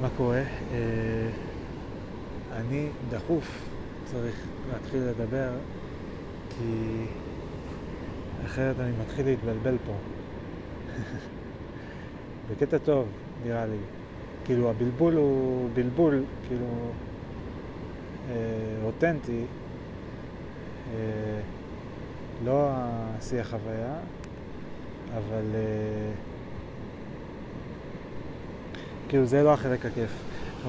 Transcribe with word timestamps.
מה 0.00 0.08
קורה? 0.16 0.42
אה, 0.72 1.28
אני 2.52 2.88
דחוף 3.10 3.68
צריך 4.04 4.46
להתחיל 4.72 5.02
לדבר, 5.02 5.50
כי 6.50 7.04
אחרת 8.46 8.80
אני 8.80 8.92
מתחיל 9.02 9.26
להתבלבל 9.26 9.76
פה. 9.86 9.92
בקטע 12.50 12.78
טוב, 12.78 13.08
נראה 13.44 13.66
לי. 13.66 13.78
כאילו, 14.44 14.70
הבלבול 14.70 15.14
הוא 15.14 15.68
בלבול, 15.74 16.22
כאילו, 16.48 16.66
אה, 18.30 18.34
אותנטי, 18.84 19.44
אה, 20.94 21.40
לא 22.44 22.68
השיח 22.70 23.50
חוויה, 23.50 23.94
אבל 25.16 25.44
אה, 25.54 26.12
כאילו 29.08 29.26
זה 29.26 29.42
לא 29.42 29.52
החלק 29.52 29.86
הכיף, 29.86 30.10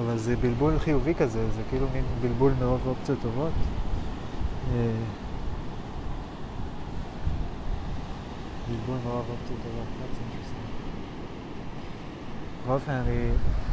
אבל 0.00 0.18
זה 0.18 0.36
בלבול 0.36 0.78
חיובי 0.78 1.14
כזה, 1.14 1.50
זה 1.50 1.62
כאילו 1.70 1.86
מין 1.92 2.04
בלבול 2.22 2.52
מרוב 2.60 2.80
אופציות 2.86 3.18
טובות. 3.22 3.52
אה, 4.72 4.92
בלבול 8.68 8.96
מרוב 9.04 9.24
אופציות 9.30 9.60
טובות, 9.62 9.86
that's 9.86 10.16
interesting. 10.16 10.68
בכל 12.62 12.72
אופן, 12.72 12.92
אני 12.92 13.30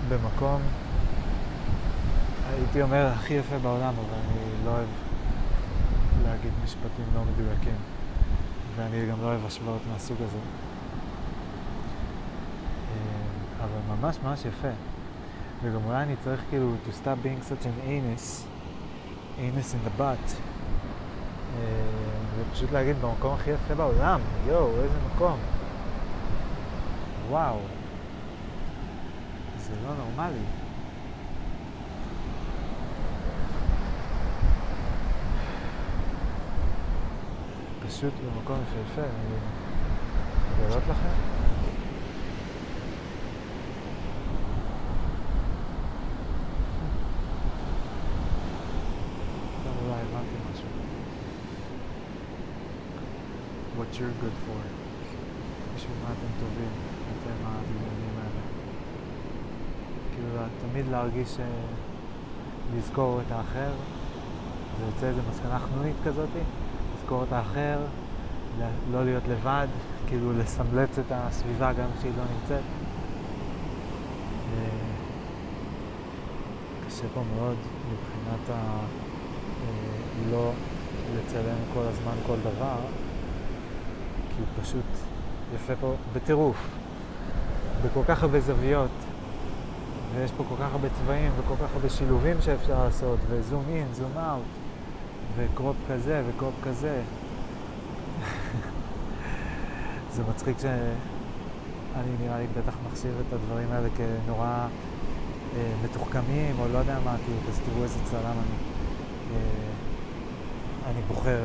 במקום, 0.09 0.62
הייתי 2.50 2.82
אומר, 2.82 3.08
הכי 3.08 3.34
יפה 3.34 3.58
בעולם, 3.59 3.94
אבל 3.94 4.18
אני 4.20 4.66
לא 4.66 4.72
אוהב 4.72 4.88
להגיד 6.23 6.52
משפטים 6.64 7.06
לא 7.16 7.22
מדויקים, 7.34 7.78
ואני 8.76 9.06
גם 9.12 9.22
לא 9.22 9.26
אוהב 9.26 9.45
השוואות 9.45 9.82
מהסוג 9.92 10.18
הזה. 10.22 10.40
אבל 13.66 13.96
ממש 13.96 14.18
ממש 14.24 14.46
יפה. 14.46 14.68
וגם 15.64 15.86
אולי 15.86 16.04
אני 16.04 16.16
צריך 16.23 16.42
כאילו 16.50 16.73
to 16.86 16.90
stop 17.04 17.26
being 17.26 17.50
such 17.50 17.66
an 17.66 17.88
anus, 17.88 18.45
anus 19.38 19.73
in 19.73 19.88
the 19.88 20.02
butt, 20.02 20.36
אה, 21.58 21.62
ופשוט 22.36 22.72
להגיד 22.72 22.95
במקום 23.02 23.34
הכי 23.34 23.52
יפה 23.52 23.76
בעולם, 23.76 24.20
יואו, 24.48 24.70
איזה 24.81 24.98
מקום. 25.16 25.38
וואו. 27.30 27.59
זה 29.58 29.73
לא 29.88 29.94
נורמלי. 29.95 30.45
פשוט 37.88 38.14
במקום 38.14 38.58
יפהפה, 38.64 39.02
אני 39.02 39.36
לגלות 40.66 40.84
לכם. 40.89 41.09
עכשיו 49.58 49.72
אולי 49.86 50.02
הבנתי 50.02 50.36
משהו. 50.52 50.67
You're 53.98 54.08
good 54.08 54.38
for. 54.46 54.62
בשביל 55.76 55.98
מה 56.04 56.14
אתם 56.14 56.28
טובים, 56.40 56.70
אתם 57.12 57.46
הדמיונים 57.46 58.16
האלה. 58.18 58.42
כאילו, 60.14 60.46
תמיד 60.62 60.86
להרגיש, 60.92 61.38
לזכור 62.78 63.22
את 63.28 63.32
האחר, 63.32 63.72
זה 64.80 64.86
יוצא 64.86 65.08
איזה 65.08 65.22
מסקנה 65.30 65.60
חנונית 65.60 65.96
כזאת, 66.06 66.30
לזכור 66.96 67.23
את 67.23 67.34
האחר, 67.34 67.80
לא 68.92 69.06
להיות 69.06 69.23
לבד, 69.28 69.68
כאילו 70.08 70.40
לסמלץ 70.40 71.00
את 71.00 71.12
הסביבה 71.12 71.73
גם 71.73 71.88
כשהיא 71.98 72.12
לא 72.18 72.23
נמצאת. 72.34 72.64
קשה 76.88 77.06
פה 77.14 77.22
מאוד 77.36 77.56
מבחינת 77.92 78.50
ה... 78.50 78.80
לא 80.32 80.52
לצלם 81.16 81.58
כל 81.73 81.82
הזמן 81.82 82.16
כל 82.28 82.38
דבר, 82.44 82.78
כי 84.38 84.62
פשוט 84.62 84.86
יפה 85.56 85.73
פה 85.82 85.96
בטירוף, 86.14 86.58
בכל 87.86 88.02
כך 88.08 88.23
הרבה 88.23 88.40
זוויות, 88.40 88.90
ויש 90.16 90.32
פה 90.32 90.44
כל 90.50 90.56
כך 90.56 90.72
הרבה 90.72 90.88
צבעים 90.90 91.32
וכל 91.38 91.56
כך 91.56 91.73
הרבה 91.73 91.90
שילובים 91.90 92.42
שאפשר 92.42 92.84
לעשות, 92.84 93.20
וזום 93.30 93.64
אין, 93.70 93.88
זום 93.94 94.12
אאוט, 94.18 94.44
וקרופ 95.36 95.76
כזה 95.90 96.23
וקרופ 96.28 96.54
כזה. 96.64 97.02
זה 100.14 100.23
מצחיק 100.30 100.60
שאני 100.60 102.12
נראה 102.22 102.38
לי 102.38 102.46
בטח 102.58 102.73
מחשיב 102.88 103.12
את 103.28 103.34
הדברים 103.34 103.72
האלה 103.72 103.88
כנורא 103.98 104.48
אה, 104.48 104.67
מתוחכמים, 105.84 106.56
או 106.60 106.67
לא 106.73 106.78
יודע 106.78 106.98
מה, 107.06 107.16
כאילו, 107.26 107.40
אז 107.50 107.60
תראו 107.66 107.84
איזה 107.84 108.00
צלם 108.04 108.26
אני. 108.26 108.58
אה, 109.34 110.92
אני 110.92 111.02
בוחר 111.08 111.40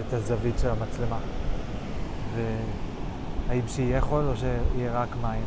את 0.00 0.12
הזווית 0.12 0.58
של 0.58 0.70
המצלמה. 0.70 1.18
והאם 2.36 3.68
שיהיה 3.68 4.00
חול 4.00 4.24
או 4.24 4.36
שיהיה 4.36 5.02
רק 5.02 5.08
מים 5.22 5.44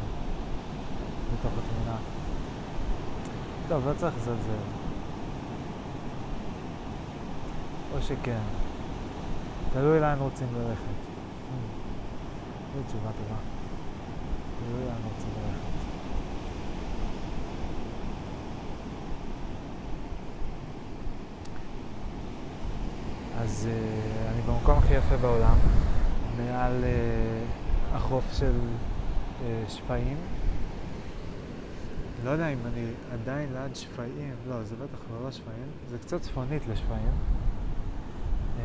בתוך 1.34 1.52
התמונה. 1.58 1.98
טוב, 3.68 3.88
לא 3.88 3.94
צריך 3.98 4.16
לזלזל. 4.18 4.80
או 7.94 8.02
שכן. 8.02 8.40
תלוי 9.74 10.00
לאן 10.00 10.18
רוצים 10.20 10.48
ללכת. 10.58 11.00
זו 12.76 12.82
תשובה 12.88 13.10
טובה. 13.12 13.40
תלוי 14.60 14.86
לאן 14.86 15.02
רוצים 15.04 15.30
ללכת. 15.38 15.60
אז 23.42 23.68
uh, 23.72 24.32
אני 24.34 24.42
במקום 24.42 24.78
הכי 24.78 24.94
יפה 24.94 25.18
בעולם, 25.18 25.58
מעל 26.46 26.84
uh, 26.84 27.96
החוף 27.96 28.24
של 28.34 28.52
uh, 28.52 29.70
שפיים. 29.70 30.18
לא 32.24 32.30
יודע 32.30 32.48
אם 32.48 32.58
אני 32.74 32.86
עדיין 33.14 33.50
ליד 33.54 33.76
שפיים, 33.76 34.34
לא, 34.50 34.64
זה 34.64 34.76
בטח 34.76 35.00
לא, 35.14 35.26
לא 35.26 35.32
שפיים, 35.32 35.68
זה 35.90 35.98
קצת 35.98 36.22
צפונית 36.22 36.68
לשפיים. 36.68 37.12
Uh, 38.58 38.62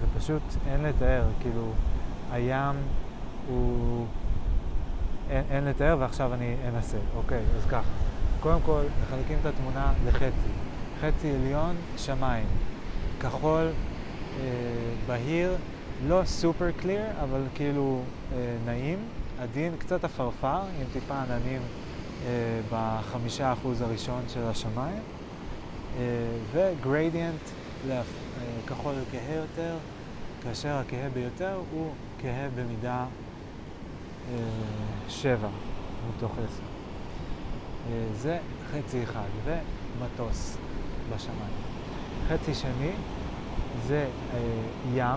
ופשוט 0.00 0.42
אין 0.66 0.82
לתאר, 0.82 1.24
כאילו, 1.40 1.72
הים 2.30 2.76
הוא... 3.48 4.06
אין, 5.30 5.44
אין 5.50 5.64
לתאר 5.64 5.96
ועכשיו 6.00 6.34
אני 6.34 6.56
אנסה. 6.68 6.98
אוקיי, 7.16 7.42
אז 7.56 7.66
ככה. 7.66 7.90
קודם 8.40 8.60
כל, 8.60 8.82
מחלקים 9.02 9.38
את 9.40 9.46
התמונה 9.46 9.92
לחצי. 10.06 10.50
חצי 11.00 11.30
עליון, 11.30 11.76
שמיים. 11.96 12.46
כחול, 13.20 13.68
אה, 14.40 14.44
בהיר, 15.06 15.56
לא 16.08 16.22
סופר 16.24 16.70
קליר, 16.70 17.02
אבל 17.22 17.42
כאילו 17.54 18.00
אה, 18.32 18.56
נעים, 18.66 18.98
עדין, 19.38 19.76
קצת 19.78 20.04
עפרפר, 20.04 20.60
עם 20.80 20.86
טיפה 20.92 21.14
עננים 21.22 21.60
אה, 22.26 22.60
בחמישה 22.70 23.52
אחוז 23.52 23.80
הראשון 23.80 24.22
של 24.28 24.42
השמיים, 24.42 25.02
אה, 25.98 26.02
וגרדיאנט 26.52 27.40
לכחול 27.88 28.94
כהה 29.12 29.34
יותר, 29.36 29.76
כאשר 30.42 30.68
הכהה 30.68 31.08
ביותר 31.10 31.60
הוא 31.70 31.90
כהה 32.22 32.48
במידה 32.54 33.04
אה, 34.30 34.36
שבע 35.08 35.48
מתוך 36.08 36.32
עשר. 36.32 36.62
אה, 37.90 38.04
זה 38.16 38.38
חצי 38.70 39.02
אחד, 39.02 39.28
ומטוס 39.44 40.56
בשמיים. 41.14 41.52
חצי 42.28 42.54
שני 42.54 42.90
זה 43.86 44.06
אה, 44.34 44.38
ים, 44.94 45.00
אה, 45.00 45.16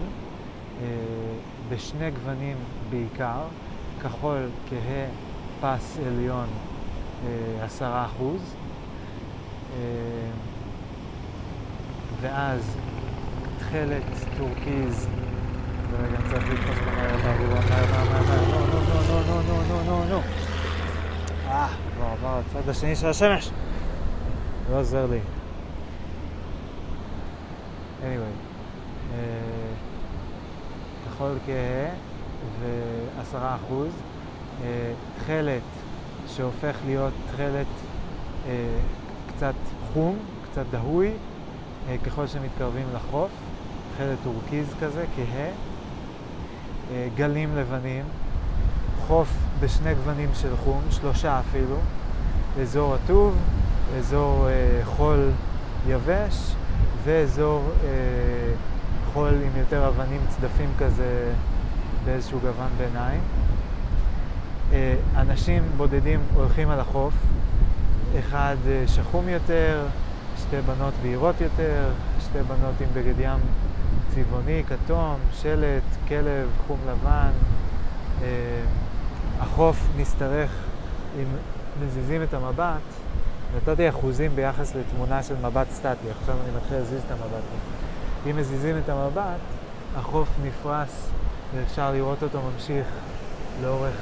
בשני 1.70 2.12
גוונים 2.12 2.58
בעיקר, 2.90 3.42
כחול 4.02 4.50
כהה 4.70 5.06
פס 5.62 5.98
עליון 6.08 6.48
עשרה 7.62 8.06
אחוז, 8.06 8.56
ואז 12.22 12.78
תכלת 13.60 14.04
טורקיז, 14.38 15.08
ורגע 15.92 16.18
צריך 16.30 16.50
לתפוס 16.50 16.78
מהר 16.86 17.18
מהר 17.18 17.38
מהר 17.50 17.86
מהר 17.92 18.24
מהר 18.28 18.46
נו 18.46 18.66
נו 19.28 19.42
נו 19.42 19.42
נו 19.42 19.84
נו 19.84 19.84
נו 19.84 20.06
נו 20.06 20.22
אה, 21.48 21.68
כבר 21.96 22.06
עבר 22.06 22.40
הצד 22.40 22.70
השני 22.70 22.96
של 22.96 23.08
השמש. 23.08 23.50
לא 24.72 24.80
עוזר 24.80 25.06
לי. 25.06 25.20
anyway. 28.04 28.45
כחול 31.16 31.38
כהה 31.46 31.90
ועשרה 32.60 33.56
אחוז, 33.56 33.92
תכלת 35.18 35.62
שהופך 36.28 36.76
להיות 36.86 37.14
תכלת 37.28 37.68
קצת 39.28 39.54
חום, 39.94 40.18
קצת 40.52 40.64
דהוי, 40.72 41.12
ככל 42.06 42.28
שמתקרבים 42.28 42.86
לחוף, 42.96 43.30
תכלת 43.96 44.18
טורקיז 44.24 44.68
כזה, 44.82 45.06
כהה, 45.16 45.50
גלים 47.16 47.56
לבנים, 47.56 48.04
חוף 49.08 49.30
בשני 49.60 49.96
גוונים 49.96 50.30
של 50.34 50.58
חום, 50.58 50.82
שלושה 50.92 51.40
אפילו, 51.40 51.78
אזור 52.62 52.96
רטוב, 52.96 53.36
אזור 53.98 54.48
אה, 54.48 54.86
חול 54.86 55.30
יבש 55.88 56.56
ואזור 57.04 57.64
אה, 57.84 57.90
חול 59.16 59.34
עם 59.46 59.60
יותר 59.60 59.88
אבנים 59.88 60.22
צדפים 60.28 60.70
כזה 60.78 61.34
באיזשהו 62.06 62.40
גוון 62.40 62.70
ביניים. 62.78 63.22
אה, 64.74 64.96
אנשים 65.16 65.64
בודדים 65.78 66.20
הולכים 66.34 66.70
על 66.70 66.80
החוף, 66.80 67.14
אחד 68.20 68.56
אה, 68.68 68.84
שחום 68.88 69.30
יותר, 69.30 69.86
שתי 70.38 70.62
בנות 70.62 70.94
בהירות 71.02 71.42
יותר, 71.42 71.90
שתי 72.20 72.38
בנות 72.48 72.74
עם 72.82 72.88
בגד 72.94 73.20
ים 73.20 73.40
צבעוני, 74.16 74.64
כתום, 74.68 75.16
שלט, 75.34 75.84
כלב, 76.08 76.50
חום 76.68 76.80
לבן. 76.88 77.32
אה, 78.22 78.28
החוף 79.40 79.88
משתרך, 79.98 80.52
אם 81.20 81.28
מזיזים 81.86 82.24
את 82.24 82.34
המבט, 82.34 82.82
נתתי 83.56 83.90
אחוזים 83.90 84.36
ביחס 84.36 84.76
לתמונה 84.76 85.24
של 85.24 85.36
מבט 85.42 85.68
סטטי, 85.72 86.10
עכשיו 86.20 86.36
אני 86.44 86.58
מתחיל 86.58 86.78
להזיז 86.78 87.02
את 87.06 87.12
המבט. 87.12 87.44
אם 88.30 88.38
מזיזים 88.38 88.78
את 88.78 88.90
המבט, 88.90 89.40
החוף 89.96 90.30
נפרס 90.44 91.10
ואפשר 91.56 91.92
לראות 91.92 92.24
אותו 92.24 92.40
ממשיך 92.42 92.88
לאורך 93.62 93.96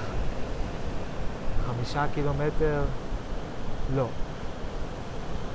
חמישה 1.67 2.05
קילומטר, 2.13 2.81
לא. 3.95 4.07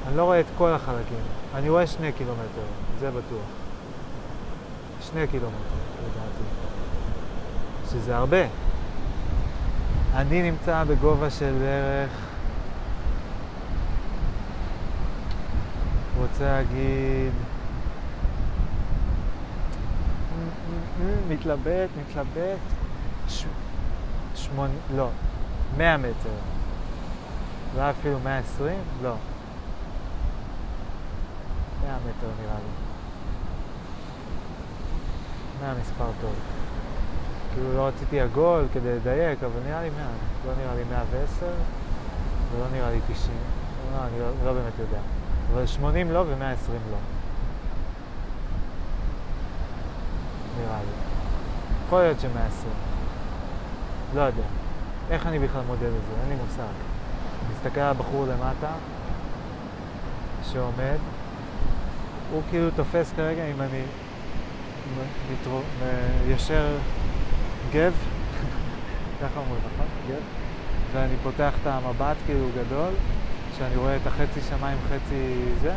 אני 0.09 0.17
לא 0.17 0.23
רואה 0.25 0.41
את 0.41 0.47
כל 0.59 0.71
החלקים, 0.71 1.23
אני 1.55 1.69
רואה 1.69 1.87
שני 1.87 2.13
קילומטר, 2.13 2.67
זה 3.01 3.11
בטוח. 3.11 3.49
שני 5.01 5.27
קילומטר, 5.27 5.57
לדעתי. 6.01 6.45
שזה 7.91 8.17
הרבה. 8.17 8.47
אני 10.15 10.51
נמצא 10.51 10.85
בגובה 10.85 11.31
של 11.31 11.55
בערך, 11.61 12.11
רוצה 16.21 16.45
להגיד, 16.45 17.33
מתלבט, 21.29 21.89
מתלבט, 22.01 22.59
ש... 23.29 23.45
שמונה, 24.35 24.73
לא, 24.97 25.09
100 25.77 25.97
מטר. 25.97 26.31
לא 27.77 27.91
אפילו 27.91 28.21
120? 28.21 28.79
לא. 29.03 29.15
100 31.83 31.97
מטר 31.97 32.27
נראה 32.43 32.55
לי. 32.55 32.71
100 35.67 35.75
מספר 35.81 36.11
טוב. 36.21 36.35
כאילו 37.55 37.75
לא 37.75 37.87
רציתי 37.87 38.21
עגול 38.21 38.65
כדי 38.75 38.97
לדייק, 38.97 39.43
אבל 39.43 39.61
נראה 39.67 39.83
לי 39.83 39.91
100. 39.91 40.07
לא 40.47 40.53
נראה 40.63 40.75
לי 40.75 40.85
110 40.91 41.47
ולא 42.53 42.67
נראה 42.73 42.91
לי 42.91 43.01
90. 43.13 43.37
לא, 43.93 44.03
אני 44.03 44.21
לא, 44.21 44.27
לא 44.45 44.53
באמת 44.53 44.73
יודע. 44.79 45.01
אבל 45.53 45.67
80 45.67 46.11
לא 46.11 46.19
ו-120 46.19 46.73
לא. 46.91 47.18
נראה 50.59 50.79
לי. 50.81 50.93
יכול 51.87 52.03
להיות 52.03 52.21
ש-120. 52.21 52.69
לא 54.15 54.21
יודע. 54.21 54.43
איך 55.11 55.27
אני 55.27 55.39
בכלל 55.39 55.63
מודד 55.67 55.83
את 55.83 55.91
זה? 55.91 56.21
אין 56.23 56.29
לי 56.29 56.45
מושג. 56.45 56.61
אני 56.61 57.55
מסתכל 57.55 57.81
על 57.81 57.91
הבחור 57.91 58.27
למטה, 58.27 58.73
שעומד, 60.53 60.99
הוא 62.33 62.43
כאילו 62.51 62.71
תופס 62.71 63.13
כרגע 63.17 63.45
אם 63.45 63.63
אני 63.63 63.83
מתרו... 65.33 65.61
ישר 66.29 66.77
גב, 67.73 67.93
ככה 69.21 69.41
אומרים, 69.41 69.63
נכון? 69.75 69.87
גב. 70.09 70.23
ואני 70.93 71.15
פותח 71.23 71.53
את 71.63 71.67
המבט 71.67 72.17
כאילו 72.27 72.47
גדול, 72.57 72.93
שאני 73.59 73.77
רואה 73.77 73.97
את 73.97 74.07
החצי 74.07 74.41
שמיים, 74.41 74.79
חצי 74.89 75.45
זה, 75.61 75.73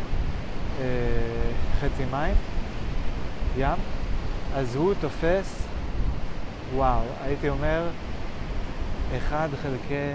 אה, 0.80 0.84
חצי 1.80 2.04
מים, 2.10 2.34
ים, 3.56 3.78
אז 4.54 4.76
הוא 4.76 4.94
תופס, 5.00 5.66
וואו, 6.74 7.00
הייתי 7.24 7.48
אומר, 7.48 7.88
אחד 9.16 9.48
חלקי, 9.62 10.12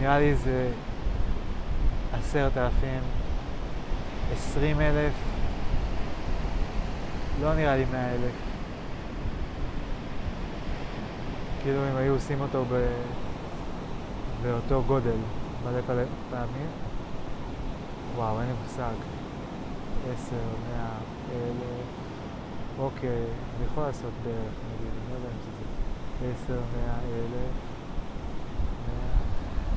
נראה 0.00 0.18
לי 0.18 0.34
זה 0.34 0.70
עשרת 2.12 2.56
אלפים, 2.56 3.00
עשרים 4.32 4.80
אלף, 4.80 5.12
לא 7.40 7.54
נראה 7.54 7.76
לי 7.76 7.84
מאה 7.92 8.10
אלף. 8.10 8.34
כאילו 11.62 11.80
אם 11.90 11.96
היו 11.96 12.14
עושים 12.14 12.40
אותו 12.40 12.64
ב... 12.72 12.86
באותו 14.42 14.82
גודל 14.86 15.16
מלא 15.64 15.80
פעמים. 16.30 16.68
וואו, 18.16 18.40
אין 18.40 18.48
לי 18.48 18.54
מושג. 18.62 19.13
עשר, 20.12 20.36
מאה, 20.70 20.88
אלף. 21.32 21.86
אוקיי, 22.78 23.08
אני 23.10 23.66
יכול 23.72 23.82
לעשות 23.82 24.12
בערך, 24.24 24.36
נגיד, 24.36 24.92
אני 24.92 25.10
לא 25.10 25.16
יודע 25.16 25.28
אם 25.28 25.38
זה 26.20 26.44
עשר, 26.44 26.60
מאה, 26.76 26.98
אלף. 27.14 27.74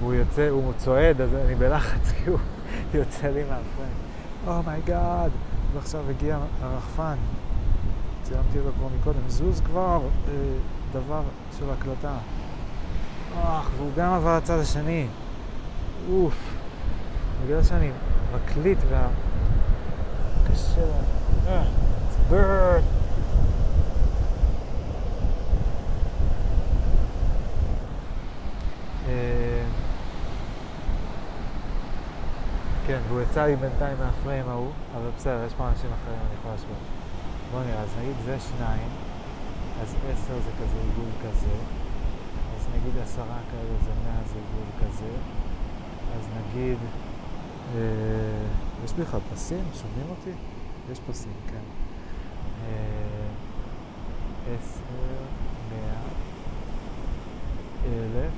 הוא 0.02 0.14
יוצא, 0.14 0.50
הוא 0.50 0.74
צועד, 0.78 1.22
אז 1.22 1.30
אני 1.46 1.56
בלחץ, 1.56 2.12
כי 2.24 2.30
הוא 2.30 2.40
יוצא 2.94 3.28
לי 3.28 3.42
מהפריים. 3.42 4.08
oh 4.48 4.69
my 4.69 4.90
god, 4.90 5.32
oh 5.32 5.76
ועכשיו 5.76 6.10
הגיע 6.10 6.38
הרחפן. 6.62 7.16
צילמתי 8.24 8.60
אותו 8.60 8.72
כבר 8.78 8.88
מקודם. 9.00 9.20
זוז 9.28 9.62
כבר, 9.62 10.02
אה, 10.28 10.34
דבר 10.94 11.22
של 11.60 11.66
הקלטה. 11.70 12.18
אוח, 13.38 13.70
והוא 13.78 13.92
גם 13.96 14.14
עבר 14.14 14.38
לצד 14.38 14.60
השני. 14.60 15.08
אוף. 16.12 16.54
בגלל 17.46 17.64
שאני 17.64 17.90
מקליט 18.36 18.78
וה... 18.90 19.08
קשה 20.58 20.82
לה... 20.82 21.02
אה, 21.48 21.64
it's 21.64 22.34
bird. 22.34 22.84
אה, 29.08 29.64
כן, 32.88 33.00
והוא 33.08 33.22
יצא 33.22 33.46
לי 33.46 33.56
בינתיים 33.56 33.98
מהפריים 34.00 34.50
ההוא, 34.50 34.72
אבל 34.96 35.10
בסדר, 35.18 35.44
יש 35.48 35.54
פה 35.54 35.68
אנשים 35.68 35.90
אחרים, 35.90 36.20
אני 36.20 36.40
יכול 36.40 36.52
להשוות. 36.52 36.84
בוא 37.52 37.60
נראה, 37.64 37.82
אז 37.82 37.90
נגיד 38.02 38.16
זה 38.26 38.38
שניים, 38.40 38.90
אז 39.82 39.96
עשר 40.12 40.34
זה 40.34 40.52
כזה 40.52 40.80
עיגול 40.80 41.12
כזה, 41.24 41.56
אז 42.58 42.68
נגיד 42.76 43.02
עשרה 43.04 43.38
כאלה 43.52 43.78
זה 43.86 43.92
מאה 44.06 44.22
זה 44.26 44.36
עיגול 44.36 44.90
כזה, 44.90 45.12
אז 46.18 46.28
נגיד, 46.38 46.78
אה, 47.76 48.67
יש 48.86 48.94
בכלל 48.94 49.20
פסים? 49.34 49.64
שומעים 49.74 50.10
אותי? 50.10 50.30
יש 50.92 51.00
פסים, 51.10 51.34
כן. 51.48 51.62
אה, 52.66 53.28
עשר, 54.48 54.82
מאה, 55.70 56.02
אלף, 57.86 58.34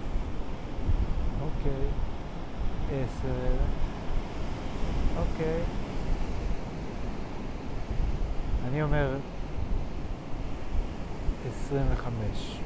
אוקיי, 1.41 1.88
עשר 2.91 3.55
אוקיי. 5.17 5.62
אני 8.67 8.84
אומר 8.84 9.17
25, 11.65 12.60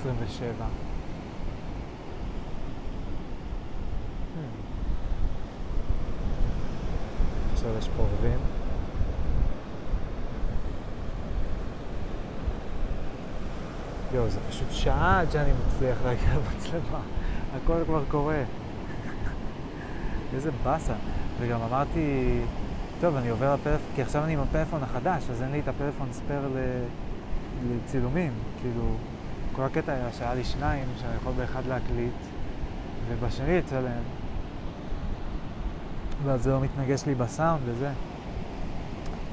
27. 0.00 0.66
עכשיו 7.62 7.78
יש 7.78 7.88
פה 7.96 8.02
עורבים. 8.02 8.38
יואו, 14.14 14.30
זה 14.30 14.38
פשוט 14.48 14.66
שעה 14.70 15.20
עד 15.20 15.30
שאני 15.30 15.50
מצליח 15.52 15.98
להגיע 16.04 16.28
למצלמה. 16.38 17.00
הכל 17.56 17.84
כבר 17.86 18.02
קורה. 18.08 18.42
איזה 20.34 20.50
באסה. 20.64 20.94
וגם 21.40 21.60
אמרתי, 21.62 22.38
טוב, 23.00 23.16
אני 23.16 23.28
עובר 23.28 23.54
לפלאפון, 23.54 23.86
כי 23.94 24.02
עכשיו 24.02 24.24
אני 24.24 24.32
עם 24.32 24.40
הפלאפון 24.40 24.82
החדש, 24.82 25.30
אז 25.30 25.42
אין 25.42 25.52
לי 25.52 25.60
את 25.60 25.68
הפלאפון 25.68 26.08
ספייר 26.12 26.48
לצילומים. 27.70 28.32
כאילו, 28.60 28.94
כל 29.52 29.62
הקטע 29.62 29.92
היה 29.92 30.12
שהיה 30.12 30.34
לי 30.34 30.44
שניים, 30.44 30.86
שאני 31.00 31.16
יכול 31.16 31.32
באחד 31.36 31.62
להקליט, 31.68 32.12
ובשני 33.08 33.58
לצלם. 33.58 34.21
ואז 36.24 36.42
זה 36.42 36.50
לא 36.50 36.60
מתנגש 36.60 37.06
לי 37.06 37.14
בסאונד 37.14 37.60
וזה. 37.64 37.92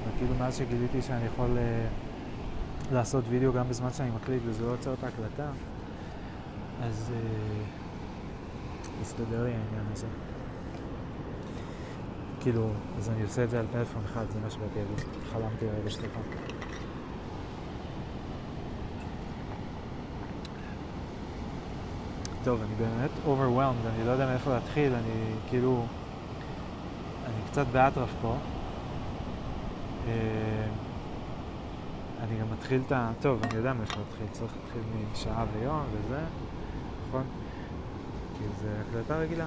וכאילו 0.08 0.36
מאז 0.40 0.58
שגיליתי 0.58 1.02
שאני 1.02 1.26
יכול 1.26 1.58
uh, 1.58 2.94
לעשות 2.94 3.24
וידאו 3.30 3.54
גם 3.54 3.70
בזמן 3.70 3.94
שאני 3.94 4.10
מקליט 4.12 4.42
וזה 4.46 4.66
לא 4.66 4.74
עוצר 4.74 4.94
את 4.94 5.04
ההקלטה, 5.04 5.50
אז 6.84 7.12
uh, 7.12 9.02
הסתדר 9.02 9.44
לי 9.44 9.50
העניין 9.50 9.86
הזה. 9.94 10.08
כאילו, 12.42 12.70
אז 12.98 13.10
אני 13.10 13.24
עושה 13.24 13.44
את 13.44 13.50
זה 13.50 13.60
על 13.60 13.66
פלאפון 13.72 14.02
אחד, 14.06 14.26
זה 14.30 14.40
מה 14.44 14.50
שבאתי 14.50 14.80
להגיד. 14.80 15.06
חלמתי 15.32 15.66
רגע 15.66 15.90
שלך. 15.90 16.12
טוב, 22.44 22.62
אני 22.62 22.76
באמת 22.76 23.10
overwhelmed, 23.26 23.88
אני 23.96 24.06
לא 24.06 24.12
יודע 24.12 24.26
מאיפה 24.26 24.54
להתחיל, 24.54 24.94
אני 24.94 25.34
כאילו... 25.50 25.86
קצת 27.60 27.68
באטרף 27.72 28.10
פה. 28.22 28.36
אה, 30.08 30.14
אני 32.24 32.40
גם 32.40 32.46
מתחיל 32.54 32.82
את 32.88 32.92
ה... 32.92 33.12
טוב, 33.22 33.40
אני 33.44 33.56
יודע 33.56 33.74
מאיפה 33.74 33.96
להתחיל, 34.00 34.28
צריך 34.32 34.54
להתחיל 34.64 34.82
משעה 35.14 35.46
ויום 35.54 35.82
וזה, 35.92 36.20
נכון? 37.08 37.24
כי 38.38 38.44
זה 38.62 38.68
הקלטה 38.82 39.18
רגילה. 39.18 39.46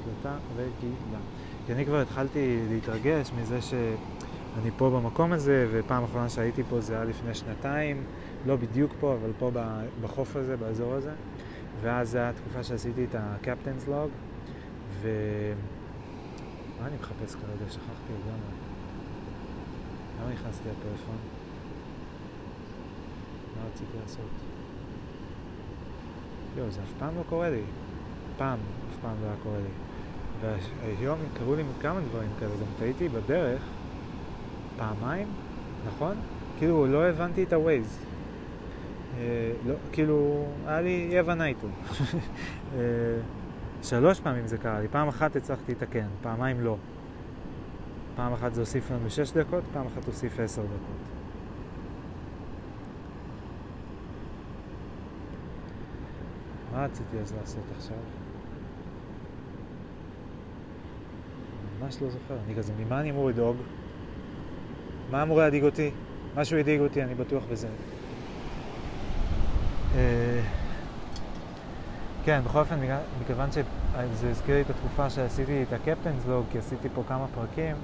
הקלטה 0.00 0.36
רגילה. 0.56 1.18
כי 1.66 1.72
אני 1.72 1.86
כבר 1.86 2.00
התחלתי 2.00 2.58
להתרגש 2.70 3.30
מזה 3.40 3.62
שאני 3.62 4.70
פה 4.76 4.90
במקום 4.90 5.32
הזה, 5.32 5.68
ופעם 5.72 6.04
אחרונה 6.04 6.28
שהייתי 6.28 6.62
פה 6.68 6.80
זה 6.80 6.94
היה 6.94 7.04
לפני 7.04 7.34
שנתיים, 7.34 8.02
לא 8.46 8.56
בדיוק 8.56 8.92
פה, 9.00 9.16
אבל 9.20 9.30
פה 9.38 9.50
בחוף 10.02 10.36
הזה, 10.36 10.56
באזור 10.56 10.94
הזה. 10.94 11.12
ואז 11.82 12.10
זו 12.10 12.18
הייתה 12.18 12.38
התקופה 12.38 12.62
שעשיתי 12.62 13.04
את 13.04 13.14
ה-Captain's 13.14 13.88
Log, 13.88 14.10
ו... 15.00 15.08
מה 16.80 16.86
אני 16.86 16.96
מחפש 17.00 17.34
כרגע? 17.34 17.70
שכחתי 17.70 18.12
לגמרי. 18.12 18.54
למה 20.20 20.32
נכנסתי 20.32 20.68
לפלאפון? 20.68 21.16
מה 23.56 23.68
רציתי 23.68 23.98
לעשות? 24.02 24.30
יואו, 26.56 26.70
זה 26.70 26.80
אף 26.80 26.92
פעם 26.98 27.16
לא 27.16 27.22
קורה 27.28 27.50
לי. 27.50 27.62
פעם, 28.36 28.58
אף 28.90 28.96
פעם 29.02 29.14
לא 29.22 29.26
היה 29.26 29.36
קורה 29.42 29.58
לי. 29.58 29.70
והיום 30.40 31.18
קרו 31.38 31.54
לי 31.54 31.62
כמה 31.80 32.00
דברים 32.00 32.30
כאלה, 32.40 32.50
גם 32.50 32.72
טעיתי 32.78 33.08
בדרך 33.08 33.62
פעמיים, 34.76 35.28
נכון? 35.86 36.16
כאילו, 36.58 36.86
לא 36.86 37.04
הבנתי 37.04 37.42
את 37.42 37.52
ה-Waze. 37.52 38.04
אה, 39.18 39.52
לא, 39.66 39.74
כאילו, 39.92 40.46
היה 40.66 40.80
לי 40.80 41.08
אי 41.10 41.18
הבנה 41.18 41.46
איתו. 41.46 41.66
אה, 42.74 42.80
שלוש 43.82 44.20
פעמים 44.20 44.46
זה 44.46 44.58
קרה 44.58 44.80
לי, 44.80 44.88
פעם 44.88 45.08
אחת 45.08 45.36
הצלחתי 45.36 45.72
לתקן, 45.72 46.06
פעמיים 46.22 46.60
לא. 46.60 46.76
פעם 48.16 48.32
אחת 48.32 48.54
זה 48.54 48.60
הוסיף 48.60 48.90
לנו 48.90 49.10
שש 49.10 49.32
דקות, 49.32 49.64
פעם 49.72 49.86
אחת 49.86 50.04
הוסיף 50.06 50.40
עשר 50.40 50.62
דקות. 50.62 51.08
מה 56.72 56.84
רציתי 56.84 57.18
אז 57.22 57.34
לעשות 57.40 57.64
עכשיו? 57.76 57.96
ממש 61.80 62.02
לא 62.02 62.10
זוכר. 62.10 62.36
אני 62.46 62.54
כזה, 62.54 62.72
ממה 62.78 63.00
אני 63.00 63.10
אמור 63.10 63.28
לדאוג? 63.28 63.56
מה 65.10 65.22
אמור 65.22 65.38
להדאיג 65.38 65.64
אותי? 65.64 65.90
משהו 66.36 66.58
ידאיג 66.58 66.80
אותי, 66.80 67.02
אני 67.02 67.14
בטוח 67.14 67.42
בזה. 67.50 67.68
אה, 69.94 70.40
כן, 72.28 72.40
בכל 72.44 72.58
אופן, 72.58 72.78
מכיוון 73.22 73.52
שזה 73.52 74.30
הזכיר 74.30 74.54
לי 74.54 74.60
את 74.60 74.70
התקופה 74.70 75.10
שעשיתי 75.10 75.62
את 75.62 75.72
הקפטנס 75.72 76.26
לוג, 76.26 76.44
כי 76.52 76.58
עשיתי 76.58 76.88
פה 76.94 77.02
כמה 77.08 77.26
פרקים, 77.34 77.76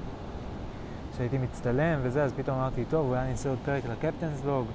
שהייתי 1.17 1.39
מצטלם 1.39 1.99
וזה, 2.03 2.23
אז 2.25 2.33
פתאום 2.37 2.57
אמרתי, 2.57 2.85
טוב, 2.85 3.09
אולי 3.09 3.21
אני 3.21 3.33
אעשה 3.33 3.49
עוד 3.49 3.59
פרק 3.65 3.83
לקפטנס 3.85 4.45
לוג, 4.45 4.67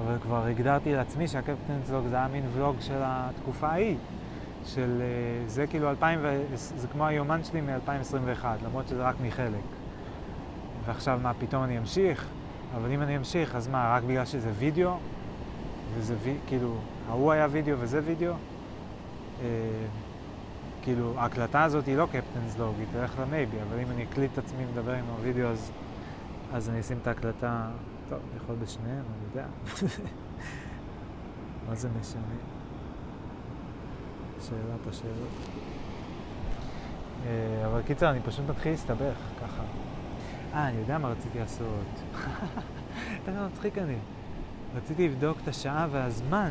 אבל 0.00 0.18
כבר 0.22 0.46
הגדרתי 0.46 0.94
לעצמי 0.94 1.28
שהקפטנס 1.28 1.90
לוג 1.90 2.06
זה 2.10 2.16
היה 2.16 2.28
מין 2.28 2.42
ולוג 2.54 2.76
של 2.80 2.98
התקופה 3.00 3.68
ההיא, 3.68 3.96
של... 4.66 5.02
אה, 5.02 5.48
זה 5.48 5.66
כאילו 5.66 5.90
2000, 5.90 6.18
ו... 6.22 6.42
זה 6.54 6.88
כמו 6.88 7.06
היומן 7.06 7.44
שלי 7.44 7.60
מ-2021, 7.60 8.44
למרות 8.64 8.88
שזה 8.88 9.02
רק 9.02 9.14
מחלק. 9.22 9.64
ועכשיו 10.86 11.18
מה, 11.22 11.32
פתאום 11.34 11.64
אני 11.64 11.78
אמשיך? 11.78 12.26
אבל 12.76 12.92
אם 12.92 13.02
אני 13.02 13.16
אמשיך, 13.16 13.56
אז 13.56 13.68
מה, 13.68 13.94
רק 13.96 14.02
בגלל 14.02 14.24
שזה 14.24 14.50
וידאו? 14.58 14.90
וזה 15.94 16.14
וי, 16.22 16.34
כאילו, 16.46 16.74
ההוא 17.08 17.32
היה 17.32 17.46
וידאו 17.50 17.76
וזה 17.78 18.00
וידאו? 18.04 18.34
אה, 19.42 19.48
כאילו, 20.82 21.14
ההקלטה 21.18 21.62
הזאת 21.62 21.86
היא 21.86 21.96
לא 21.96 22.06
captain's 22.06 22.58
log, 22.58 22.74
היא 22.78 22.86
תלך 22.92 23.18
ל 23.20 23.25
maybe, 23.25 23.56
אבל 23.68 23.80
אם 23.80 23.90
אני 23.90 24.02
אקליט 24.02 24.32
את 24.32 24.38
עצמי 24.38 24.64
מדבר 24.72 24.92
עם 24.92 25.04
הווידאו, 25.04 25.46
אז, 25.46 25.72
אז 26.52 26.68
אני 26.68 26.80
אשים 26.80 26.98
את 27.02 27.06
ההקלטה, 27.06 27.68
טוב, 28.08 28.18
יכול 28.36 28.56
בשניהם, 28.56 29.04
אני 29.04 29.24
יודע. 29.30 29.46
מה 31.68 31.74
זה 31.74 31.88
משנה? 32.00 32.22
שאלת 34.40 34.86
השאלות. 34.90 35.28
אה, 37.26 37.66
אבל 37.66 37.82
קיצר, 37.82 38.10
אני 38.10 38.20
פשוט 38.20 38.44
מתחיל 38.50 38.72
להסתבך, 38.72 39.16
ככה. 39.42 39.62
אה, 40.54 40.68
אני 40.68 40.78
יודע 40.78 40.98
מה 40.98 41.08
רציתי 41.08 41.38
לעשות. 41.38 42.02
אתה 43.22 43.48
מצחיק 43.52 43.78
אני. 43.78 43.96
רציתי 44.76 45.08
לבדוק 45.08 45.38
את 45.42 45.48
השעה 45.48 45.86
והזמן, 45.90 46.50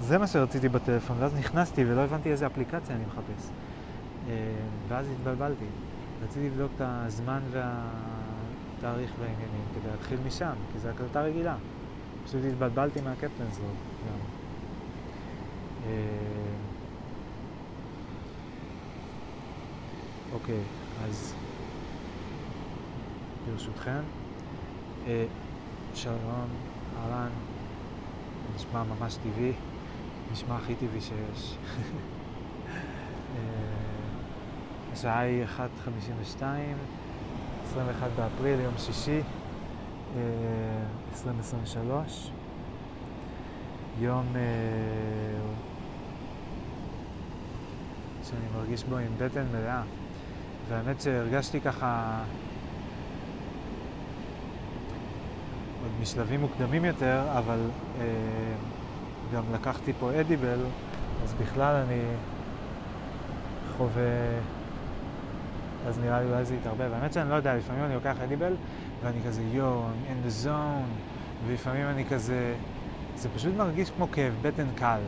זה 0.00 0.18
מה 0.18 0.26
שרציתי 0.26 0.68
בטלפון, 0.68 1.16
ואז 1.20 1.34
נכנסתי 1.34 1.84
ולא 1.84 2.00
הבנתי 2.00 2.30
איזה 2.30 2.46
אפליקציה 2.46 2.96
אני 2.96 3.04
מחפש. 3.04 3.50
אה, 4.28 4.34
ואז 4.88 5.06
התבלבלתי. 5.10 5.64
רציתי 6.24 6.46
לבדוק 6.46 6.70
את 6.76 6.80
הזמן 6.84 7.40
והתאריך 7.50 9.10
והעניינים 9.20 9.64
כדי 9.74 9.90
להתחיל 9.90 10.18
משם, 10.26 10.54
כי 10.72 10.78
זו 10.78 10.88
הקלטה 10.88 11.22
רגילה. 11.22 11.56
פשוט 12.24 12.40
התבלבלתי 12.48 13.00
מהקפטנס 13.00 13.58
גם. 13.58 14.18
אה, 15.86 15.92
אוקיי, 20.32 20.60
אז 21.04 21.34
ברשותכם, 23.46 24.00
אה, 25.06 25.24
שלום. 25.94 26.46
אהלן, 26.98 27.28
נשמע 28.56 28.82
ממש 28.82 29.16
טבעי, 29.16 29.52
נשמע 30.32 30.56
הכי 30.56 30.74
טבעי 30.74 31.00
שיש. 31.00 31.56
אה, 33.36 33.40
השעה 34.92 35.18
היא 35.20 35.44
1.52, 35.44 36.42
21 37.64 38.10
באפריל, 38.16 38.60
יום 38.60 38.74
שישי, 38.78 39.20
2023. 41.12 42.30
אה, 42.30 44.04
יום 44.04 44.26
אה, 44.36 44.40
שאני 48.24 48.46
מרגיש 48.56 48.84
בו 48.84 48.96
עם 48.96 49.12
בטן 49.18 49.44
מלאה. 49.52 49.82
והאמת 50.68 51.00
שהרגשתי 51.00 51.60
ככה 51.60 52.22
עוד 55.82 55.92
משלבים 56.02 56.40
מוקדמים 56.40 56.84
יותר, 56.84 57.22
אבל 57.38 57.60
גם 59.34 59.42
לקחתי 59.54 59.92
פה 60.00 60.20
אדיבל, 60.20 60.58
אז 61.24 61.34
בכלל 61.34 61.74
אני 61.86 62.00
חווה... 63.76 64.02
אז 65.86 65.98
נראה 65.98 66.20
לי 66.20 66.26
אולי 66.26 66.44
זה 66.44 66.54
יתערבב. 66.54 66.90
האמת 66.92 67.12
שאני 67.12 67.30
לא 67.30 67.34
יודע, 67.34 67.54
לפעמים 67.54 67.84
אני 67.84 67.94
לוקח 67.94 68.16
אדיבל 68.24 68.54
ואני 69.02 69.18
כזה 69.26 69.42
יואו, 69.52 69.82
I'm 69.82 70.10
in 70.10 70.28
the 70.28 70.46
zone, 70.46 70.90
ולפעמים 71.46 71.86
אני 71.86 72.04
כזה... 72.04 72.54
זה 73.16 73.28
פשוט 73.34 73.54
מרגיש 73.56 73.90
כמו 73.90 74.08
כאב 74.12 74.34
בטן 74.42 74.66
קל, 74.74 75.00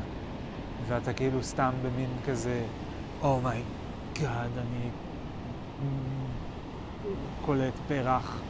ואתה 0.88 1.12
כאילו 1.12 1.42
סתם 1.42 1.70
במין 1.82 2.10
כזה, 2.26 2.62
oh 3.22 3.33
my 3.33 3.43
god, 3.43 3.64
oh 4.22 4.60
אני 4.60 4.90
קולט 7.46 7.74
פרח. 7.88 8.40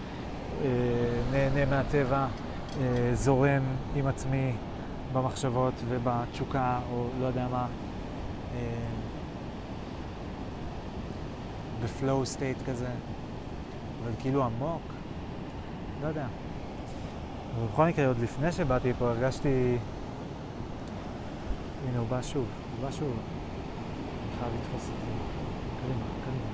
אה, 0.62 0.68
נהנה 1.32 1.64
מהטבע, 1.70 2.26
אה, 2.80 3.10
זורם 3.14 3.62
עם 3.96 4.06
עצמי 4.06 4.52
במחשבות 5.12 5.74
ובתשוקה, 5.88 6.80
או 6.92 7.06
לא 7.20 7.26
יודע 7.26 7.48
מה, 7.48 7.66
אה, 8.54 8.58
ב 11.84 11.92
flow 11.92 12.26
state 12.26 12.56
כזה, 12.66 12.88
אבל 14.02 14.12
כאילו 14.20 14.44
עמוק, 14.44 14.82
לא 16.02 16.06
יודע. 16.08 16.26
ובכל 17.58 17.84
מקרה, 17.84 18.06
עוד 18.06 18.18
לפני 18.20 18.52
שבאתי 18.52 18.92
פה 18.98 19.08
הרגשתי... 19.08 19.78
הנה, 21.88 21.98
הוא 21.98 22.08
בא 22.08 22.22
שוב, 22.22 22.44
הוא 22.44 22.86
בא 22.88 22.92
שוב. 22.92 23.08
אני 23.12 24.38
חייב 24.38 24.52
לתפוס 24.54 24.82
את 24.82 24.88
זה. 24.88 24.92
קדימה. 25.80 26.04
קדימה. 26.24 26.47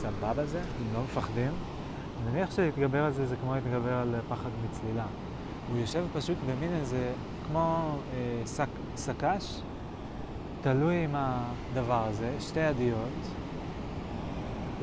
סבבה 0.00 0.46
זה, 0.46 0.58
אם 0.60 0.94
לא 0.94 1.02
מפחדים. 1.02 1.50
אני 2.22 2.30
מניח 2.30 2.50
שלהתגבר 2.50 3.04
על 3.04 3.12
זה 3.12 3.26
זה 3.26 3.36
כמו 3.36 3.54
להתגבר 3.54 3.92
על 3.92 4.14
פחד 4.28 4.48
מצלילה. 4.64 5.04
הוא 5.70 5.78
יושב 5.78 6.04
פשוט 6.12 6.36
במין 6.46 6.72
איזה, 6.72 7.12
כמו 7.46 7.96
אה, 8.14 8.46
סק, 8.46 8.68
סק"ש, 8.96 9.60
תלוי 10.60 11.04
עם 11.04 11.10
הדבר 11.14 12.04
הזה, 12.08 12.30
שתי 12.40 12.60
ידיות. 12.60 13.28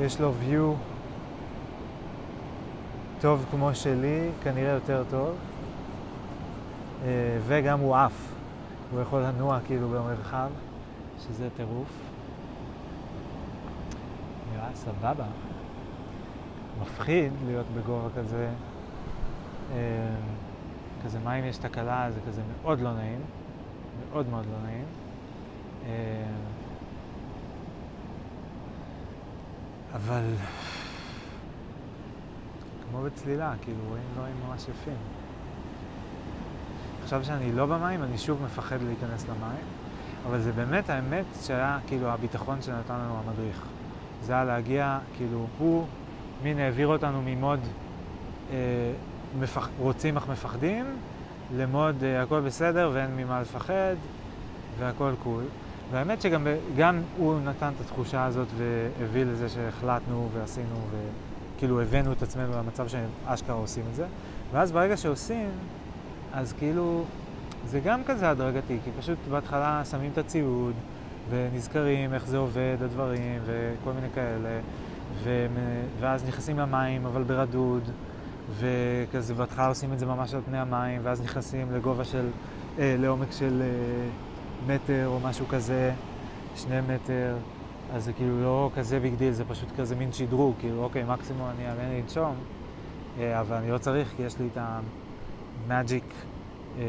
יש 0.02 0.22
לו 0.22 0.34
view 0.50 0.76
טוב 3.22 3.46
כמו 3.52 3.76
שלי, 3.76 4.30
כנראה 4.44 4.72
יותר 4.72 5.04
טוב, 5.10 5.36
אה, 7.06 7.38
וגם 7.48 7.80
הוא 7.80 7.96
עף. 7.96 8.32
הוא 8.92 9.02
יכול 9.02 9.22
לנוע 9.22 9.60
כאילו 9.68 9.90
במרחב. 9.90 10.50
שזה 11.20 11.48
טירוף. 11.58 12.07
נראה 14.68 14.76
סבבה. 14.76 15.26
מפחיד 16.82 17.32
להיות 17.46 17.66
בגובה 17.76 18.10
כזה. 18.18 18.50
אה, 19.74 20.16
כזה, 21.06 21.20
מה 21.24 21.36
אם 21.36 21.46
יש 21.46 21.58
תקלה? 21.58 22.12
זה 22.12 22.20
כזה 22.28 22.42
מאוד 22.62 22.80
לא 22.82 22.94
נעים. 22.94 23.20
מאוד 24.12 24.30
מאוד 24.30 24.46
לא 24.46 24.68
נעים. 24.68 24.86
אה, 25.86 26.26
אבל 29.96 30.24
כמו 32.90 33.02
בצלילה, 33.02 33.54
כאילו 33.62 33.80
רואים 33.90 34.04
דברים 34.14 34.36
ממש 34.48 34.62
יפים. 34.62 34.98
עכשיו 37.04 37.26
שאני 37.26 37.52
לא 37.52 37.66
במים, 37.66 38.04
אני 38.04 38.18
שוב 38.18 38.44
מפחד 38.44 38.82
להיכנס 38.82 39.26
למים, 39.30 39.66
אבל 40.28 40.40
זה 40.42 40.52
באמת 40.52 40.90
האמת 40.90 41.26
שהיה 41.42 41.80
כאילו 41.88 42.10
הביטחון 42.10 42.62
שנתן 42.62 42.94
לנו 42.94 43.20
המדריך. 43.20 43.68
זה 44.24 44.34
היה 44.34 44.44
להגיע, 44.44 45.00
כאילו, 45.18 45.46
הוא 45.58 45.86
מין 46.44 46.60
העביר 46.60 46.88
אותנו 46.88 47.22
ממוד 47.26 47.60
אה, 48.52 48.56
מפח... 49.40 49.70
רוצים 49.80 50.18
אך 50.18 50.30
מפחדים, 50.30 50.86
למוד 51.58 52.04
אה, 52.04 52.24
הכל 52.24 52.42
בסדר 52.42 52.92
ואין 52.94 53.16
ממה 53.18 53.42
לפחד 53.42 53.96
והכל 54.80 55.12
קול. 55.24 55.44
והאמת 55.92 56.22
שגם 56.22 56.48
גם 56.78 57.02
הוא 57.18 57.40
נתן 57.40 57.72
את 57.76 57.82
התחושה 57.82 58.26
הזאת 58.26 58.48
והביא 58.58 59.24
לזה 59.24 59.50
שהחלטנו 59.50 60.30
ועשינו 60.34 60.76
וכאילו 61.56 61.82
הבאנו 61.82 62.12
את 62.12 62.24
עצמנו 62.24 62.54
למצב 62.58 62.88
שהם 62.88 63.10
אשכרה 63.26 63.56
עושים 63.56 63.84
את 63.90 63.96
זה. 63.96 64.06
ואז 64.52 64.72
ברגע 64.72 64.98
שעושים, 64.98 65.50
אז 66.34 66.54
כאילו 66.54 67.04
זה 67.66 67.80
גם 67.80 68.04
כזה 68.04 68.30
הדרגתי, 68.30 68.78
כי 68.84 68.90
פשוט 69.00 69.18
בהתחלה 69.32 69.86
שמים 69.86 70.12
את 70.14 70.18
הציוד 70.18 70.74
ונזכרים 71.30 72.14
איך 72.14 72.28
זה 72.28 72.38
עובד, 72.38 72.78
הדברים 72.82 73.42
וכל 73.46 73.92
מיני 73.94 74.08
כאלה, 74.16 74.60
ו... 75.24 75.48
ואז 76.00 76.26
נכנסים 76.28 76.60
למים 76.60 77.06
אבל 77.06 77.24
ברדוד, 77.24 77.84
וכזה 78.60 79.34
בהתחלה 79.34 79.68
עושים 79.68 79.94
את 79.94 80.00
זה 80.00 80.06
ממש 80.06 80.34
על 80.34 80.42
פני 80.46 80.58
המים, 80.58 81.02
ואז 81.04 81.22
נכנסים 81.22 81.72
לגובה 81.72 82.04
של, 82.04 82.28
אה, 82.80 82.96
לעומק 83.00 83.32
של... 83.32 83.62
אה, 83.62 84.10
מטר 84.68 85.08
או 85.08 85.20
משהו 85.20 85.48
כזה, 85.48 85.94
שני 86.56 86.82
מטר, 86.82 87.36
אז 87.94 88.06
זה 88.06 88.14
כאילו 88.14 88.44
לא 88.44 88.70
כזה 88.76 89.00
big 89.00 89.16
deal, 89.16 89.32
זה 89.32 89.44
פשוט 89.46 89.70
כזה 89.78 89.96
מין 89.96 90.12
שדרוג, 90.12 90.56
כאילו 90.60 90.84
אוקיי, 90.84 91.04
מקסימום 91.04 91.50
אני 91.50 91.70
אעלה 91.70 91.84
לנשום, 91.94 92.36
אה, 93.20 93.40
אבל 93.40 93.56
אני 93.56 93.72
לא 93.72 93.78
צריך 93.78 94.14
כי 94.18 94.24
יש 94.24 94.40
לי 94.40 94.48
את 94.54 94.58
המאג'יק 95.66 96.14
אה, 96.80 96.84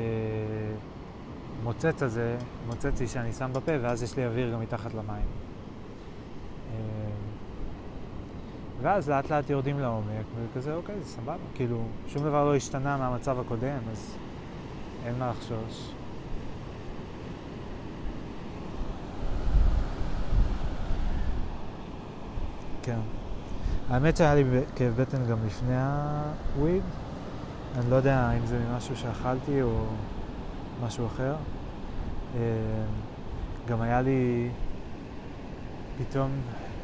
מוצץ 1.63 2.03
הזה, 2.03 2.37
מוצצי 2.67 3.07
שאני 3.07 3.33
שם 3.33 3.51
בפה, 3.53 3.73
ואז 3.83 4.03
יש 4.03 4.17
לי 4.17 4.27
אוויר 4.27 4.53
גם 4.53 4.61
מתחת 4.61 4.95
למים. 4.95 5.27
אה, 6.73 6.79
ואז 8.83 9.11
לאט 9.11 9.31
לאט 9.31 9.51
יורדים 9.51 9.81
לעומק, 9.81 10.25
וכזה, 10.37 10.75
אוקיי, 10.75 10.95
זה 11.03 11.09
סבבה. 11.09 11.37
כאילו, 11.55 11.83
שום 12.07 12.23
דבר 12.23 12.45
לא 12.45 12.57
השתנה 12.57 12.97
מהמצב 12.97 13.41
הקודם, 13.41 13.79
אז 13.93 14.17
אין 15.05 15.19
מה 15.19 15.31
לחשוש. 15.31 15.93
כן. 22.83 22.99
האמת 23.91 24.17
שהיה 24.17 24.35
לי 24.35 24.45
כאב 24.77 24.95
בטן 25.01 25.27
גם 25.31 25.39
לפני 25.47 25.77
הוויד. 26.57 26.83
אני 27.77 27.91
לא 27.91 27.97
יודע 27.97 28.33
אם 28.33 28.47
זה 28.47 28.59
משהו 28.77 28.97
שאכלתי 28.97 29.63
או 29.63 29.85
משהו 30.87 31.07
אחר. 31.07 31.35
אה, 32.35 32.41
גם 33.69 33.81
היה 33.81 34.03
לי 34.03 34.49
פתאום 35.99 36.31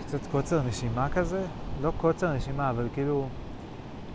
קצת 0.00 0.26
קוצר 0.30 0.62
נשימה 0.68 1.08
כזה. 1.08 1.42
לא 1.82 1.92
קוצר 1.96 2.32
נשימה, 2.32 2.70
אבל 2.70 2.88
כאילו 2.94 3.28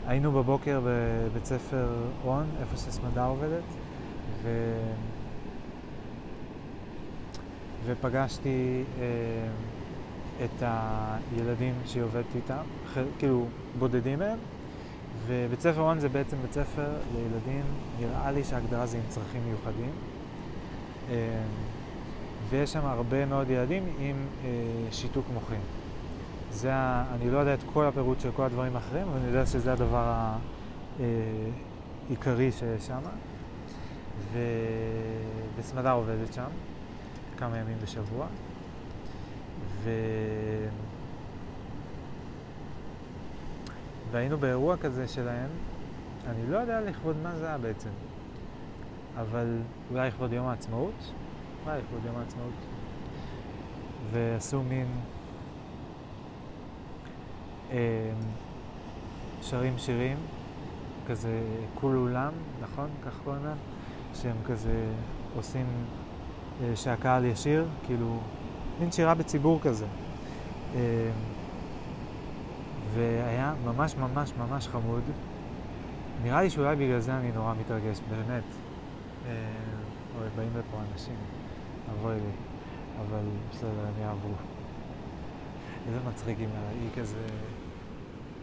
היינו 0.07 0.31
בבוקר 0.31 0.81
בבית 0.85 1.45
ספר 1.45 1.87
און, 2.25 2.45
איפה 2.61 2.77
שסמדה 2.77 3.25
עובדת, 3.25 3.63
ו... 4.43 4.49
ופגשתי... 7.85 8.83
אה, 8.99 9.05
את 10.45 10.63
הילדים 10.63 11.73
שהיא 11.85 12.03
עובדת 12.03 12.25
איתם, 12.35 12.61
כאילו 13.19 13.45
בודדים 13.79 14.19
מהם, 14.19 14.37
ובית 15.27 15.61
ספר 15.61 15.81
און 15.81 15.99
זה 15.99 16.09
בעצם 16.09 16.37
בית 16.41 16.53
ספר 16.53 16.87
לילדים, 17.15 17.63
נראה 17.99 18.31
לי 18.31 18.43
שההגדרה 18.43 18.85
זה 18.85 18.97
עם 18.97 19.03
צרכים 19.09 19.41
מיוחדים. 19.47 19.91
אמ, 21.09 21.13
ויש 22.49 22.73
שם 22.73 22.85
הרבה 22.85 23.25
מאוד 23.25 23.49
ילדים 23.49 23.83
עם 23.99 24.15
אה, 24.45 24.49
שיתוק 24.91 25.25
מוחין. 25.33 25.61
זה, 26.51 26.73
ה, 26.73 27.05
אני 27.15 27.31
לא 27.31 27.37
יודע 27.37 27.53
את 27.53 27.59
כל 27.73 27.85
הפירוט 27.85 28.19
של 28.19 28.31
כל 28.31 28.43
הדברים 28.43 28.75
האחרים, 28.75 29.07
אבל 29.07 29.17
אני 29.17 29.27
יודע 29.27 29.45
שזה 29.45 29.73
הדבר 29.73 30.13
העיקרי 30.99 32.45
אה, 32.45 32.51
שיש 32.51 32.87
שם. 32.87 32.99
וסמדר 35.59 35.91
עובדת 35.91 36.33
שם 36.33 36.49
כמה 37.37 37.57
ימים 37.57 37.77
בשבוע. 37.83 38.25
ו... 39.83 39.89
והיינו 44.11 44.37
באירוע 44.37 44.77
כזה 44.77 45.07
שלהם, 45.07 45.49
אני 46.29 46.51
לא 46.51 46.57
יודע 46.57 46.81
לכבוד 46.81 47.15
מה 47.23 47.35
זה 47.35 47.47
היה 47.47 47.57
בעצם, 47.57 47.89
אבל 49.17 49.57
אולי 49.91 50.07
לכבוד 50.07 50.33
יום 50.33 50.47
העצמאות? 50.47 51.13
אולי 51.65 51.79
לכבוד 51.79 52.05
יום 52.05 52.15
העצמאות. 52.15 52.53
ועשו 54.11 54.63
מין... 54.63 54.87
אה, 57.71 58.11
שרים 59.41 59.77
שירים, 59.77 60.17
כזה 61.07 61.41
כול 61.75 61.97
אולם, 61.97 62.31
נכון? 62.61 62.89
כך 63.05 63.19
קוראים 63.23 63.43
להם? 63.43 63.57
שהם 64.13 64.35
כזה 64.45 64.85
עושים 65.35 65.65
אה, 66.63 66.75
שהקהל 66.75 67.25
ישיר, 67.25 67.65
כאילו 67.85 68.17
מין 68.79 68.91
שירה 68.91 69.15
בציבור 69.15 69.59
כזה. 69.61 69.85
אה, 70.75 70.79
והיה 72.93 73.53
ממש 73.65 73.95
ממש 73.95 74.33
ממש 74.37 74.67
חמוד. 74.67 75.03
נראה 76.23 76.41
לי 76.41 76.49
שאולי 76.49 76.75
בגלל 76.75 76.99
זה 76.99 77.17
אני 77.17 77.31
נורא 77.31 77.53
מתרגש, 77.53 77.99
באמת. 78.09 78.43
אה, 79.25 79.31
אוי, 80.19 80.29
באים 80.35 80.57
לפה 80.57 80.77
אנשים, 80.91 81.15
אבוי 81.91 82.15
לי. 82.15 82.31
אבל 83.01 83.23
בסדר, 83.51 83.87
הם 83.87 84.01
יעברו. 84.01 84.33
איזה 85.87 85.99
מצחיק 86.09 86.37
אם 86.39 86.49
האי 86.53 86.89
כזה, 87.01 87.27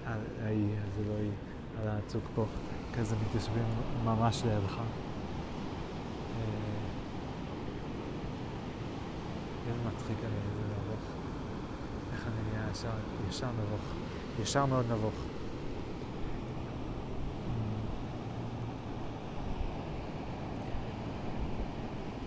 האי, 0.05 0.67
זה 0.97 1.05
לא 1.09 1.19
אי, 1.19 1.31
על 1.83 1.89
הצוק 1.89 2.25
פה, 2.35 2.45
כזה 2.95 3.17
מתיישבים 3.17 3.65
ממש 4.05 4.43
לידך. 4.45 4.81
איזה 9.69 9.89
מצחיק 9.89 10.17
אני, 10.25 10.37
איזה 10.37 10.75
נבוך. 10.75 11.01
איך 12.13 12.27
אני 12.27 12.51
נהיה 12.51 12.71
ישר, 12.73 12.89
ישר 13.29 13.47
נבוך. 13.47 14.06
ישר 14.43 14.67
מאוד 14.67 14.85
נבוך. 14.93 15.15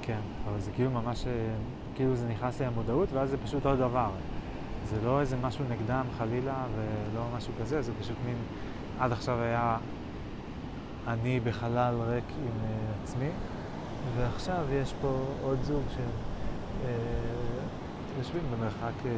כן, 0.01 0.19
אבל 0.47 0.59
זה 0.59 0.71
כאילו 0.71 0.91
ממש, 0.91 1.27
אה, 1.27 1.31
כאילו 1.95 2.15
זה 2.15 2.27
נכנס 2.27 2.59
לי 2.59 2.65
למודעות, 2.65 3.09
ואז 3.11 3.29
זה 3.29 3.37
פשוט 3.37 3.65
עוד 3.65 3.79
דבר. 3.79 4.09
זה 4.89 4.95
לא 5.05 5.21
איזה 5.21 5.37
משהו 5.41 5.65
נגדם 5.69 6.05
חלילה, 6.17 6.65
ולא 6.75 7.23
משהו 7.37 7.53
כזה, 7.61 7.81
זה 7.81 7.91
פשוט 7.99 8.15
מין, 8.25 8.35
עד 8.99 9.11
עכשיו 9.11 9.41
היה 9.41 9.77
אני 11.07 11.39
בחלל 11.39 11.95
ריק 12.09 12.23
עם 12.29 12.51
uh, 12.63 13.03
עצמי, 13.03 13.29
ועכשיו 14.17 14.65
יש 14.71 14.93
פה 15.01 15.25
עוד 15.43 15.57
זוג 15.61 15.83
של... 15.95 16.09
אה, 16.85 16.91
יושבים 18.17 18.41
במרחק 18.51 19.05
אה, 19.05 19.11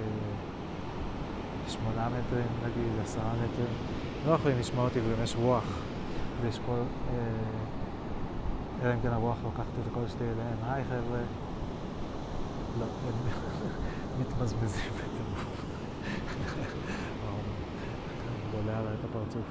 שמונה 1.72 2.08
מטרים, 2.10 2.48
נגיד, 2.64 2.92
עשרה 3.04 3.34
מטרים. 3.34 3.74
לא 4.28 4.32
יכולים 4.32 4.60
לשמוע 4.60 4.86
אותי 4.86 5.00
וגם 5.00 5.24
יש 5.24 5.36
רוח. 5.36 5.64
ויש 6.42 6.60
כל... 6.66 6.72
אה, 6.74 7.18
אלא 8.84 8.94
אם 8.94 9.00
כן 9.02 9.08
הרוח 9.08 9.38
לוקחת 9.44 9.66
את 9.82 9.88
הקול 9.92 10.04
שלי 10.08 10.26
אליהם. 10.26 10.58
היי 10.64 10.84
חבר'ה. 10.84 11.20
לא, 12.80 12.86
הם 12.86 13.14
מתמזמזים 14.22 14.92
בטירוף. 14.96 15.66
בולע 18.52 18.78
עליי 18.80 18.94
את 18.94 19.06
הפרצוף. 19.10 19.46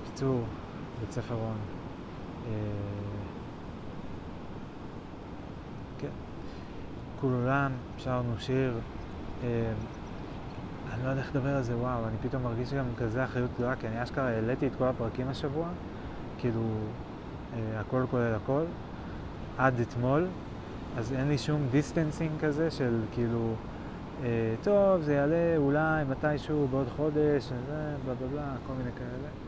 בקיצור, 0.00 0.42
בית 1.00 1.12
ספר 1.12 1.34
רון. 1.34 1.56
אה, 2.46 2.52
כן. 5.98 6.08
כול 7.20 7.32
עולם, 7.32 7.72
שרנו 7.98 8.32
שיר, 8.38 8.74
אני 10.96 11.04
לא 11.04 11.08
יודע 11.08 11.22
איך 11.22 11.30
לדבר 11.36 11.56
על 11.56 11.62
זה, 11.62 11.76
וואו, 11.76 12.08
אני 12.08 12.16
פתאום 12.28 12.42
מרגיש 12.42 12.74
גם 12.74 12.84
כזה 12.98 13.24
אחריות 13.24 13.50
גדולה, 13.54 13.76
כי 13.76 13.88
אני 13.88 14.02
אשכרה 14.02 14.28
העליתי 14.28 14.66
את 14.66 14.72
כל 14.78 14.84
הפרקים 14.84 15.28
השבוע, 15.28 15.66
כאילו, 16.38 16.60
אה, 17.54 17.80
הכל 17.80 18.04
כולל 18.10 18.34
הכל, 18.34 18.62
עד 19.58 19.80
אתמול, 19.80 20.26
אז 20.98 21.12
אין 21.12 21.28
לי 21.28 21.38
שום 21.38 21.66
distancing 21.70 22.30
כזה 22.40 22.70
של 22.70 23.00
כאילו, 23.14 23.54
אה, 24.24 24.54
טוב, 24.62 25.02
זה 25.02 25.14
יעלה 25.14 25.56
אולי 25.56 26.04
מתישהו 26.10 26.68
בעוד 26.70 26.88
חודש, 26.96 27.44
וזה, 27.44 27.94
בלה 28.04 28.14
בלה 28.14 28.28
בלה, 28.32 28.54
כל 28.66 28.72
מיני 28.72 28.90
כאלה. 28.98 29.45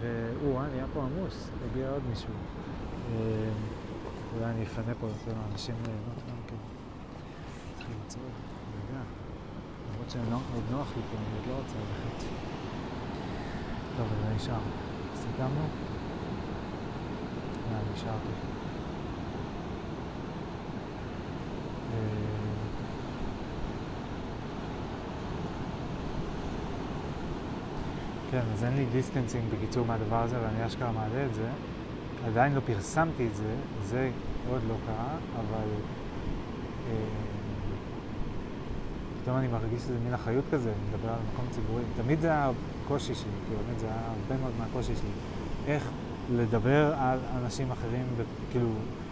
והוא, 0.00 0.60
אה, 0.60 0.68
נהיה 0.68 0.86
פה 0.94 1.02
עמוס, 1.02 1.50
הגיע 1.70 1.90
עוד 1.90 2.02
מישהו. 2.08 2.32
אה, 3.08 3.50
אולי 4.34 4.50
אני 4.50 4.62
אפנה 4.62 4.94
פה 4.94 5.06
יותר 5.06 5.32
אנשים 5.52 5.74
ליהנות 5.86 6.18
גם 6.28 6.36
כן. 6.46 6.56
צריך 7.76 7.88
למצוא, 7.90 8.22
רגע. 8.90 9.00
למרות 9.92 10.10
שעוד 10.10 10.64
נוח 10.70 10.96
לי 10.96 11.02
פה, 11.10 11.16
אני 11.16 11.36
עוד 11.36 11.46
לא 11.46 11.54
רוצה 11.58 11.78
ללכת. 11.78 12.24
טוב, 13.96 14.06
אז 14.12 14.18
זה 14.28 14.34
נשאר. 14.34 14.60
סיכמנו? 15.14 15.68
יאללה, 17.70 17.92
נשארתי. 17.92 18.32
כן, 28.34 28.42
אז 28.54 28.64
אין 28.64 28.76
לי 28.76 28.84
distancing 28.92 29.44
בקיצור 29.54 29.86
מהדבר 29.86 30.22
הזה, 30.22 30.36
ואני 30.42 30.66
אשכרה 30.66 30.92
מעלה 30.92 31.26
את 31.26 31.34
זה. 31.34 31.48
עדיין 32.26 32.54
לא 32.54 32.60
פרסמתי 32.66 33.26
את 33.26 33.36
זה, 33.36 33.54
זה 33.84 34.10
עוד 34.50 34.60
לא 34.68 34.74
קרה, 34.86 35.16
אבל 35.34 35.68
אה, 36.90 36.96
פתאום 39.22 39.36
אני 39.36 39.48
מרגיש 39.48 39.82
שזה 39.82 39.98
מין 40.04 40.14
אחריות 40.14 40.44
כזה, 40.50 40.68
אני 40.68 40.96
מדבר 40.96 41.08
על 41.08 41.18
מקום 41.32 41.44
ציבורי. 41.50 41.82
תמיד 42.02 42.20
זה 42.20 42.26
היה 42.26 42.50
הקושי 42.84 43.14
שלי, 43.14 43.30
כאילו, 43.46 43.60
באמת 43.66 43.80
זה 43.80 43.86
היה 43.86 43.96
הרבה 43.96 44.42
מאוד 44.42 44.52
מהקושי 44.58 44.92
שלי. 44.96 45.10
איך 45.66 45.88
לדבר 46.36 46.94
על 46.98 47.18
אנשים 47.42 47.70
אחרים, 47.70 48.04
כאילו, 48.50 48.68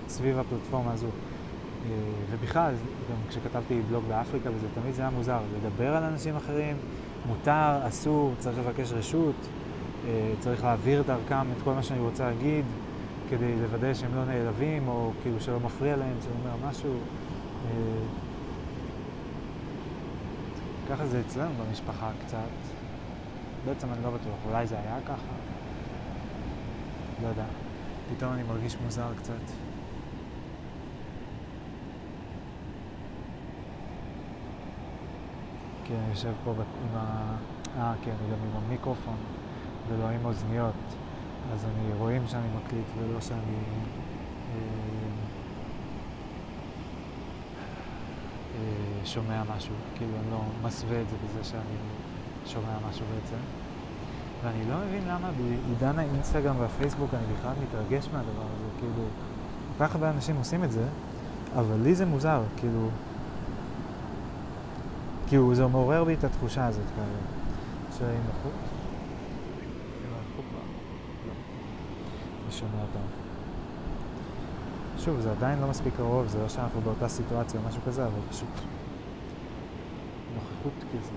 סביב 0.09 0.39
הפלטפורמה 0.39 0.93
הזו. 0.93 1.07
אה, 1.07 1.91
ובכלל, 2.31 2.75
גם 3.11 3.29
כשכתבתי 3.29 3.81
בלוג 3.89 4.05
באפריקה 4.09 4.51
וזה, 4.51 4.67
תמיד 4.75 4.95
זה 4.95 5.03
היה 5.03 5.11
מוזר, 5.11 5.39
לדבר 5.57 5.97
על 5.97 6.03
אנשים 6.03 6.37
אחרים, 6.37 6.77
מותר, 7.27 7.89
אסור, 7.89 8.33
צריך 8.39 8.59
לבקש 8.59 8.93
רשות, 8.93 9.35
אה, 10.07 10.33
צריך 10.41 10.65
להעביר 10.65 11.03
דרכם 11.03 11.53
את 11.53 11.63
כל 11.65 11.73
מה 11.73 11.83
שאני 11.83 12.01
רוצה 12.01 12.25
להגיד, 12.25 12.65
כדי 13.31 13.57
לוודא 13.57 13.95
שהם 13.95 14.15
לא 14.15 14.25
נעלבים, 14.25 14.89
או 14.89 15.11
כאילו 15.23 15.41
שלא 15.41 15.61
מפריע 15.61 15.97
להם, 15.97 16.15
שאני 16.23 16.35
אומר 16.43 16.69
משהו. 16.69 16.91
אה, 16.91 17.73
ככה 20.91 21.07
זה 21.07 21.21
אצלנו 21.27 21.51
במשפחה 21.55 22.11
קצת. 22.27 22.37
בעצם 23.67 23.87
אני 23.93 24.05
לא 24.05 24.11
בטוח, 24.11 24.37
אולי 24.49 24.67
זה 24.67 24.79
היה 24.79 24.99
ככה? 25.05 25.33
לא 27.23 27.29
יודע. 27.29 27.45
פתאום 28.17 28.33
אני 28.33 28.43
מרגיש 28.43 28.77
מוזר 28.85 29.09
קצת. 29.19 29.72
כי 35.93 35.99
אני 35.99 36.11
יושב 36.11 36.33
פה 36.45 36.51
עם 36.51 36.97
ה... 36.97 37.35
אה, 37.79 37.95
כן, 38.05 38.11
גם 38.11 38.39
עם 38.47 38.65
המיקרופון 38.65 39.17
ולא 39.89 40.09
עם 40.09 40.25
אוזניות. 40.25 40.75
אז 41.53 41.65
אני 41.65 41.95
רואים 41.99 42.23
שאני 42.27 42.47
מקליט 42.57 42.85
ולא 42.99 43.21
שאני 43.21 43.57
אה, 48.55 49.05
שומע 49.05 49.43
משהו. 49.57 49.75
כאילו, 49.97 50.11
אני 50.23 50.31
לא 50.31 50.39
מסווה 50.63 51.01
את 51.01 51.09
זה 51.09 51.17
בזה 51.25 51.45
שאני 51.45 51.77
שומע 52.47 52.77
משהו 52.91 53.07
בעצם. 53.15 53.37
ואני 54.45 54.71
לא 54.71 54.75
מבין 54.87 55.09
למה 55.09 55.31
בעידן 55.31 55.99
האינסטגרם 55.99 56.57
והפייסבוק 56.61 57.15
אני 57.15 57.35
בכלל 57.39 57.53
מתרגש 57.63 58.09
מהדבר 58.13 58.43
הזה. 58.43 58.79
כאילו, 58.79 59.05
כל 59.79 59.87
כך 59.87 59.95
הרבה 59.95 60.11
אנשים 60.11 60.37
עושים 60.37 60.65
את 60.65 60.73
זה, 60.73 60.85
אבל 61.57 61.77
לי 61.83 61.95
זה 61.95 62.07
מוזר, 62.07 62.43
כאילו... 62.57 62.89
כאילו, 65.33 65.55
זה 65.55 65.67
מעורר 65.67 66.05
בי 66.05 66.15
את 66.15 66.25
התחושה 66.25 66.67
הזאת 66.67 66.85
כרגע. 66.97 67.07
לא. 71.27 71.33
אני 72.45 72.53
שומע 72.53 72.83
אותם. 72.83 73.07
שוב, 74.99 75.21
זה 75.21 75.31
עדיין 75.31 75.59
לא 75.59 75.69
מספיק 75.69 75.95
קרוב, 75.97 76.27
זה 76.27 76.39
לא 76.39 76.49
שאנחנו 76.49 76.81
באותה 76.81 77.09
סיטואציה 77.09 77.61
או 77.61 77.69
משהו 77.69 77.83
כזה, 77.87 78.05
אבל 78.05 78.21
פשוט 78.31 78.49
נוכחות 80.35 80.85
כזה. 80.93 81.13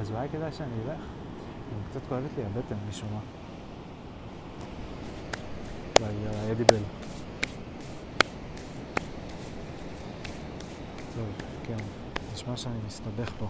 אז 0.00 0.10
אולי 0.10 0.28
כדאי 0.28 0.52
שאני 0.52 0.74
אלך. 0.86 1.00
גם 1.70 1.90
קצת 1.90 2.00
כואבת 2.08 2.30
לי 2.36 2.44
הבטן 2.44 2.76
משום 2.88 3.08
מה. 3.12 3.20
אולי 6.00 6.12
אדי 6.52 6.64
בל. 6.64 6.76
טוב, 11.14 11.26
כן. 11.66 11.99
נשמע 12.40 12.56
שאני 12.56 12.78
מסתבך 12.86 13.32
פה. 13.38 13.46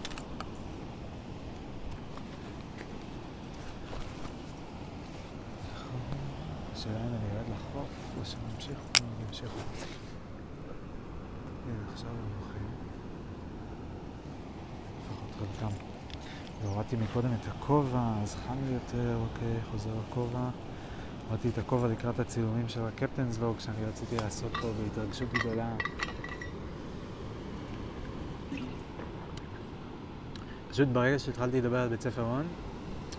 השאלה 6.73 6.95
אם 6.95 7.07
אני 7.07 7.37
ארד 7.37 7.49
לחוף 7.49 7.89
או 8.19 8.25
שנמשיך 8.25 8.79
או 8.99 9.05
נמשיך. 9.25 9.49
הנה, 11.65 11.91
עכשיו 11.93 12.09
הם 12.09 12.15
הולכים. 12.39 12.67
לפחות 14.99 15.29
חלקם. 15.39 15.75
והורדתי 16.61 16.95
מקודם 16.95 17.29
את 17.41 17.47
הכובע, 17.47 18.13
אז 18.23 18.35
חם 18.35 18.55
לי 18.67 18.73
יותר, 18.73 19.17
אוקיי, 19.17 19.57
חוזר 19.71 19.91
הכובע. 20.09 20.49
הורדתי 21.29 21.49
את 21.49 21.57
הכובע 21.57 21.87
לקראת 21.87 22.19
הצילומים 22.19 22.69
של 22.69 22.81
הקפטנס 22.85 23.39
לוג 23.39 23.59
שאני 23.59 23.85
רציתי 23.85 24.15
לעשות 24.15 24.51
פה 24.61 24.67
בהתרגשות 24.83 25.29
גדולה. 25.33 25.75
פשוט 30.71 30.87
ברגע 30.87 31.19
שהתחלתי 31.19 31.61
לדבר 31.61 31.77
על 31.77 31.89
בית 31.89 32.01
ספר 32.01 32.21
הון, 32.21 32.45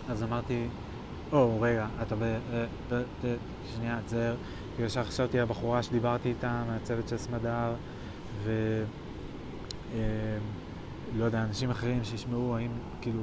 אז 0.08 0.22
אמרתי, 0.22 0.66
או, 1.32 1.60
רגע, 1.60 1.86
אתה 2.02 2.14
ב... 2.18 2.36
שנייה, 3.74 3.98
תזהר. 4.06 4.34
בגלל 4.76 4.88
שחשבתי 4.88 5.38
על 5.38 5.42
הבחורה 5.42 5.82
שדיברתי 5.82 6.28
איתה, 6.28 6.62
מהצוות 6.68 7.08
של 7.08 7.16
סמדר, 7.16 7.74
ו... 8.44 8.82
אמ, 9.94 9.98
לא 11.16 11.24
יודע, 11.24 11.42
אנשים 11.42 11.70
אחרים 11.70 12.04
שישמעו, 12.04 12.56
האם, 12.56 12.70
כאילו, 13.00 13.22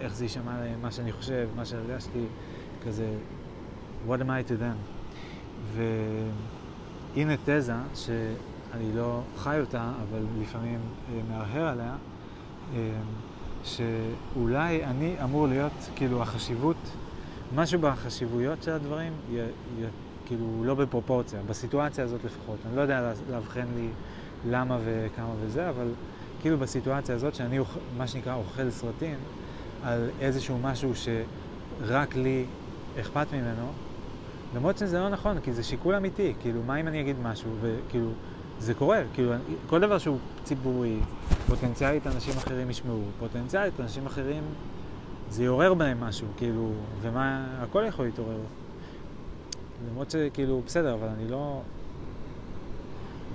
איך 0.00 0.14
זה 0.14 0.24
יישמע 0.24 0.60
להם, 0.60 0.82
מה 0.82 0.90
שאני 0.90 1.12
חושב, 1.12 1.48
מה 1.56 1.64
שהרגשתי, 1.64 2.24
כזה, 2.84 3.14
what 4.08 4.20
am 4.20 4.26
I 4.26 4.50
to 4.50 4.54
them? 4.60 4.78
והנה 5.74 7.34
תזה 7.44 7.74
שאני 7.94 8.92
לא 8.94 9.20
חי 9.36 9.60
אותה, 9.60 9.92
אבל 10.02 10.22
לפעמים 10.40 10.80
אה, 11.12 11.20
מהרהר 11.28 11.68
עליה. 11.68 11.96
שאולי 13.64 14.84
אני 14.84 15.16
אמור 15.24 15.48
להיות, 15.48 15.72
כאילו, 15.96 16.22
החשיבות, 16.22 16.76
משהו 17.54 17.80
בחשיבויות 17.80 18.62
של 18.62 18.70
הדברים, 18.70 19.12
י, 19.32 19.36
י, 19.36 19.84
כאילו, 20.26 20.64
לא 20.64 20.74
בפרופורציה, 20.74 21.40
בסיטואציה 21.48 22.04
הזאת 22.04 22.24
לפחות. 22.24 22.56
אני 22.66 22.76
לא 22.76 22.80
יודע 22.80 23.12
לאבחן 23.30 23.66
לי 23.76 23.88
למה 24.50 24.78
וכמה 24.84 25.32
וזה, 25.40 25.68
אבל 25.68 25.86
כאילו 26.40 26.58
בסיטואציה 26.58 27.14
הזאת, 27.14 27.34
שאני, 27.34 27.58
מה 27.96 28.06
שנקרא, 28.06 28.34
אוכל 28.34 28.70
סרטים, 28.70 29.14
על 29.84 30.08
איזשהו 30.20 30.58
משהו 30.58 30.92
שרק 30.94 32.16
לי 32.16 32.44
אכפת 33.00 33.26
ממנו, 33.32 33.66
למרות 34.56 34.78
שזה 34.78 34.98
לא 34.98 35.08
נכון, 35.08 35.40
כי 35.40 35.52
זה 35.52 35.62
שיקול 35.62 35.94
אמיתי, 35.94 36.34
כאילו, 36.40 36.60
מה 36.66 36.80
אם 36.80 36.88
אני 36.88 37.00
אגיד 37.00 37.16
משהו, 37.22 37.50
וכאילו, 37.60 38.10
זה 38.60 38.74
קורה, 38.74 39.02
כאילו, 39.14 39.32
כל 39.66 39.80
דבר 39.80 39.98
שהוא 39.98 40.18
ציבורי, 40.44 40.96
פוטנציאלית 41.46 42.06
אנשים 42.06 42.34
אחרים 42.36 42.70
ישמעו, 42.70 43.02
פוטנציאלית 43.18 43.80
אנשים 43.80 44.06
אחרים, 44.06 44.42
זה 45.30 45.44
יעורר 45.44 45.74
בהם 45.74 46.00
משהו, 46.00 46.26
כאילו, 46.36 46.72
ומה, 47.00 47.46
הכל 47.62 47.84
יכול 47.88 48.04
להתעורר. 48.04 48.40
למרות 49.90 50.10
שכאילו, 50.10 50.62
בסדר, 50.66 50.94
אבל 50.94 51.08
אני 51.08 51.28
לא 51.28 51.60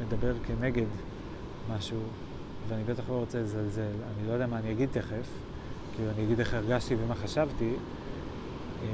מדבר 0.02 0.34
כנגד 0.48 0.86
משהו, 1.76 2.00
ואני 2.68 2.84
בטח 2.84 3.04
לא 3.10 3.14
רוצה 3.14 3.40
לזלזל. 3.40 3.82
אני 3.82 4.28
לא 4.28 4.34
יודע 4.34 4.48
מה 4.48 4.60
אני 4.60 4.72
אגיד 4.72 4.90
תכף, 4.92 5.28
כאילו, 5.96 6.12
אני 6.16 6.24
אגיד 6.26 6.40
איך 6.40 6.54
הרגשתי 6.54 6.96
ומה 6.96 7.16
חשבתי, 7.16 7.70
אה, 8.84 8.88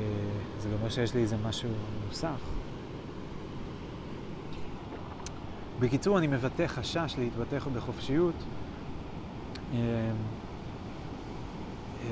זה 0.62 0.70
לא 0.70 0.76
אומר 0.80 0.90
שיש 0.90 1.16
לי 1.16 1.22
איזה 1.22 1.36
משהו 1.46 1.70
מוסך. 2.08 2.59
בקיצור, 5.80 6.18
אני 6.18 6.28
מבטא 6.28 6.68
חשש 6.68 7.16
להתבטא 7.18 7.60
בחופשיות. 7.74 8.36
אה, 9.74 9.78
אה, 12.04 12.10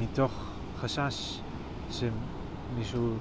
מתוך 0.00 0.32
חשש 0.80 1.40
שמישהו 1.90 3.14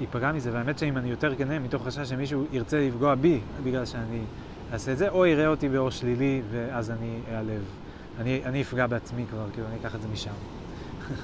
ייפגע 0.00 0.32
מזה, 0.32 0.52
והאמת 0.52 0.78
שאם 0.78 0.96
אני 0.96 1.10
יותר 1.10 1.36
כנה, 1.36 1.58
מתוך 1.58 1.86
חשש 1.86 2.08
שמישהו 2.08 2.44
ירצה 2.52 2.88
לפגוע 2.88 3.14
בי, 3.14 3.40
בגלל 3.64 3.86
שאני 3.86 4.20
אעשה 4.72 4.92
את 4.92 4.98
זה, 4.98 5.08
או 5.08 5.26
יראה 5.26 5.46
אותי 5.46 5.68
באור 5.68 5.90
שלילי 5.90 6.42
ואז 6.50 6.90
אני 6.90 7.18
אעלב. 7.32 7.62
אני, 8.18 8.40
אני 8.44 8.62
אפגע 8.62 8.86
בעצמי 8.86 9.24
כבר, 9.30 9.46
כאילו, 9.52 9.66
אני 9.68 9.76
אקח 9.76 9.94
את 9.94 10.02
זה 10.02 10.08
משם. 10.08 10.30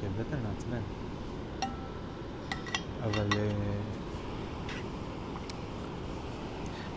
כן, 0.00 0.03
בטן 0.18 0.36
מעצבן. 0.48 0.82
אבל 3.04 3.28
uh, 3.30 3.34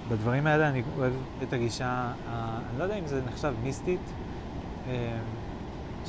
בדברים 0.10 0.47
האלה 0.47 0.69
אני 0.69 0.84
אוהב 0.97 1.13
את 1.43 1.53
הגישה, 1.53 2.12
אני 2.27 2.80
לא 2.80 2.84
יודע 2.84 2.95
אם 2.95 3.08
זה 3.08 3.21
נחשב 3.25 3.53
מיסטית, 3.63 3.99
uh, 4.86 4.89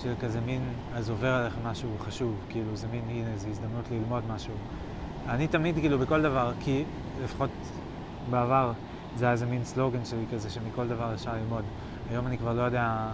של 0.03 0.15
כזה 0.21 0.41
מין, 0.41 0.63
אז 0.95 1.11
עובר 1.11 1.35
עליך 1.35 1.55
משהו 1.65 1.89
חשוב, 1.99 2.35
כאילו 2.49 2.77
זה 2.77 2.87
מין, 2.91 3.03
הנה, 3.09 3.37
זו 3.37 3.49
הזדמנות 3.49 3.85
ללמוד 3.91 4.23
משהו. 4.35 4.55
אני 5.29 5.49
תמיד, 5.49 5.75
כאילו, 5.75 5.99
בכל 5.99 6.23
דבר, 6.23 6.53
כי 6.61 6.85
לפחות 7.25 7.51
בעבר 8.31 8.73
זה 9.17 9.25
היה 9.25 9.33
איזה 9.33 9.47
מין 9.47 9.65
סלוגן 9.65 10.05
שלי 10.05 10.25
כזה, 10.33 10.51
שמכל 10.51 10.89
דבר 10.89 11.15
אפשר 11.15 11.33
ללמוד. 11.35 11.65
היום 12.11 12.27
אני 12.27 12.39
כבר 12.39 12.53
לא 12.53 12.63
יודע 12.63 13.09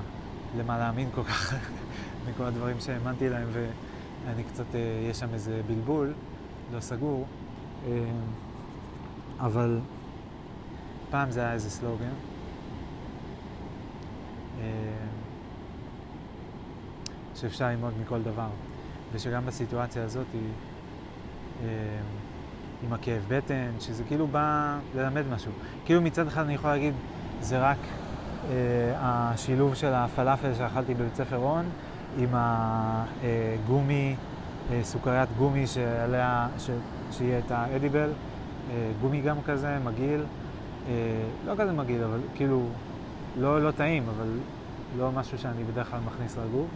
למה 0.58 0.78
להאמין 0.78 1.08
כל 1.14 1.24
כך, 1.24 1.54
מכל 2.28 2.44
הדברים 2.44 2.76
שהאמנתי 2.80 3.28
להם, 3.28 3.48
ואני 4.26 4.44
קצת, 4.44 4.74
אה, 4.74 4.80
יש 5.10 5.18
שם 5.18 5.34
איזה 5.34 5.60
בלבול, 5.66 6.12
לא 6.72 6.80
סגור. 6.80 7.26
אה, 7.86 7.92
אבל 9.40 9.80
פעם 11.10 11.30
זה 11.30 11.40
היה 11.40 11.52
איזה 11.52 11.70
סלוגן. 11.70 12.14
אה, 14.60 14.64
שאפשר 17.34 17.68
ללמוד 17.68 17.92
מכל 18.02 18.22
דבר, 18.22 18.48
ושגם 19.12 19.46
בסיטואציה 19.46 20.04
הזאת 20.04 20.26
עם 22.82 22.92
הכאב 22.92 23.24
בטן, 23.28 23.70
שזה 23.80 24.04
כאילו 24.04 24.26
בא 24.26 24.78
ללמד 24.94 25.22
משהו. 25.34 25.52
כאילו 25.84 26.02
מצד 26.02 26.26
אחד 26.26 26.44
אני 26.44 26.54
יכול 26.54 26.70
להגיד, 26.70 26.94
זה 27.40 27.58
רק 27.58 27.78
השילוב 28.96 29.74
של 29.74 29.94
הפלאפל 29.94 30.54
שאכלתי 30.54 30.94
בבית 30.94 31.14
ספר 31.14 31.36
רון, 31.36 31.64
עם 32.18 32.28
הגומי, 32.34 34.16
אה, 34.70 34.80
סוכריית 34.82 35.28
גומי 35.38 35.66
שעליה, 35.66 36.48
ש, 36.58 36.70
שיהיה 37.10 37.38
את 37.38 37.50
האדיבל, 37.50 38.10
אה, 38.70 38.90
גומי 39.00 39.20
גם 39.20 39.36
כזה, 39.42 39.78
מגעיל, 39.84 40.24
אה, 40.88 40.92
לא 41.46 41.54
כזה 41.58 41.72
מגעיל, 41.72 42.04
אבל 42.04 42.20
כאילו, 42.34 42.62
לא, 43.38 43.62
לא 43.62 43.70
טעים, 43.70 44.04
אבל 44.16 44.28
לא 44.98 45.12
משהו 45.12 45.38
שאני 45.38 45.64
בדרך 45.64 45.90
כלל 45.90 46.00
מכניס 46.00 46.36
לגוף. 46.38 46.68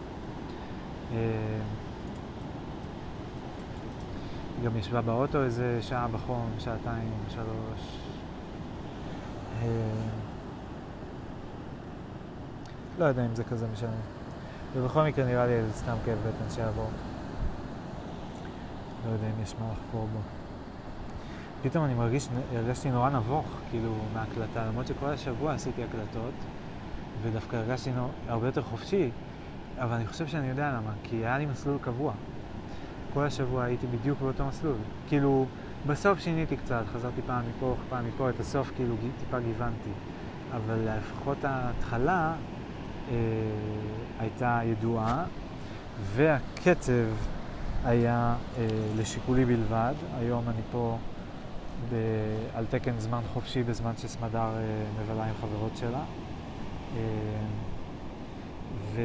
גם 4.63 4.77
ישבה 4.77 5.01
באוטו 5.01 5.43
איזה 5.43 5.79
שעה 5.81 6.07
בחום, 6.07 6.49
שעתיים, 6.59 7.11
שלוש. 7.29 7.99
לא 12.99 13.05
יודע 13.05 13.25
אם 13.25 13.35
זה 13.35 13.43
כזה 13.43 13.67
משנה. 13.73 14.18
ובכל 14.75 15.03
מקרה 15.03 15.25
נראה 15.25 15.45
לי 15.45 15.53
איזה 15.53 15.73
סתם 15.73 15.95
כאב 16.05 16.17
בטן 16.17 16.49
שיעבור. 16.55 16.89
לא 19.07 19.11
יודע 19.11 19.27
אם 19.27 19.43
יש 19.43 19.55
מה 19.59 19.65
לחפור 19.71 20.07
בו. 20.13 20.19
פתאום 21.61 21.85
אני 21.85 21.93
מרגיש, 21.93 22.27
הרגשתי 22.55 22.91
נורא 22.91 23.09
נבוך, 23.09 23.45
כאילו, 23.69 23.95
מהקלטה, 24.13 24.65
למרות 24.65 24.87
שכל 24.87 25.05
השבוע 25.05 25.53
עשיתי 25.53 25.83
הקלטות, 25.83 26.33
ודווקא 27.21 27.55
הרגשתי 27.55 27.91
נור... 27.91 28.09
הרבה 28.27 28.47
יותר 28.47 28.61
חופשי, 28.61 29.09
אבל 29.77 29.93
אני 29.93 30.07
חושב 30.07 30.27
שאני 30.27 30.47
יודע 30.47 30.69
למה, 30.69 30.91
כי 31.03 31.15
היה 31.15 31.37
לי 31.37 31.45
מסלול 31.45 31.77
קבוע. 31.81 32.13
כל 33.13 33.25
השבוע 33.25 33.63
הייתי 33.63 33.87
בדיוק 33.87 34.19
באותו 34.21 34.45
מסלול. 34.45 34.75
כאילו, 35.07 35.45
בסוף 35.87 36.19
שיניתי 36.19 36.57
קצת, 36.57 36.83
חזרתי 36.93 37.21
פעם 37.27 37.43
מפה, 37.49 37.75
פעם 37.89 38.07
מפה, 38.07 38.29
את 38.29 38.39
הסוף 38.39 38.71
כאילו 38.75 38.95
טיפה 39.19 39.39
גיוונתי. 39.39 39.91
אבל 40.55 40.87
לפחות 40.97 41.37
ההתחלה 41.43 42.33
הייתה 44.19 44.59
ידועה, 44.65 45.25
והקצב 46.15 46.93
היה 47.85 48.35
אה, 48.57 48.67
לשיקולי 48.97 49.45
בלבד. 49.45 49.93
היום 50.19 50.43
אני 50.49 50.61
פה 50.71 50.97
ב, 51.89 51.95
על 52.55 52.65
תקן 52.69 52.99
זמן 52.99 53.21
חופשי 53.33 53.63
בזמן 53.63 53.91
שסמדר 53.97 54.39
אה, 54.39 54.83
מבלה 55.01 55.23
עם 55.23 55.33
חברות 55.41 55.77
שלה. 55.77 56.03
אה, 56.97 57.01
ו... 58.93 59.01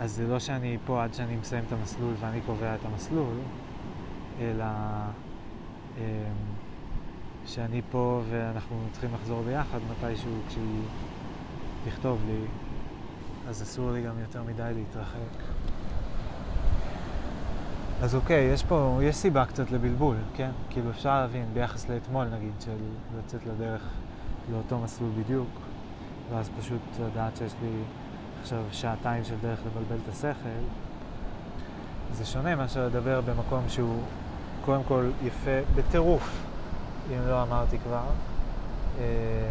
אז 0.00 0.12
זה 0.12 0.26
לא 0.26 0.38
שאני 0.38 0.78
פה 0.86 1.04
עד 1.04 1.14
שאני 1.14 1.36
מסיים 1.36 1.64
את 1.68 1.72
המסלול 1.72 2.14
ואני 2.20 2.40
קובע 2.46 2.74
את 2.74 2.84
המסלול, 2.84 3.34
אלא 4.40 4.64
אמ, 5.98 6.02
שאני 7.46 7.80
פה 7.90 8.20
ואנחנו 8.30 8.76
צריכים 8.92 9.10
לחזור 9.14 9.42
ביחד 9.42 9.78
מתישהו 9.90 10.30
כשהיא 10.48 10.82
תכתוב 11.84 12.18
לי, 12.26 12.46
אז 13.48 13.62
אסור 13.62 13.90
לי 13.90 14.02
גם 14.02 14.18
יותר 14.18 14.42
מדי 14.42 14.70
להתרחק. 14.74 15.42
אז 18.02 18.14
אוקיי, 18.14 18.44
יש 18.44 18.62
פה, 18.62 19.00
יש 19.02 19.16
סיבה 19.16 19.44
קצת 19.44 19.70
לבלבול, 19.70 20.16
כן? 20.34 20.50
כאילו 20.70 20.90
אפשר 20.90 21.20
להבין 21.20 21.44
ביחס 21.54 21.88
לאתמול 21.88 22.24
נגיד, 22.24 22.52
של 22.60 22.76
לצאת 23.18 23.40
לדרך 23.46 23.82
לאותו 24.52 24.78
מסלול 24.78 25.10
בדיוק. 25.18 25.48
ואז 26.30 26.50
פשוט 26.60 26.80
לדעת 27.00 27.36
שיש 27.36 27.52
לי 27.62 27.70
עכשיו 28.40 28.62
שעתיים 28.72 29.24
של 29.24 29.34
דרך 29.42 29.58
לבלבל 29.66 29.96
את 30.04 30.08
השכל, 30.08 30.62
זה 32.12 32.24
שונה 32.24 32.56
מאשר 32.56 32.86
לדבר 32.86 33.20
במקום 33.20 33.68
שהוא 33.68 34.02
קודם 34.64 34.82
כל 34.84 35.10
יפה 35.24 35.60
בטירוף, 35.74 36.42
אם 37.10 37.28
לא 37.28 37.42
אמרתי 37.42 37.78
כבר. 37.78 38.04
אה, 38.98 39.50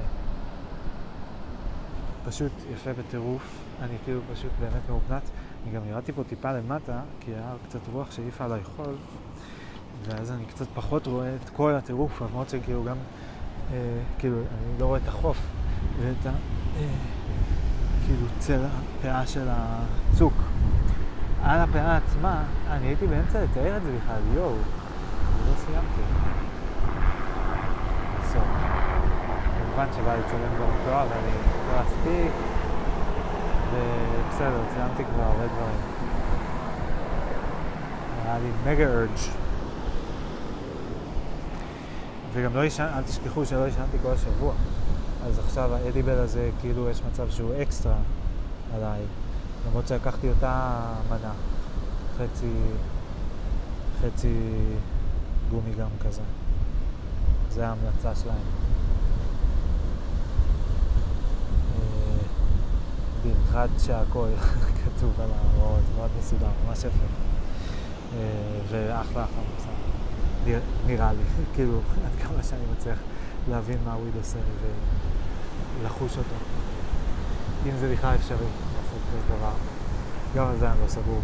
פשוט 2.25 2.51
יפה 2.73 2.93
בטירוף, 2.93 3.41
אני 3.81 3.93
כאילו 4.03 4.21
פשוט 4.33 4.51
באמת 4.59 4.89
מאופנת. 4.89 5.21
אני 5.63 5.71
גם 5.75 5.81
ירדתי 5.85 6.11
פה 6.11 6.23
טיפה 6.23 6.51
למטה, 6.51 6.99
כי 7.19 7.31
היה 7.31 7.53
קצת 7.67 7.79
רוח 7.93 8.11
שהעיפה 8.11 8.45
עליי 8.45 8.63
חול, 8.63 8.95
ואז 10.05 10.31
אני 10.31 10.45
קצת 10.45 10.65
פחות 10.73 11.07
רואה 11.07 11.35
את 11.35 11.49
כל 11.49 11.75
הטירוף, 11.75 12.21
למרות 12.21 12.49
שכאילו 12.49 12.83
גם, 12.83 12.97
אה, 13.73 13.77
כאילו, 14.19 14.37
אני 14.37 14.79
לא 14.79 14.85
רואה 14.85 14.99
את 15.03 15.07
החוף 15.07 15.37
ואת 15.99 16.25
ה... 16.25 16.31
כאילו 18.05 18.27
צל 18.39 18.61
הפאה 18.65 19.27
של 19.27 19.47
הצוק. 19.49 20.33
על 21.43 21.59
הפאה 21.59 21.97
עצמה, 21.97 22.43
אני 22.67 22.87
הייתי 22.87 23.07
באמצע 23.07 23.43
לתאר 23.43 23.77
את 23.77 23.83
זה 23.83 23.91
בכלל, 23.97 24.21
יואו, 24.35 24.55
לא 25.47 25.53
סיימתי. 25.55 26.01
בסוף. 28.31 28.43
כמובן 29.57 29.85
שבא 29.95 30.15
לצלם 30.15 30.55
גם 30.55 30.61
אותו, 30.61 31.01
אבל 31.01 31.17
אני 31.17 31.31
לא 31.67 31.81
אספיק, 31.81 32.31
ובסדר, 33.71 34.61
ציימתי 34.73 35.03
כבר 35.05 35.23
הרבה 35.23 35.47
דברים. 35.47 35.79
היה 38.25 38.39
לי 38.39 38.51
מגה 38.65 38.83
ארג'. 38.83 39.09
וגם 42.33 42.55
לא 42.55 42.65
ישן, 42.65 42.87
אל 42.97 43.03
תשכחו 43.03 43.45
שלא 43.45 43.67
ישנתי 43.67 43.97
כל 44.03 44.11
השבוע. 44.11 44.53
אז 45.27 45.39
עכשיו 45.39 45.73
האדיבל 45.73 46.17
הזה, 46.17 46.49
כאילו 46.59 46.89
יש 46.89 47.01
מצב 47.11 47.29
שהוא 47.29 47.61
אקסטרה 47.61 47.97
עליי, 48.75 49.01
למרות 49.67 49.87
שלקחתי 49.87 50.29
אותה 50.29 50.79
מנה, 51.09 51.31
חצי, 52.17 52.51
חצי 54.01 54.35
גומי 55.49 55.71
גם 55.79 55.89
כזה. 56.05 56.21
זה 57.53 57.67
ההמלצה 57.67 58.15
שלהם. 58.15 58.35
אה, 61.75 62.23
במיוחד 63.23 63.67
שהכל 63.77 64.27
כתוב 64.83 65.21
על 65.21 65.29
ההוראות, 65.37 65.83
מאוד 65.97 66.09
מסודר, 66.19 66.47
ממש 66.67 66.79
יפה. 66.79 67.05
אה, 68.15 68.59
ואחלה 68.69 69.23
אחלה 69.23 69.41
מוצר, 69.51 70.59
נראה 70.85 71.13
לי, 71.13 71.23
כאילו, 71.55 71.77
עד 71.77 72.27
כמה 72.27 72.43
שאני 72.43 72.61
מצליח 72.77 72.99
להבין 73.49 73.77
מה 73.85 73.97
וויד 73.97 74.15
עושה. 74.17 74.39
לחוש 75.83 76.17
אותו. 76.17 76.35
אם 77.65 77.77
זה 77.79 77.93
בכלל 77.95 78.15
אפשרי 78.15 78.37
לעשות 78.37 78.99
כזה 79.09 79.35
דבר. 79.37 79.51
גם 80.35 80.47
על 80.47 80.57
זה 80.57 80.71
אני 80.71 80.81
לא 80.83 80.87
סגור. 80.87 81.21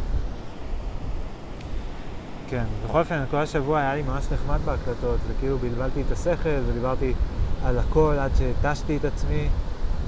כן, 2.50 2.64
בכל 2.86 3.00
אופן, 3.00 3.24
כל 3.32 3.38
השבוע 3.38 3.80
היה 3.80 3.96
לי 3.96 4.02
ממש 4.02 4.26
נחמד 4.32 4.60
בהקלטות, 4.66 5.20
וכאילו 5.28 5.58
בלבלתי 5.58 6.02
את 6.02 6.12
השכל 6.12 6.60
ודיברתי 6.68 7.14
על 7.66 7.80
הכל 7.80 8.16
עד 8.20 8.32
שהתשתי 8.38 8.98
את 8.98 9.06
עצמי, 9.06 9.50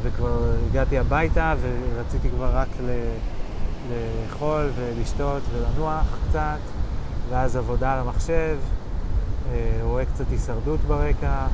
וכבר 0.04 0.54
הגעתי 0.70 1.00
הביתה 1.00 1.56
ורציתי 1.62 2.30
כבר 2.30 2.50
רק 2.54 2.68
ל... 2.86 2.90
לאכול 3.90 4.70
ולשתות 4.76 5.42
ולנוח 5.54 6.18
קצת, 6.30 6.60
ואז 7.30 7.56
עבודה 7.56 7.94
על 7.94 8.00
המחשב, 8.00 8.58
אה, 9.52 9.80
רואה 9.84 10.06
קצת 10.06 10.26
הישרדות 10.32 10.80
ברקע, 10.80 11.48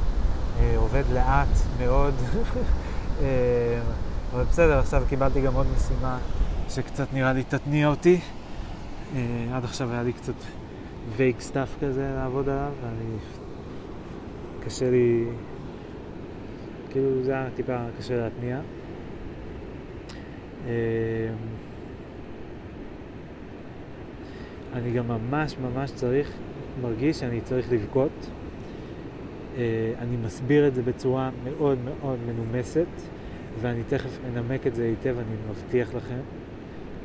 אה, 0.59 0.73
עובד 0.77 1.03
לאט 1.13 1.57
מאוד, 1.79 2.13
אה, 3.21 3.25
אבל 4.33 4.43
בסדר, 4.43 4.79
עכשיו 4.79 5.03
קיבלתי 5.09 5.41
גם 5.41 5.53
עוד 5.53 5.67
משימה 5.77 6.17
שקצת 6.69 7.13
נראה 7.13 7.33
לי 7.33 7.43
תתניע 7.43 7.87
אותי. 7.87 8.19
עד 9.53 9.63
עכשיו 9.63 9.91
היה 9.91 10.03
לי 10.03 10.13
קצת 10.13 10.33
vague 11.09 11.39
stuff 11.39 11.75
כזה 11.81 12.11
לעבוד 12.15 12.49
עליו, 12.49 12.71
ואני... 12.83 13.17
קשה 14.65 14.91
לי... 14.91 15.25
כאילו 16.89 17.23
זה 17.23 17.31
היה 17.31 17.49
טיפה 17.55 17.77
קשה 17.99 18.17
להתניע. 18.23 18.59
אה, 20.67 20.73
אני 24.73 24.91
גם 24.91 25.07
ממש 25.07 25.55
ממש 25.57 25.91
צריך, 25.91 26.31
מרגיש 26.81 27.19
שאני 27.19 27.41
צריך 27.41 27.71
לבכות. 27.71 28.29
אה, 29.57 29.93
אני 29.99 30.17
מסביר 30.17 30.67
את 30.67 30.75
זה 30.75 30.81
בצורה 30.81 31.29
מאוד 31.43 31.77
מאוד 31.83 32.19
מנומסת, 32.27 32.87
ואני 33.61 33.83
תכף 33.87 34.19
אנמק 34.33 34.67
את 34.67 34.75
זה 34.75 34.83
היטב, 34.83 35.15
אני 35.17 35.35
מבטיח 35.49 35.95
לכם, 35.95 36.19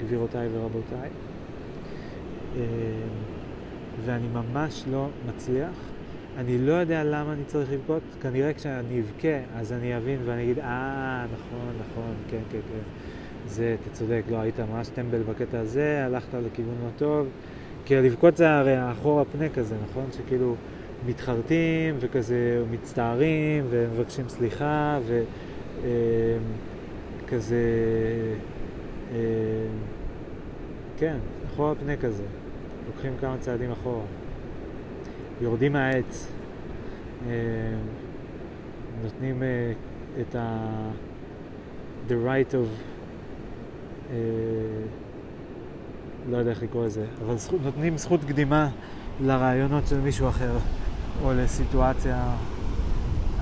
גבירותיי 0.00 0.48
ורבותיי. 0.52 1.10
אה, 3.90 4.04
ואני 4.06 4.28
ממש 4.28 4.84
לא 4.90 5.08
מצליח. 5.28 5.90
אני 6.38 6.58
לא 6.58 6.72
יודע 6.72 7.04
למה 7.04 7.32
אני 7.32 7.44
צריך 7.46 7.72
לבכות, 7.72 8.02
כנראה 8.22 8.54
כשאני 8.54 9.00
אבכה 9.00 9.38
אז 9.56 9.72
אני 9.72 9.96
אבין 9.96 10.18
ואני 10.24 10.42
אגיד, 10.42 10.58
אה, 10.58 11.26
נכון, 11.32 11.72
נכון, 11.80 12.14
כן, 12.30 12.40
כן, 12.50 12.58
כן. 12.68 12.82
זה, 13.46 13.76
אתה 13.80 13.90
צודק, 13.90 14.22
לא 14.30 14.36
היית 14.36 14.60
ממש 14.60 14.88
טמבל 14.88 15.22
בקטע 15.22 15.58
הזה, 15.58 16.04
הלכת 16.04 16.34
לכיוון 16.34 16.74
לא 16.84 16.90
טוב. 16.98 17.28
כי 17.84 17.96
לבכות 17.96 18.36
זה 18.36 18.50
הרי 18.50 18.92
אחורה 18.92 19.24
פנה 19.24 19.48
כזה, 19.48 19.74
נכון? 19.90 20.04
שכאילו 20.12 20.54
מתחרטים 21.06 21.96
וכזה 22.00 22.64
מצטערים 22.70 23.64
ומבקשים 23.70 24.28
סליחה 24.28 24.98
וכזה, 27.26 27.56
אמ, 29.12 29.14
אמ, 29.14 29.16
כן, 30.98 31.16
אחורה 31.46 31.74
פנה 31.74 31.96
כזה. 31.96 32.24
לוקחים 32.94 33.12
כמה 33.20 33.36
צעדים 33.40 33.72
אחורה. 33.72 34.04
יורדים 35.40 35.72
מהעץ. 35.72 36.28
אמ, 37.26 37.30
נותנים 39.02 39.42
אה, 39.42 39.72
את 40.20 40.34
ה... 40.34 40.66
the 42.08 42.12
right 42.12 42.52
of... 42.52 42.82
אה, 44.10 44.16
לא 46.30 46.36
יודע 46.36 46.50
איך 46.50 46.62
לקרוא 46.62 46.86
לזה, 46.86 47.06
אבל 47.24 47.34
נותנים 47.64 47.98
זכות 47.98 48.20
קדימה 48.24 48.68
לרעיונות 49.20 49.86
של 49.86 50.00
מישהו 50.00 50.28
אחר, 50.28 50.56
או 51.22 51.32
לסיטואציה 51.32 52.34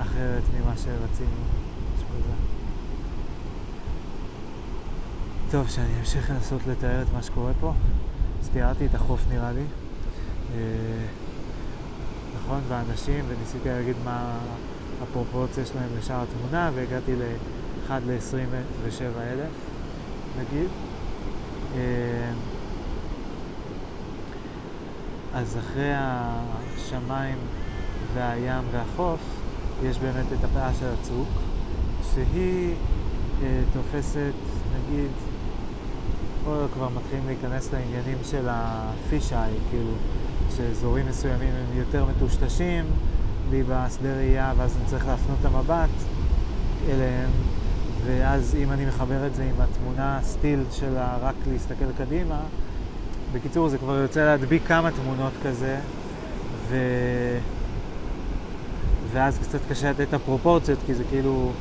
אחרת 0.01 0.43
ממה 0.53 0.77
שרצינו, 0.77 1.59
טוב, 5.51 5.69
שאני 5.69 5.99
אמשיך 5.99 6.31
לנסות 6.31 6.61
לתאר 6.67 7.01
את 7.01 7.13
מה 7.13 7.21
שקורה 7.21 7.51
פה. 7.59 7.73
תיארתי 8.53 8.85
את 8.85 8.95
החוף 8.95 9.21
נראה 9.29 9.51
לי. 9.51 9.63
אה, 10.55 10.59
נכון, 12.35 12.61
ואנשים, 12.67 13.25
וניסיתי 13.27 13.69
להגיד 13.69 13.95
מה 14.05 14.39
הפרופורציה 15.03 15.65
שלהם 15.65 15.89
לשאר 15.97 16.23
התמונה, 16.23 16.71
והגעתי 16.75 17.15
ל-1 17.15 17.91
ל-27 18.07 19.03
אלף, 19.21 19.51
נגיד. 20.39 20.67
אה, 21.75 22.31
אז 25.33 25.57
אחרי 25.57 25.91
השמיים 25.93 27.37
והים 28.13 28.63
והחוף, 28.71 29.19
יש 29.83 29.97
באמת 29.97 30.25
את 30.39 30.43
הפאה 30.43 30.73
של 30.73 30.85
הצוק, 30.99 31.27
שהיא 32.13 32.75
אה, 33.43 33.61
תופסת, 33.73 34.33
נגיד, 34.75 35.11
פה 36.49 36.65
כבר 36.73 36.89
מתחילים 36.89 37.27
להיכנס 37.27 37.73
לעניינים 37.73 38.17
של 38.23 38.47
הפישאי, 38.49 39.51
כאילו, 39.69 39.91
שאזורים 40.57 41.05
מסוימים 41.09 41.49
הם 41.49 41.77
יותר 41.79 42.05
מטושטשים 42.05 42.85
לי 43.51 43.63
בשדה 43.63 44.15
ראייה, 44.17 44.53
ואז 44.57 44.77
אני 44.77 44.85
צריך 44.85 45.07
להפנות 45.07 45.37
את 45.41 45.45
המבט 45.45 45.89
אליהם, 46.89 47.29
ואז 48.05 48.55
אם 48.63 48.71
אני 48.71 48.85
מחבר 48.85 49.27
את 49.27 49.35
זה 49.35 49.43
עם 49.43 49.61
התמונה 49.61 50.19
סטיל 50.23 50.63
של 50.71 50.97
רק 51.21 51.35
להסתכל 51.51 51.91
קדימה, 51.97 52.39
בקיצור, 53.33 53.69
זה 53.69 53.77
כבר 53.77 53.95
יוצא 53.95 54.25
להדביק 54.25 54.67
כמה 54.67 54.91
תמונות 54.91 55.33
כזה, 55.43 55.77
ו... 56.69 56.77
ואז 59.11 59.39
קצת 59.39 59.59
קשה 59.69 59.89
לתת 59.89 60.01
את 60.01 60.13
הפרופורציות, 60.13 60.79
כי 60.85 60.93
זה 60.93 61.03
כאילו, 61.09 61.51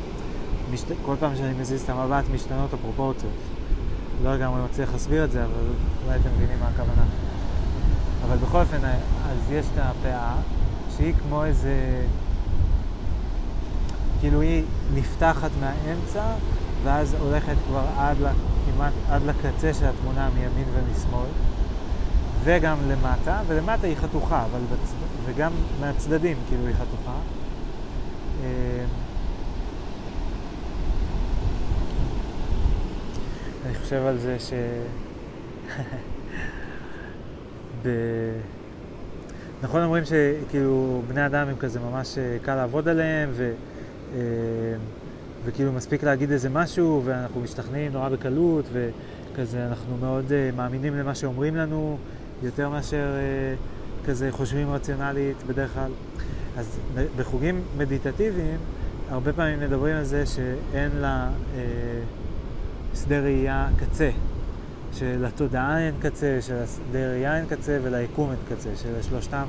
משת... 0.72 0.87
כל 1.05 1.14
פעם 1.20 1.37
שאני 1.37 1.53
מזיז 1.61 1.83
את 1.83 1.90
המבט 1.90 2.24
משתנות 2.35 2.74
הפרופורציות. 2.74 3.58
לא 4.22 4.35
לגמרי 4.35 4.62
מצליח 4.62 4.92
להסביר 4.92 5.24
את 5.24 5.31
זה, 5.31 5.44
אבל 5.44 5.52
אולי 6.07 6.16
אתם 6.20 6.28
מבינים 6.37 6.59
מה 6.61 6.68
הכוונה. 6.68 7.02
אבל 8.26 8.37
בכל 8.37 8.61
אופן, 8.61 8.76
אז 8.85 9.50
יש 9.50 9.66
את 9.74 9.78
הפאה, 9.78 10.35
שהיא 10.96 11.14
כמו 11.22 11.44
איזה... 11.44 12.02
כאילו 14.20 14.40
היא 14.40 14.62
נפתחת 14.94 15.50
מהאמצע, 15.61 16.24
ואז 16.85 17.16
הולכת 17.20 17.54
כבר 17.68 17.85
עד, 17.96 18.16
כמעט 18.74 18.92
עד 19.11 19.22
לקצה 19.22 19.74
של 19.74 19.87
התמונה 19.87 20.28
מימין 20.35 20.68
ומשמאל. 20.74 21.28
וגם 22.44 22.78
למטה, 22.88 23.40
ולמטה 23.46 23.87
היא 23.87 23.96
חתוכה, 23.96 24.44
אבל 24.44 24.61
בצ... 24.72 24.92
וגם 25.24 25.52
מהצדדים 25.81 26.37
כאילו 26.48 26.66
היא 26.66 26.74
חתוכה. 26.74 27.18
אמ, 28.40 28.46
אני 33.66 33.74
חושב 33.88 34.07
על 34.07 34.18
זה 34.18 34.37
ש... 34.38 34.53
ב... 37.83 37.88
נכון 39.62 39.83
אומרים 39.83 40.05
שכאילו 40.05 41.03
בני 41.09 41.27
אדם 41.27 41.48
הם 41.48 41.57
כזה 41.57 41.81
ממש 41.81 42.18
אה, 42.18 42.37
קל 42.42 42.55
לעבוד 42.55 42.88
עליהם 42.88 43.31
ו... 43.33 43.53
אמ, 44.14 44.18
וכאילו 45.44 45.72
מספיק 45.72 46.05
להגיד 46.05 46.31
איזה 46.31 46.48
משהו 46.48 47.03
ואנחנו 47.05 47.40
משתכנעים 47.40 47.92
נורא 47.92 48.09
בקלות 48.09 48.64
וכזה 48.72 49.66
אנחנו 49.66 49.96
מאוד 50.01 50.33
אה, 50.33 50.51
מאמינים 50.57 50.94
למה 50.94 51.14
שאומרים 51.14 51.57
לנו 51.57 51.98
יותר 52.42 52.68
מאשר 52.68 52.96
אה, 53.16 53.55
כזה 54.07 54.33
חושבים 54.33 54.70
רציונלית 54.70 55.37
בדרך 55.46 55.74
כלל. 55.74 55.90
אז 56.57 56.79
בחוגים 57.16 57.61
מדיטטיביים, 57.79 58.59
הרבה 59.11 59.33
פעמים 59.33 59.61
מדברים 59.61 59.96
על 59.96 60.05
זה 60.05 60.27
שאין 60.27 60.90
לה 61.01 61.29
אה, 61.57 61.61
שדה 63.05 63.21
ראייה 63.21 63.69
קצה, 63.77 64.11
שלתודעה 64.93 65.79
אין 65.79 65.95
קצה, 66.01 66.39
שלשדה 66.41 67.11
ראייה 67.11 67.37
אין 67.37 67.47
קצה 67.47 67.79
וליקום 67.83 68.31
אין 68.31 68.57
קצה, 68.57 68.71
שלשלושתם 68.77 69.45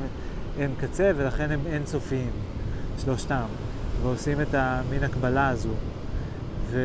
אין 0.59 0.71
קצה 0.79 1.11
ולכן 1.15 1.51
הם 1.51 1.59
אינסופיים, 1.65 2.31
שלושתם, 3.03 3.45
ועושים 4.03 4.41
את 4.41 4.53
המין 4.53 5.03
הקבלה 5.03 5.49
הזו. 5.49 5.73
ו... 6.69 6.79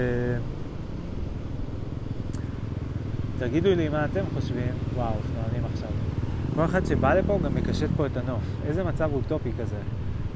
תגידו 3.38 3.74
לי 3.74 3.88
מה 3.88 4.04
אתם 4.04 4.24
חושבים, 4.34 4.72
וואו, 4.94 5.12
אופנוענים 5.14 5.64
עכשיו. 5.72 5.88
כל 6.54 6.64
אחד 6.64 6.86
שבא 6.86 7.14
לפה 7.14 7.38
גם 7.44 7.54
מקשט 7.54 7.88
פה 7.96 8.06
את 8.06 8.16
הנוף. 8.16 8.42
איזה 8.66 8.84
מצב 8.84 9.10
אוטופי 9.12 9.50
כזה. 9.58 9.76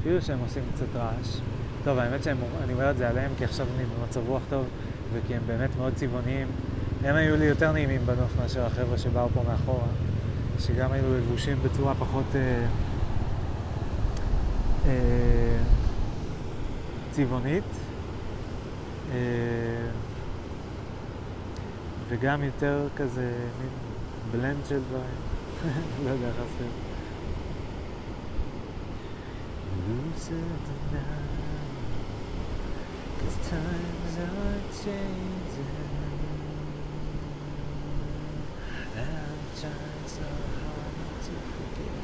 אפילו 0.01 0.21
שהם 0.21 0.39
עושים 0.39 0.63
קצת 0.75 0.95
רעש. 0.95 1.37
טוב, 1.83 1.97
האמת 1.97 2.23
שאני 2.23 2.73
אומר 2.73 2.91
את 2.91 2.97
זה 2.97 3.09
עליהם 3.09 3.31
כי 3.37 3.43
עכשיו 3.43 3.67
אני 3.75 3.83
במצב 3.85 4.21
רוח 4.27 4.41
טוב 4.49 4.65
וכי 5.13 5.35
הם 5.35 5.41
באמת 5.47 5.69
מאוד 5.77 5.93
צבעוניים. 5.95 6.47
הם 7.03 7.15
היו 7.15 7.35
לי 7.35 7.45
יותר 7.45 7.71
נעימים 7.71 8.01
בנוף 8.05 8.31
מאשר 8.41 8.65
החבר'ה 8.65 8.97
שבאו 8.97 9.29
פה 9.33 9.43
מאחורה, 9.47 9.87
שגם 10.59 10.91
היו 10.91 11.17
לבושים 11.17 11.57
בצורה 11.63 11.95
פחות 11.95 12.25
אה, 12.35 12.65
אה, 14.85 15.57
צבעונית. 17.11 17.63
אה, 19.11 19.17
וגם 22.09 22.43
יותר 22.43 22.87
כזה 22.95 23.31
מין 23.61 23.69
בלנד 24.31 24.65
של 24.69 24.79
דברים. 24.89 25.19
לא 26.05 26.09
יודע 26.09 26.27
איך 26.27 26.35
לעשות. 26.35 26.89
Than 30.29 30.35
now, 30.93 31.48
cause 33.19 33.37
times 33.49 34.13
are 34.25 34.59
changing. 34.83 35.73
I'm 38.95 39.41
trying 39.59 40.05
so 40.15 40.27
hard 40.55 40.95
to 41.25 41.33
forget. 41.55 41.97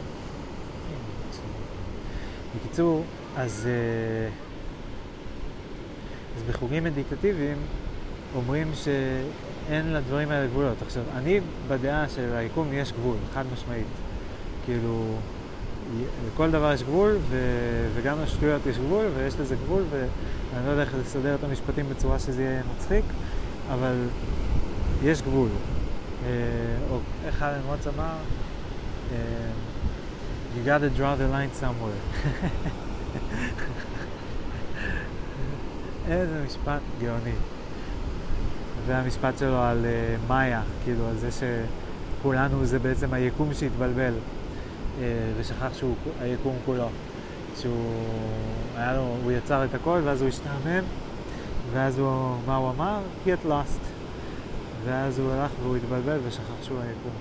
בקיצור, 2.55 3.03
אז, 3.37 3.67
אז 6.37 6.43
בחוגים 6.49 6.83
מדיטטיביים 6.83 7.57
אומרים 8.35 8.71
שאין 8.73 9.93
לדברים 9.93 10.31
האלה 10.31 10.47
גבולות. 10.47 10.81
עכשיו, 10.81 11.03
אני 11.15 11.39
בדעה 11.67 12.09
של 12.09 12.35
היקום 12.35 12.73
יש 12.73 12.91
גבול, 12.91 13.17
חד 13.33 13.43
משמעית. 13.53 13.85
כאילו, 14.65 15.15
לכל 16.27 16.51
דבר 16.51 16.73
יש 16.73 16.83
גבול, 16.83 17.17
ו... 17.29 17.37
וגם 17.95 18.21
לשטויות 18.23 18.65
יש 18.65 18.77
גבול, 18.77 19.05
ויש 19.17 19.33
לזה 19.39 19.55
גבול, 19.55 19.83
ואני 19.91 20.65
לא 20.65 20.71
יודע 20.71 20.83
איך 20.83 20.95
לסדר 21.01 21.35
את 21.35 21.43
המשפטים 21.43 21.85
בצורה 21.89 22.19
שזה 22.19 22.43
יהיה 22.43 22.61
מצחיק, 22.75 23.05
אבל 23.73 23.95
יש 25.03 25.21
גבול. 25.21 25.49
או 26.89 26.99
איך 27.25 27.43
אלן 27.43 27.61
ווטס 27.65 27.87
אמר? 27.87 28.13
אה, 29.11 29.17
you 30.55 30.67
gotta 30.67 30.89
draw 30.97 31.15
the 31.15 31.27
line 31.33 31.53
somewhere. 31.61 32.01
איזה 36.07 36.43
משפט 36.45 36.81
גאוני. 37.01 37.35
והמשפט 38.85 39.37
שלו 39.37 39.57
על 39.57 39.85
uh, 39.85 40.29
מאיה, 40.29 40.61
כאילו 40.83 41.07
על 41.07 41.15
זה 41.17 41.29
שכולנו 41.31 42.65
זה 42.65 42.79
בעצם 42.79 43.13
היקום 43.13 43.53
שהתבלבל 43.53 44.13
ושכח 45.37 45.73
שהוא 45.73 45.95
היקום 46.21 46.55
כולו. 46.65 46.87
שהוא 47.57 47.93
היה 48.75 48.93
לו, 48.93 49.15
הוא 49.23 49.31
יצר 49.31 49.65
את 49.65 49.73
הכל 49.73 49.99
ואז 50.03 50.21
הוא 50.21 50.29
השתעמם 50.29 50.83
ואז 51.73 51.99
הוא, 51.99 52.37
מה 52.47 52.55
הוא 52.55 52.69
אמר? 52.69 52.99
get 53.25 53.45
lost. 53.47 53.95
ואז 54.85 55.19
הוא 55.19 55.31
הלך 55.31 55.51
והוא 55.63 55.75
התבלבל 55.75 56.19
ושכח 56.27 56.63
שהוא 56.63 56.79
היקום. 56.79 57.11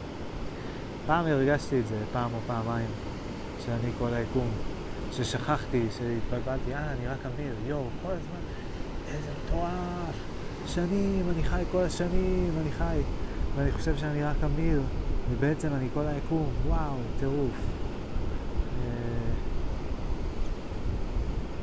פעם 1.06 1.26
הרגשתי 1.26 1.80
את 1.80 1.86
זה, 1.86 1.96
פעם 2.12 2.30
או 2.34 2.38
פעמיים, 2.46 2.88
שאני 3.66 3.90
כל 3.98 4.14
היקום, 4.14 4.48
ששכחתי, 5.12 5.86
שהתבלבלתי, 5.98 6.74
אה, 6.74 6.92
אני 6.92 7.06
רק 7.06 7.18
אמיר, 7.26 7.54
יואו, 7.66 7.84
כל 8.02 8.10
הזמן, 8.10 8.40
איזה 9.08 9.28
מטורף, 9.44 10.14
שנים, 10.66 11.24
אני 11.34 11.44
חי 11.44 11.62
כל 11.72 11.82
השנים, 11.82 12.50
אני 12.62 12.72
חי, 12.78 13.00
ואני 13.56 13.72
חושב 13.72 13.96
שאני 13.96 14.24
רק 14.24 14.36
אמיר, 14.44 14.80
ובעצם 15.30 15.68
אני 15.74 15.88
כל 15.94 16.06
היקום, 16.06 16.48
וואו, 16.66 16.94
טירוף. 17.20 17.50
אה, 18.82 18.88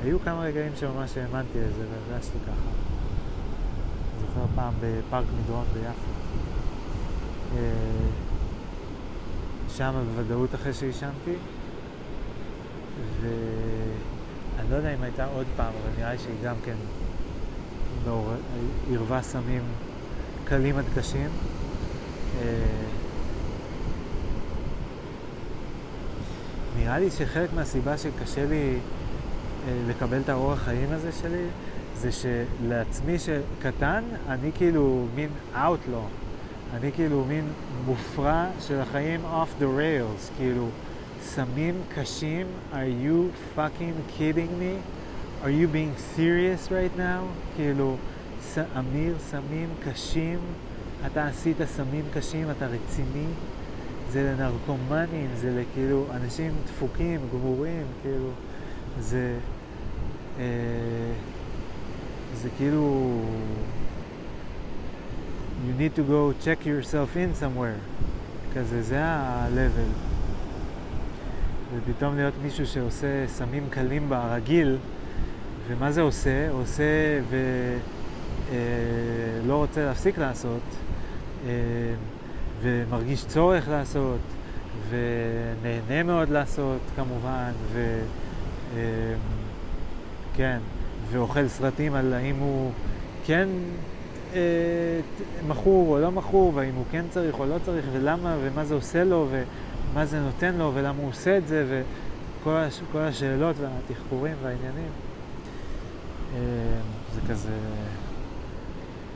היו 0.03 0.20
כמה 0.20 0.41
רגעים 0.41 0.72
שממש 0.76 1.18
האמנתי 1.18 1.59
לזה 1.59 1.86
והרגשתי 1.89 2.38
ככה. 2.47 2.72
זוכר 4.22 4.45
פעם 4.55 4.74
בפארק 4.82 5.26
מדרון 5.43 5.66
ביפו. 5.74 6.12
אה, 7.55 7.62
שם 9.70 10.03
בוודאות 10.16 10.55
אחרי 10.55 10.74
שעישנתי, 10.74 11.36
ואני 13.22 14.72
לא 14.72 14.76
יודע 14.76 14.93
אם 14.93 15.03
הייתה 15.03 15.26
עוד 15.26 15.45
פעם, 15.55 15.74
אבל 15.82 15.91
נראה 15.97 16.12
לי 16.12 16.18
שהיא 16.18 16.36
גם 16.43 16.55
כן 16.66 16.76
עירבה 18.89 19.22
סמים 19.22 19.64
קלים 20.43 20.78
עד 20.78 20.86
קשים. 20.95 21.30
אה, 22.41 22.82
נראה 26.78 26.99
לי 26.99 27.11
שחלק 27.11 27.53
מהסיבה 27.53 27.97
שקשה 27.97 28.45
לי 28.45 28.78
אה, 29.67 29.74
לקבל 29.89 30.19
את 30.22 30.30
האורח 30.30 30.59
חיים 30.59 30.91
הזה 30.91 31.11
שלי, 31.11 31.45
זה 31.95 32.09
שלעצמי 32.11 33.17
שקטן, 33.19 34.03
אני 34.30 34.51
כאילו 34.55 35.05
מין 35.15 35.30
outlaw. 35.53 36.07
אני 36.76 36.91
כאילו 36.91 37.26
מין 37.26 37.47
מופרע 37.86 38.45
של 38.59 38.80
החיים 38.80 39.22
off 39.26 39.61
the 39.61 39.65
rails, 39.65 40.38
כאילו 40.38 40.67
סמים 41.24 41.76
קשים, 41.95 42.47
are 42.74 43.05
you 43.05 43.57
fucking 43.57 44.17
kidding 44.17 44.59
me? 44.59 44.82
are 45.43 45.49
you 45.49 45.67
being 45.67 45.95
serious 46.15 46.69
right 46.69 46.95
now? 46.97 47.24
כאילו, 47.55 47.95
ס, 48.41 48.57
אמיר, 48.80 49.15
סמים 49.19 49.69
קשים, 49.84 50.39
אתה 51.05 51.28
עשית 51.28 51.57
סמים 51.65 52.05
קשים, 52.13 52.51
אתה 52.51 52.65
רציני? 52.65 53.26
זה 54.12 54.34
לנרקומנים, 54.34 55.30
זה 55.36 55.62
לכאילו 55.62 56.05
אנשים 56.12 56.51
דפוקים, 56.66 57.20
גמורים, 57.34 57.86
כאילו, 58.01 58.30
זה, 58.99 59.38
אה, 60.39 60.43
זה 62.36 62.49
כאילו... 62.57 63.16
you 65.68 65.74
need 65.80 65.95
to 65.95 66.01
go 66.01 66.34
check 66.45 66.66
yourself 66.66 67.16
in 67.16 67.41
somewhere. 67.41 67.80
כזה, 68.55 68.82
זה 68.82 69.03
ה-level. 69.03 69.91
ופתאום 71.76 72.16
להיות 72.16 72.34
מישהו 72.43 72.68
שעושה 72.68 73.28
סמים 73.28 73.64
קלים 73.70 74.09
ברגיל, 74.09 74.78
ומה 75.68 75.91
זה 75.91 76.01
עושה? 76.01 76.49
עושה 76.49 77.20
ולא 77.30 77.39
אה, 79.53 79.57
רוצה 79.57 79.86
להפסיק 79.86 80.18
לעשות, 80.18 80.62
אה, 81.45 81.51
ומרגיש 82.62 83.26
צורך 83.26 83.70
לעשות, 83.70 84.20
ונהנה 84.89 86.03
מאוד 86.03 86.30
לעשות 86.30 86.80
כמובן, 86.95 87.51
וכן, 90.34 90.43
אה, 90.43 90.57
ואוכל 91.12 91.47
סרטים 91.47 91.95
על 91.95 92.14
האם 92.14 92.36
הוא 92.36 92.72
כן 93.26 93.49
אה, 94.34 94.39
מכור 95.47 95.88
או 95.95 95.99
לא 95.99 96.12
מכור, 96.12 96.51
והאם 96.55 96.76
הוא 96.76 96.86
כן 96.91 97.05
צריך 97.09 97.39
או 97.39 97.45
לא 97.45 97.55
צריך, 97.66 97.86
ולמה, 97.91 98.38
ומה 98.41 98.66
זה 98.66 98.74
עושה 98.74 99.03
לו, 99.03 99.28
ומה 99.32 100.05
זה 100.05 100.20
נותן 100.20 100.55
לו, 100.55 100.72
ולמה 100.76 101.01
הוא 101.01 101.09
עושה 101.09 101.38
את 101.38 101.47
זה, 101.47 101.84
וכל 102.41 102.55
הש, 102.55 102.82
השאלות 102.95 103.55
והתחקורים 103.59 104.36
והעניינים. 104.43 104.91
אה, 106.36 106.39
זה 107.16 107.22
כזה... 107.30 107.53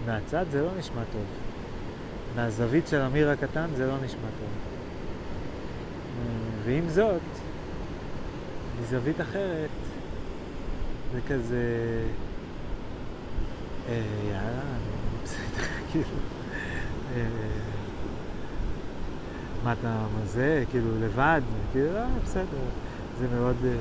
מהצד 0.05 0.45
זה 0.51 0.61
לא 0.61 0.69
נשמע 0.79 1.01
טוב. 1.11 1.44
מהזווית 2.35 2.87
של 2.87 3.01
אמיר 3.01 3.29
הקטן 3.29 3.67
זה 3.75 3.87
לא 3.87 3.95
נשמע 4.05 4.19
טוב. 4.39 4.49
אה, 6.19 6.63
ועם 6.65 6.89
זאת, 6.89 7.21
מזווית 8.81 9.21
אחרת, 9.21 9.69
זה 11.13 11.19
כזה... 11.27 11.63
יאללה, 13.89 14.61
בסדר, 15.23 15.65
כאילו. 15.91 16.17
אה, 17.15 17.25
מה 19.63 19.73
אתה, 19.73 20.05
מה 20.19 20.25
זה, 20.25 20.63
כאילו, 20.71 20.87
לבד? 21.01 21.41
כאילו, 21.71 21.97
אה, 21.97 22.05
בסדר. 22.23 22.63
זה 23.19 23.27
מאוד... 23.35 23.55
אה, 23.65 23.71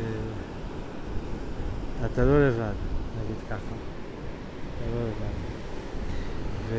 אתה 2.07 2.25
לא 2.25 2.49
לבד, 2.49 2.75
נגיד 3.23 3.37
ככה. 3.51 3.57
אתה 3.57 4.85
לא 4.95 5.03
לבד. 5.03 5.54
ו... 6.71 6.75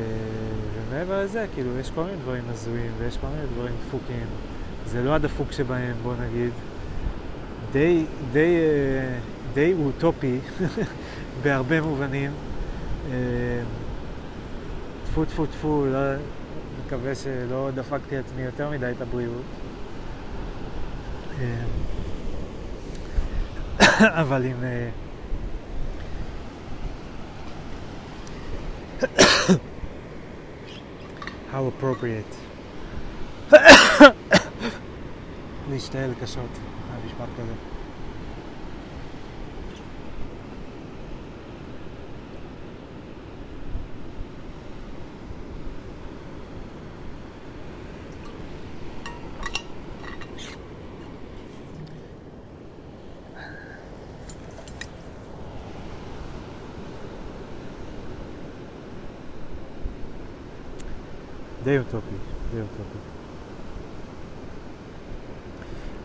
ומעבר 0.90 1.24
לזה, 1.24 1.46
כאילו, 1.54 1.80
יש 1.80 1.92
כל 1.96 2.04
מיני 2.04 2.18
דברים 2.18 2.44
הזויים 2.50 2.92
ויש 2.98 3.18
כל 3.18 3.28
מיני 3.28 3.48
דברים 3.56 3.74
דפוקים. 3.88 4.26
זה 4.86 5.04
לא 5.04 5.14
הדפוק 5.16 5.52
שבהם, 5.52 5.96
בוא 6.04 6.14
נגיד. 6.28 6.52
די, 7.72 8.06
די, 8.32 8.56
אה, 8.58 9.18
די 9.54 9.74
אוטופי 9.74 10.40
בהרבה 11.44 11.82
מובנים. 11.82 12.32
טפו 15.06 15.26
טפו 15.26 15.46
טפו, 15.46 15.86
לא, 15.86 16.00
מקווה 16.86 17.16
שלא 17.16 17.70
דפקתי 17.76 18.18
עצמי 18.18 18.42
יותר 18.42 18.70
מדי 18.70 18.92
את 18.96 19.02
הבריאות. 19.02 19.44
אבל 24.22 24.46
עם... 24.46 24.56
How 31.56 31.68
appropriate. 31.68 32.36
Niin 35.68 35.82
Stelkas 35.82 36.38
on, 36.38 36.50
hävis 36.92 37.20
vaikka 37.20 37.42
די 61.66 61.78
אוטופי, 61.78 62.16
די 62.54 62.62
אוטופי. 62.62 62.98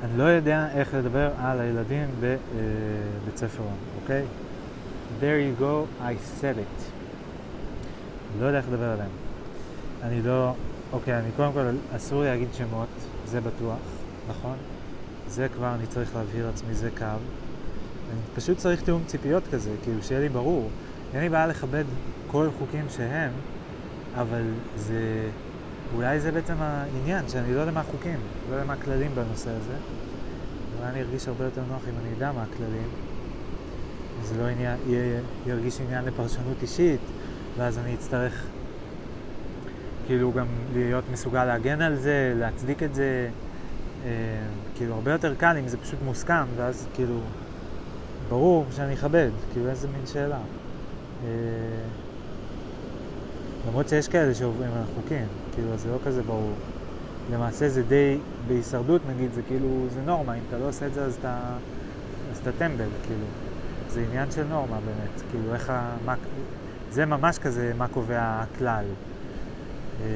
אני 0.04 0.18
לא 0.18 0.24
יודע 0.24 0.68
איך 0.74 0.94
לדבר 0.94 1.30
על 1.38 1.60
הילדים 1.60 2.08
בבית 2.20 3.36
ספר, 3.36 3.62
אוקיי? 4.02 4.24
There 5.20 5.22
you 5.22 5.62
go, 5.62 6.02
I 6.02 6.40
said 6.40 6.56
it. 6.56 6.82
לא 8.40 8.46
יודע 8.46 8.58
איך 8.58 8.66
לדבר 8.68 8.90
עליהם. 8.90 9.10
אני 10.02 10.22
לא... 10.22 10.52
אוקיי, 10.92 11.18
אני 11.18 11.28
קודם 11.36 11.52
כל, 11.52 11.96
אסור 11.96 12.22
להגיד 12.22 12.48
שמות, 12.52 12.88
זה 13.26 13.40
בטוח, 13.40 13.78
נכון? 14.28 14.56
זה 15.28 15.48
כבר 15.48 15.74
אני 15.74 15.86
צריך 15.86 16.16
להבהיר 16.16 16.46
לעצמי, 16.46 16.74
זה 16.74 16.90
קו. 16.98 17.04
אני 17.04 18.20
פשוט 18.34 18.58
צריך 18.58 18.82
תיאום 18.82 19.02
ציפיות 19.06 19.42
כזה, 19.52 19.70
כאילו 19.82 20.02
שיהיה 20.02 20.20
לי 20.20 20.28
ברור. 20.28 20.70
אין 21.14 21.22
לי 21.22 21.28
בעיה 21.28 21.46
לכבד 21.46 21.84
כל 22.30 22.48
חוקים 22.58 22.84
שהם, 22.88 23.30
אבל 24.16 24.42
זה... 24.76 25.28
אולי 25.94 26.20
זה 26.20 26.32
בעצם 26.32 26.54
העניין, 26.58 27.28
שאני 27.28 27.54
לא 27.54 27.60
יודע 27.60 27.72
מה 27.72 27.80
החוקים, 27.80 28.18
לא 28.50 28.54
יודע 28.54 28.66
מה 28.66 28.72
הכללים 28.72 29.10
בנושא 29.14 29.50
הזה. 29.50 29.74
אולי 30.78 30.90
אני 30.90 31.00
ארגיש 31.00 31.28
הרבה 31.28 31.44
יותר 31.44 31.62
נוח 31.68 31.82
אם 31.88 31.94
אני 32.02 32.16
אדע 32.16 32.32
מה 32.32 32.42
הכללים. 32.42 32.88
זה 34.22 34.42
לא 34.42 34.46
עניין, 34.46 34.76
יהיה, 34.86 35.20
ירגיש 35.46 35.80
עניין 35.80 36.04
לפרשנות 36.04 36.56
אישית, 36.62 37.00
ואז 37.56 37.78
אני 37.78 37.94
אצטרך... 37.94 38.46
כאילו 40.06 40.32
גם 40.32 40.46
להיות 40.72 41.04
מסוגל 41.12 41.44
להגן 41.44 41.82
על 41.82 41.96
זה, 41.96 42.34
להצדיק 42.36 42.82
את 42.82 42.94
זה, 42.94 43.28
אה, 44.04 44.10
כאילו 44.76 44.94
הרבה 44.94 45.12
יותר 45.12 45.34
קל 45.34 45.56
אם 45.60 45.68
זה 45.68 45.76
פשוט 45.76 45.98
מוסכם, 46.04 46.44
ואז 46.56 46.86
כאילו, 46.94 47.18
ברור 48.28 48.66
שאני 48.76 48.94
אכבד, 48.94 49.30
כאילו 49.52 49.68
איזה 49.68 49.88
מין 49.88 50.06
שאלה. 50.06 50.38
אה, 51.24 51.30
למרות 53.68 53.88
שיש 53.88 54.08
כאלה 54.08 54.34
שעוברים 54.34 54.70
על 54.72 54.82
החוקים, 54.92 55.26
כאילו 55.54 55.76
זה 55.76 55.90
לא 55.90 55.98
כזה 56.04 56.22
ברור. 56.22 56.52
למעשה 57.32 57.68
זה 57.68 57.82
די, 57.82 58.18
בהישרדות 58.48 59.02
נגיד, 59.14 59.32
זה 59.32 59.42
כאילו, 59.48 59.86
זה 59.94 60.00
נורמה, 60.00 60.34
אם 60.34 60.40
אתה 60.48 60.58
לא 60.58 60.68
עושה 60.68 60.86
את 60.86 60.94
זה 60.94 61.04
אז 61.04 61.16
אתה, 61.20 61.38
אז 62.32 62.38
אתה 62.38 62.52
טמבל, 62.52 62.88
כאילו. 63.06 63.24
זה 63.88 64.04
עניין 64.08 64.30
של 64.30 64.44
נורמה 64.44 64.76
באמת, 64.76 65.22
כאילו 65.30 65.54
איך 65.54 65.70
ה... 65.70 65.96
מה, 66.04 66.14
זה 66.90 67.06
ממש 67.06 67.38
כזה 67.38 67.72
מה 67.78 67.88
קובע 67.88 68.42
הכלל. 68.42 68.84
אה, 70.02 70.06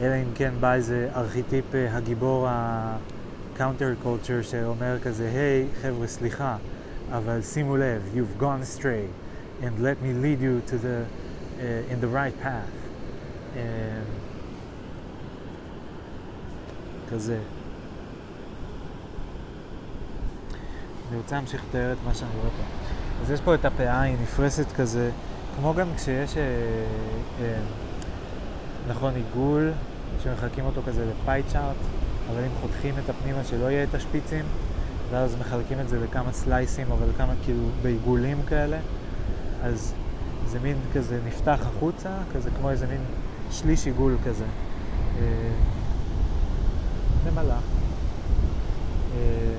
אלא 0.00 0.14
אם 0.14 0.28
כן 0.34 0.52
בא 0.60 0.74
איזה 0.74 1.08
ארכיטיפ 1.14 1.74
אה, 1.74 1.96
הגיבור 1.96 2.46
ה-counter 2.48 4.04
culture 4.04 4.42
שאומר 4.42 4.98
כזה, 5.02 5.30
היי 5.34 5.66
hey, 5.72 5.82
חבר'ה 5.82 6.06
סליחה, 6.06 6.56
אבל 7.12 7.42
שימו 7.42 7.76
לב, 7.76 8.02
you've 8.14 8.42
gone 8.42 8.62
astray 8.62 9.08
and 9.62 9.82
let 9.82 10.02
me 10.02 10.12
lead 10.22 10.40
you 10.40 10.70
to 10.70 10.76
the, 10.76 11.04
uh, 11.58 11.92
in 11.92 12.00
the 12.00 12.08
right 12.08 12.42
path. 12.42 12.74
Um, 13.56 14.17
כזה. 17.12 17.38
אני 21.08 21.16
רוצה 21.16 21.36
להמשיך 21.36 21.62
לתאר 21.68 21.92
את 21.92 21.98
מה 22.06 22.14
שאני 22.14 22.30
רואה 22.40 22.50
פה. 22.50 22.62
אז 23.22 23.30
יש 23.30 23.40
פה 23.40 23.54
את 23.54 23.64
הפאה, 23.64 24.00
היא 24.00 24.16
נפרסת 24.22 24.72
כזה, 24.72 25.10
כמו 25.56 25.74
גם 25.74 25.88
כשיש, 25.96 26.36
אה, 26.36 26.42
אה, 27.40 27.58
נכון, 28.88 29.14
עיגול, 29.14 29.72
שמחלקים 30.22 30.64
אותו 30.64 30.80
כזה 30.86 31.06
לפאי 31.06 31.42
צ'ארט, 31.52 31.76
אבל 32.30 32.44
אם 32.44 32.50
חותכים 32.60 32.94
את 33.04 33.10
הפנימה 33.10 33.44
שלא 33.44 33.70
יהיה 33.70 33.84
את 33.84 33.94
השפיצים, 33.94 34.44
ואז 35.10 35.36
מחלקים 35.40 35.80
את 35.80 35.88
זה 35.88 36.00
לכמה 36.00 36.32
סלייסים, 36.32 36.92
אבל 36.92 37.08
כמה 37.18 37.32
כאילו 37.44 37.62
בעיגולים 37.82 38.42
כאלה, 38.48 38.78
אז 39.62 39.94
זה 40.46 40.58
מין 40.60 40.76
כזה 40.94 41.18
נפתח 41.26 41.58
החוצה, 41.60 42.10
כזה 42.34 42.50
כמו 42.58 42.70
איזה 42.70 42.86
מין 42.86 43.00
שליש 43.50 43.86
עיגול 43.86 44.16
כזה. 44.24 44.44
אה, 45.18 45.24
נמלה. 47.30 47.58
אה, 49.16 49.58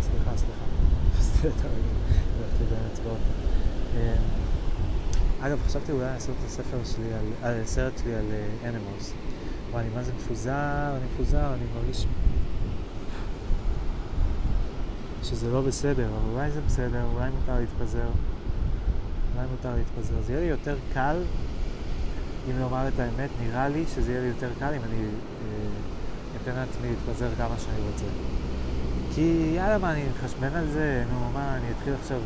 סליחה, 0.00 0.36
סליחה, 0.36 0.64
תפסתי 1.12 1.48
את 1.48 1.64
הרגל, 1.64 2.18
הלכתי 2.38 2.64
בין 2.70 2.78
אצבעות. 2.92 3.18
אה, 3.96 4.14
אגב, 5.40 5.58
חשבתי 5.66 5.92
אולי 5.92 6.04
לעשות 6.04 6.34
את 6.40 6.46
הספר 6.46 6.78
שלי, 6.84 7.04
על, 7.42 7.60
הסרט 7.62 7.92
שלי 7.98 8.14
על 8.14 8.24
אנימוס. 8.64 9.12
וואי, 9.70 9.82
אני 9.82 9.94
מה 9.94 10.02
זה 10.02 10.12
מפוזר, 10.16 10.96
אני 10.96 11.04
מפוזר, 11.14 11.54
אני 11.54 11.64
מרגיש 11.76 12.06
שזה 15.22 15.50
לא 15.50 15.60
בסדר, 15.60 16.06
אבל 16.06 16.34
אולי 16.34 16.50
זה 16.50 16.60
בסדר, 16.60 17.04
אולי 17.14 17.30
מותר 17.30 17.60
להתפזר. 17.60 18.08
אולי 19.34 19.46
מותר 19.50 19.74
להתפזר. 19.76 20.22
זה 20.26 20.32
יהיה 20.32 20.42
לי 20.42 20.50
יותר 20.50 20.76
קל, 20.94 21.16
אם 22.50 22.58
לומר 22.60 22.88
את 22.88 23.00
האמת, 23.00 23.30
נראה 23.42 23.68
לי 23.68 23.84
שזה 23.94 24.12
יהיה 24.12 24.20
לי 24.20 24.28
יותר 24.28 24.50
קל 24.58 24.74
אם 24.74 24.80
אני 24.84 25.04
אה, 25.04 25.87
אתן 26.48 26.56
לעצמי 26.56 26.88
להתפזר 26.88 27.28
כמה 27.36 27.54
שאני 27.58 27.80
רוצה. 27.92 28.04
כי 29.14 29.52
יאללה, 29.56 29.78
מה, 29.78 29.92
אני 29.92 30.02
מתחשבן 30.08 30.56
על 30.56 30.66
זה, 30.72 31.04
נו, 31.12 31.30
מה, 31.34 31.56
אני 31.56 31.66
אתחיל 31.78 31.94
עכשיו, 32.02 32.18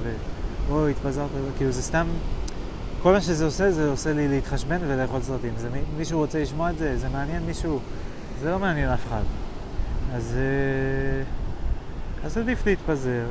אוי, 0.70 0.91
התפזרת, 0.91 1.31
כאילו 1.57 1.73
זה 1.73 1.83
סתם, 1.83 2.07
כל 3.03 3.12
מה 3.12 3.20
שזה 3.20 3.45
עושה, 3.45 3.73
זה 3.73 3.91
עושה 3.91 4.12
לי 4.12 4.29
להתחשבן 4.29 4.79
ולאכול 4.87 5.23
סרטים. 5.23 5.53
זה, 5.57 5.68
מישהו 5.97 6.18
רוצה 6.18 6.43
לשמוע 6.43 6.70
את 6.70 6.79
זה, 6.79 6.99
זה 6.99 7.09
מעניין 7.09 7.43
מישהו, 7.43 7.81
זה 8.41 8.51
לא 8.51 8.59
מעניין 8.59 8.89
אף 8.89 9.07
אחד. 9.09 9.23
אז, 10.14 10.37
אה, 10.37 11.25
אז 12.27 12.39
עדיף 12.39 12.66
להתפזר. 12.66 13.25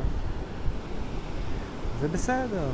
זה 2.01 2.07
בסדר. 2.07 2.69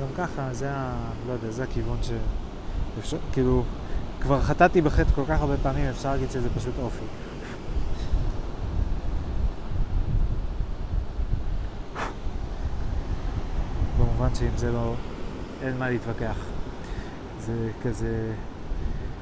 גם 0.00 0.06
ככה, 0.16 0.48
זה 0.52 0.70
ה... 0.70 0.92
לא 1.26 1.32
יודע, 1.32 1.50
זה 1.50 1.62
הכיוון 1.62 1.98
ש... 2.02 2.10
אפשר, 2.98 3.16
כאילו, 3.32 3.62
כבר 4.20 4.40
חטאתי 4.40 4.80
בחטא 4.80 5.10
כל 5.14 5.22
כך 5.28 5.40
הרבה 5.40 5.56
פעמים, 5.62 5.84
אפשר 5.84 6.12
להגיד 6.12 6.30
שזה 6.30 6.48
פשוט 6.56 6.74
אופי. 6.82 7.04
שאם 14.38 14.56
זה 14.56 14.72
לא... 14.72 14.94
אין 15.62 15.78
מה 15.78 15.90
להתווכח. 15.90 16.36
זה 17.40 17.70
כזה... 17.82 18.32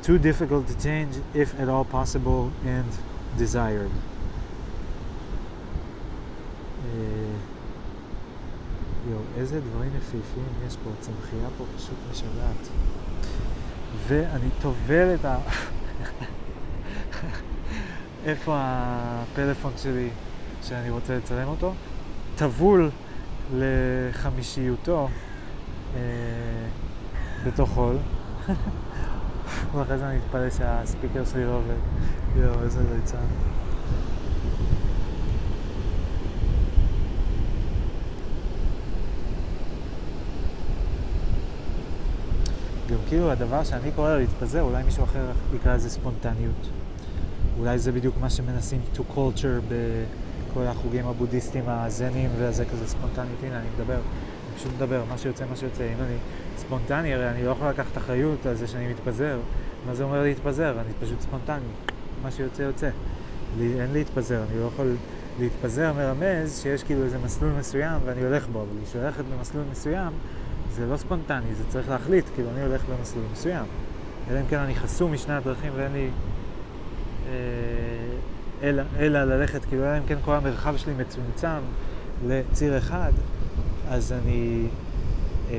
too 0.03 0.19
difficult 0.19 0.71
to 0.71 0.75
change 0.83 1.17
if 1.35 1.61
at 1.61 1.69
all 1.69 1.85
possible 1.95 2.51
and 2.65 2.91
desired. 3.39 3.93
יואו, 9.11 9.21
איזה 9.37 9.61
דברים 9.61 9.91
יפהפיים 9.97 10.49
יש 10.67 10.77
פה, 10.85 10.91
הצמחייה 10.99 11.49
פה 11.59 11.65
פשוט 11.77 11.97
משגעת. 12.11 12.69
ואני 14.07 14.49
טובל 14.63 15.15
את 15.15 15.25
ה... 15.25 15.39
איפה 18.27 18.55
הפלאפון 18.59 19.73
שלי 19.77 20.09
שאני 20.63 20.91
רוצה 20.91 21.17
לצלם 21.17 21.49
אותו? 21.49 21.75
טבול 22.37 22.91
לחמישיותו 23.55 25.09
אה, 25.97 26.01
בתוך 27.47 27.71
חול. 27.71 27.97
ואחרי 29.75 29.99
זה 29.99 30.07
אני 30.07 30.19
אתפלא 30.19 30.51
שהספיקר 30.51 31.25
שלי 31.25 31.45
לא 31.45 31.51
עובד. 31.51 31.75
יואו, 32.37 32.63
איזה 32.63 32.81
ליצן. 32.95 33.17
גם 42.91 42.99
כאילו 43.09 43.31
הדבר 43.31 43.65
שאני 43.65 43.93
קורא 43.93 44.11
לו 44.11 44.19
להתפזר, 44.19 44.63
אולי 44.63 44.83
מישהו 44.83 45.05
אחר 45.05 45.31
יקרא 45.55 45.75
לזה 45.75 45.91
ספונטניות. 45.91 46.69
אולי 47.59 47.79
זה 47.79 47.93
בדיוק 47.93 48.15
מה 48.21 48.31
שמנסים 48.31 48.81
to 48.95 49.01
culture 49.15 49.73
בכל 50.57 50.67
החוגים 50.67 51.07
הבודהיסטיים 51.07 51.65
הזנים 51.69 52.31
וזה 52.39 52.65
כזה 52.65 52.89
ספונטניות. 52.89 53.43
הנה, 53.43 53.59
אני 53.59 53.67
מדבר, 53.77 53.95
אני 53.95 54.57
פשוט 54.57 54.73
מדבר, 54.77 55.03
מה 55.09 55.19
שיוצא, 55.19 55.45
מה 55.51 55.57
שיוצא. 55.57 55.83
אם 55.83 56.05
אני 56.05 56.17
ספונטני, 56.57 57.15
הרי 57.15 57.31
אני 57.31 57.45
לא 57.45 57.51
יכול 57.51 57.69
לקחת 57.69 57.99
אחריות 57.99 58.47
על 58.47 58.55
זה 58.55 58.67
שאני 58.67 58.89
מתפזר. 58.89 59.39
מה 59.87 59.95
זה 59.95 60.05
אומר 60.05 60.23
להתפזר? 60.23 60.81
אני 60.81 60.93
פשוט 61.01 61.21
ספונטני. 61.21 61.67
מה 62.23 62.31
שיוצא, 62.31 62.63
יוצא. 62.63 62.91
לי, 63.59 63.81
אין 63.81 63.93
להתפזר, 63.93 64.43
אני 64.51 64.61
לא 64.61 64.67
יכול... 64.67 64.97
להתפזר 65.39 65.93
מרמז 65.93 66.61
שיש 66.63 66.83
כאילו 66.83 67.05
איזה 67.05 67.19
מסלול 67.19 67.53
מסוים 67.59 68.01
ואני 68.05 68.23
הולך 68.23 68.49
בו, 68.49 68.59
אבל 68.59 68.85
כשהיא 68.85 69.03
הולכת 69.03 69.25
במסלול 69.25 69.65
מסוים, 69.71 70.13
זה 70.73 70.87
לא 70.87 70.97
ספונטני, 70.97 71.55
זה 71.55 71.65
צריך 71.69 71.89
להחליט, 71.89 72.25
כאילו 72.35 72.51
אני 72.51 72.63
הולך 72.63 72.83
במסלול 72.85 73.25
מסוים. 73.33 73.65
אלא 74.31 74.41
אם 74.41 74.45
כן 74.49 74.59
אני 74.59 74.75
חסום 74.75 75.13
משני 75.13 75.35
הדרכים 75.35 75.73
ואין 75.77 75.93
לי... 75.93 76.09
אה, 77.29 77.33
אלא, 78.63 78.83
אלא 78.99 79.25
ללכת, 79.25 79.65
כאילו 79.65 79.85
אלא 79.85 79.99
אם 79.99 80.03
כן 80.07 80.19
כל 80.25 80.35
המרחב 80.35 80.77
שלי 80.77 80.93
מצומצם 80.95 81.61
לציר 82.27 82.79
אחד, 82.79 83.13
אז 83.89 84.13
אני 84.13 84.67
אה, 85.51 85.57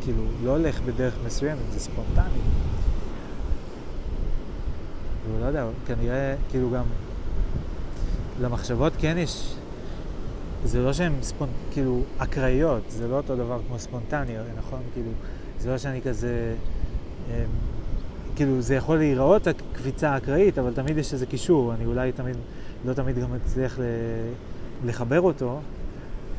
כאילו 0.00 0.22
לא 0.42 0.50
הולך 0.50 0.80
בדרך 0.80 1.14
מסוימת, 1.26 1.72
זה 1.72 1.80
ספונטני. 1.80 2.40
ולא 5.32 5.46
יודע, 5.46 5.66
כנראה 5.86 6.34
כאילו 6.50 6.70
גם 6.70 6.84
למחשבות 8.40 8.92
כן 8.98 9.18
יש 9.18 9.54
זה 10.64 10.82
לא 10.82 10.92
שהן 10.92 11.12
ספונט... 11.22 11.50
כאילו 11.70 12.02
אקראיות, 12.18 12.82
זה 12.88 13.08
לא 13.08 13.16
אותו 13.16 13.36
דבר 13.36 13.60
כמו 13.68 13.78
ספונטני, 13.78 14.32
נכון? 14.58 14.80
כאילו, 14.92 15.10
זה 15.58 15.70
לא 15.70 15.78
שאני 15.78 16.02
כזה... 16.02 16.54
אה, 17.30 17.44
כאילו, 18.36 18.60
זה 18.60 18.74
יכול 18.74 18.96
להיראות 18.96 19.46
הקביצה 19.46 20.10
האקראית, 20.10 20.58
אבל 20.58 20.74
תמיד 20.74 20.98
יש 20.98 21.12
איזה 21.12 21.26
קישור, 21.26 21.74
אני 21.74 21.84
אולי 21.84 22.12
תמיד, 22.12 22.36
לא 22.84 22.92
תמיד 22.92 23.18
גם 23.18 23.32
מצליח 23.34 23.78
ל... 23.78 23.82
לחבר 24.84 25.20
אותו, 25.20 25.60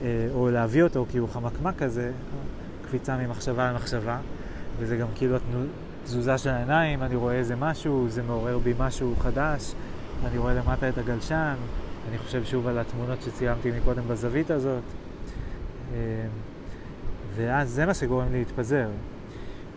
אה, 0.01 0.27
או 0.33 0.49
להביא 0.49 0.83
אותו, 0.83 1.05
כי 1.11 1.17
הוא 1.17 1.29
חמקמק 1.29 1.73
כזה, 1.77 2.11
קפיצה 2.85 3.17
ממחשבה 3.17 3.71
למחשבה, 3.71 4.17
וזה 4.79 4.97
גם 4.97 5.07
כאילו 5.15 5.37
תזוזה 6.03 6.37
של 6.37 6.49
העיניים, 6.49 7.03
אני 7.03 7.15
רואה 7.15 7.33
איזה 7.33 7.55
משהו, 7.55 8.05
זה 8.09 8.23
מעורר 8.23 8.57
בי 8.57 8.73
משהו 8.79 9.13
חדש, 9.19 9.73
אני 10.25 10.37
רואה 10.37 10.53
למטה 10.53 10.89
את 10.89 10.97
הגלשן, 10.97 11.55
אני 12.09 12.17
חושב 12.17 12.43
שוב 12.43 12.67
על 12.67 12.77
התמונות 12.77 13.21
שצילמתי 13.21 13.71
מקודם 13.71 14.03
בזווית 14.07 14.51
הזאת. 14.51 14.83
אמ, 15.93 15.97
ואז 17.35 17.69
זה 17.69 17.85
מה 17.85 17.93
שגורם 17.93 18.31
לי 18.31 18.39
להתפזר, 18.39 18.87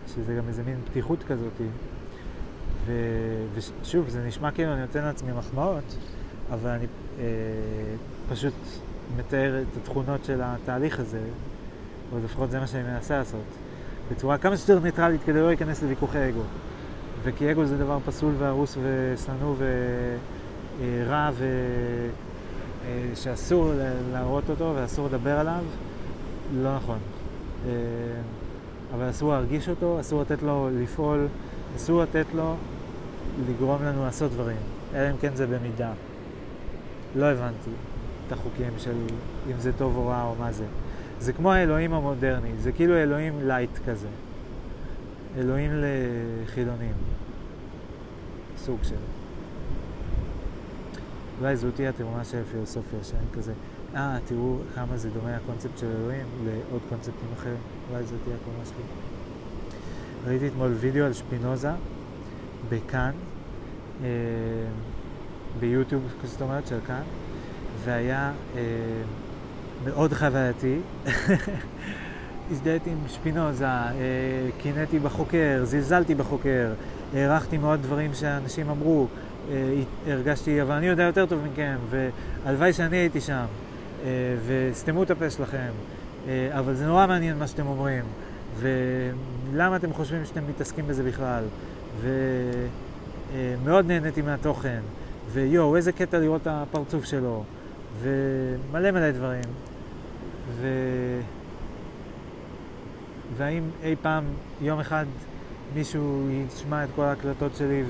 שזה 0.07 0.35
גם 0.35 0.47
איזה 0.47 0.63
מין 0.63 0.75
פתיחות 0.85 1.23
כזאת. 1.23 1.61
ושוב, 3.53 4.09
זה 4.09 4.23
נשמע 4.27 4.51
כאילו 4.51 4.73
אני 4.73 4.81
נותן 4.81 5.03
לעצמי 5.03 5.31
מחמאות, 5.31 5.95
אבל 6.51 6.69
אני 6.69 6.85
אה, 7.19 7.25
פשוט 8.29 8.53
מתאר 9.17 9.61
את 9.61 9.77
התכונות 9.77 10.25
של 10.25 10.41
התהליך 10.43 10.99
הזה, 10.99 11.21
או 12.13 12.17
לפחות 12.23 12.51
זה 12.51 12.59
מה 12.59 12.67
שאני 12.67 12.83
מנסה 12.83 13.17
לעשות. 13.17 13.43
בצורה 14.11 14.37
כמה 14.37 14.57
שיותר 14.57 14.79
ניטרלית 14.79 15.21
כדי 15.25 15.39
לא 15.39 15.47
להיכנס 15.47 15.83
לוויכוחי 15.83 16.29
אגו. 16.29 16.41
וכי 17.23 17.51
אגו 17.51 17.65
זה 17.65 17.77
דבר 17.77 17.97
פסול 18.05 18.33
והרוס 18.37 18.77
ושנוא 18.83 19.55
ורע 20.79 21.29
ושאסור 23.13 23.71
להראות 24.11 24.49
אותו 24.49 24.73
ואסור 24.75 25.07
לדבר 25.07 25.39
עליו, 25.39 25.63
לא 26.53 26.75
נכון. 26.75 26.97
אבל 28.95 29.09
אסור 29.09 29.31
להרגיש 29.31 29.69
אותו, 29.69 29.99
אסור 29.99 30.21
לתת 30.21 30.41
לו 30.41 30.69
לפעול, 30.81 31.27
אסור 31.75 32.01
לתת 32.03 32.25
לו 32.35 32.55
לגרום 33.49 33.83
לנו 33.83 34.05
לעשות 34.05 34.31
דברים, 34.31 34.57
אלא 34.93 35.09
אם 35.09 35.17
כן 35.17 35.35
זה 35.35 35.47
במידה. 35.47 35.91
לא 37.15 37.25
הבנתי 37.25 37.69
את 38.27 38.31
החוקים 38.31 38.73
של 38.77 38.95
אם 39.51 39.59
זה 39.59 39.71
טוב 39.73 39.97
או 39.97 40.07
רע 40.07 40.23
או 40.23 40.35
מה 40.39 40.51
זה. 40.51 40.65
זה 41.19 41.33
כמו 41.33 41.51
האלוהים 41.51 41.93
המודרני, 41.93 42.51
זה 42.57 42.71
כאילו 42.71 42.95
אלוהים 42.95 43.47
lite 43.47 43.79
כזה. 43.85 44.07
אלוהים 45.37 45.71
לחילונים. 45.73 46.93
סוג 48.57 48.79
של. 48.83 48.95
אולי 51.39 51.55
זו 51.55 51.71
תהיה 51.71 51.89
התרומה 51.89 52.23
של 52.23 52.37
הפילוסופיה, 52.47 52.99
שאני 53.03 53.25
כזה, 53.33 53.53
אה, 53.95 54.17
תראו 54.25 54.57
כמה 54.75 54.97
זה 54.97 55.09
דומה 55.09 55.35
הקונספט 55.35 55.77
של 55.77 55.87
אלוהים 56.01 56.25
לעוד 56.45 56.81
קונספטים 56.89 57.27
אחרים. 57.37 57.57
אולי 57.91 58.03
זו 58.03 58.15
תהיה 58.23 58.35
התרומה 58.35 58.65
שלי. 58.65 58.83
ראיתי 60.27 60.47
אתמול 60.47 60.71
וידאו 60.79 61.05
על 61.05 61.13
שפינוזה 61.13 61.71
בכאן, 62.69 63.11
אה, 64.03 64.07
ביוטיוב, 65.59 66.03
זאת 66.23 66.41
אומרת, 66.41 66.67
של 66.67 66.79
כאן, 66.87 67.01
והיה 67.85 68.31
אה, 68.55 68.61
מאוד 69.85 70.13
חווייתי. 70.13 70.79
הזדהיתי 72.51 72.89
עם 72.89 72.97
שפינוזה, 73.07 73.65
אה, 73.65 73.91
קינאתי 74.57 74.99
בחוקר, 74.99 75.61
זלזלתי 75.63 76.15
בחוקר, 76.15 76.73
הערכתי 77.13 77.57
מאוד 77.57 77.81
דברים 77.81 78.13
שאנשים 78.13 78.69
אמרו, 78.69 79.07
אה, 79.51 79.81
הרגשתי, 80.07 80.61
אבל 80.61 80.75
אני 80.75 80.87
יודע 80.87 81.03
יותר 81.03 81.25
טוב 81.25 81.39
מכם, 81.51 81.75
והלוואי 81.89 82.73
שאני 82.73 82.97
הייתי 82.97 83.21
שם, 83.21 83.45
אה, 84.03 84.09
וסתמו 84.47 85.03
את 85.03 85.11
הפה 85.11 85.29
שלכם, 85.29 85.71
אבל 86.51 86.73
זה 86.75 86.85
נורא 86.85 87.07
מעניין 87.07 87.37
מה 87.37 87.47
שאתם 87.47 87.67
אומרים, 87.67 88.03
ולמה 88.59 89.75
אתם 89.75 89.93
חושבים 89.93 90.25
שאתם 90.25 90.41
מתעסקים 90.49 90.87
בזה 90.87 91.03
בכלל, 91.03 91.43
ומאוד 92.01 93.85
נהניתי 93.85 94.21
מהתוכן, 94.21 94.79
ויואו, 95.31 95.75
איזה 95.75 95.91
קטע 95.91 96.19
לראות 96.19 96.41
את 96.41 96.47
הפרצוף 96.49 97.05
שלו, 97.05 97.43
ומלא 98.01 98.91
מלא 98.91 99.11
דברים. 99.11 99.43
ו... 100.61 100.67
והאם 103.37 103.63
אי 103.83 103.95
פעם, 104.01 104.23
יום 104.61 104.79
אחד, 104.79 105.05
מישהו 105.75 106.29
ישמע 106.31 106.83
את 106.83 106.89
כל 106.95 107.01
ההקלטות 107.01 107.55
שלי 107.55 107.83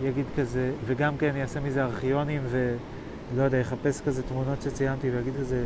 ויגיד 0.00 0.24
כזה, 0.36 0.70
וגם 0.86 1.16
כן 1.16 1.32
יעשה 1.36 1.60
מזה 1.60 1.84
ארכיונים 1.84 2.42
ולא 2.50 3.42
יודע, 3.42 3.58
יחפש 3.58 4.00
כזה 4.00 4.22
תמונות 4.22 4.62
שציינתי 4.62 5.10
ויגיד 5.10 5.32
כזה, 5.40 5.64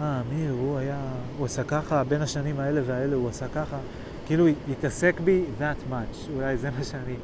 אה, 0.00 0.20
אמיר, 0.20 0.52
הוא 0.52 0.78
היה, 0.78 0.98
הוא 1.38 1.46
עשה 1.46 1.64
ככה, 1.64 2.04
בין 2.04 2.22
השנים 2.22 2.60
האלה 2.60 2.80
והאלה 2.86 3.16
הוא 3.16 3.28
עשה 3.28 3.46
ככה. 3.54 3.76
כאילו, 4.28 4.48
יתעסק 4.48 5.20
בי 5.24 5.44
that 5.60 5.92
much, 5.92 6.30
אולי 6.34 6.56
זה 6.56 6.70
מה 6.70 6.84
שאני... 6.84 7.14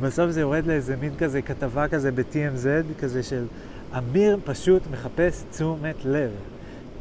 בסוף 0.00 0.30
זה 0.30 0.40
יורד 0.40 0.66
לאיזה 0.66 0.96
מין 0.96 1.12
כזה 1.18 1.42
כתבה 1.42 1.88
כזה 1.88 2.12
ב-TMZ, 2.12 2.66
כזה 3.00 3.22
של 3.22 3.46
אמיר 3.98 4.38
פשוט 4.44 4.82
מחפש 4.90 5.44
תשומת 5.50 6.04
לב. 6.04 6.30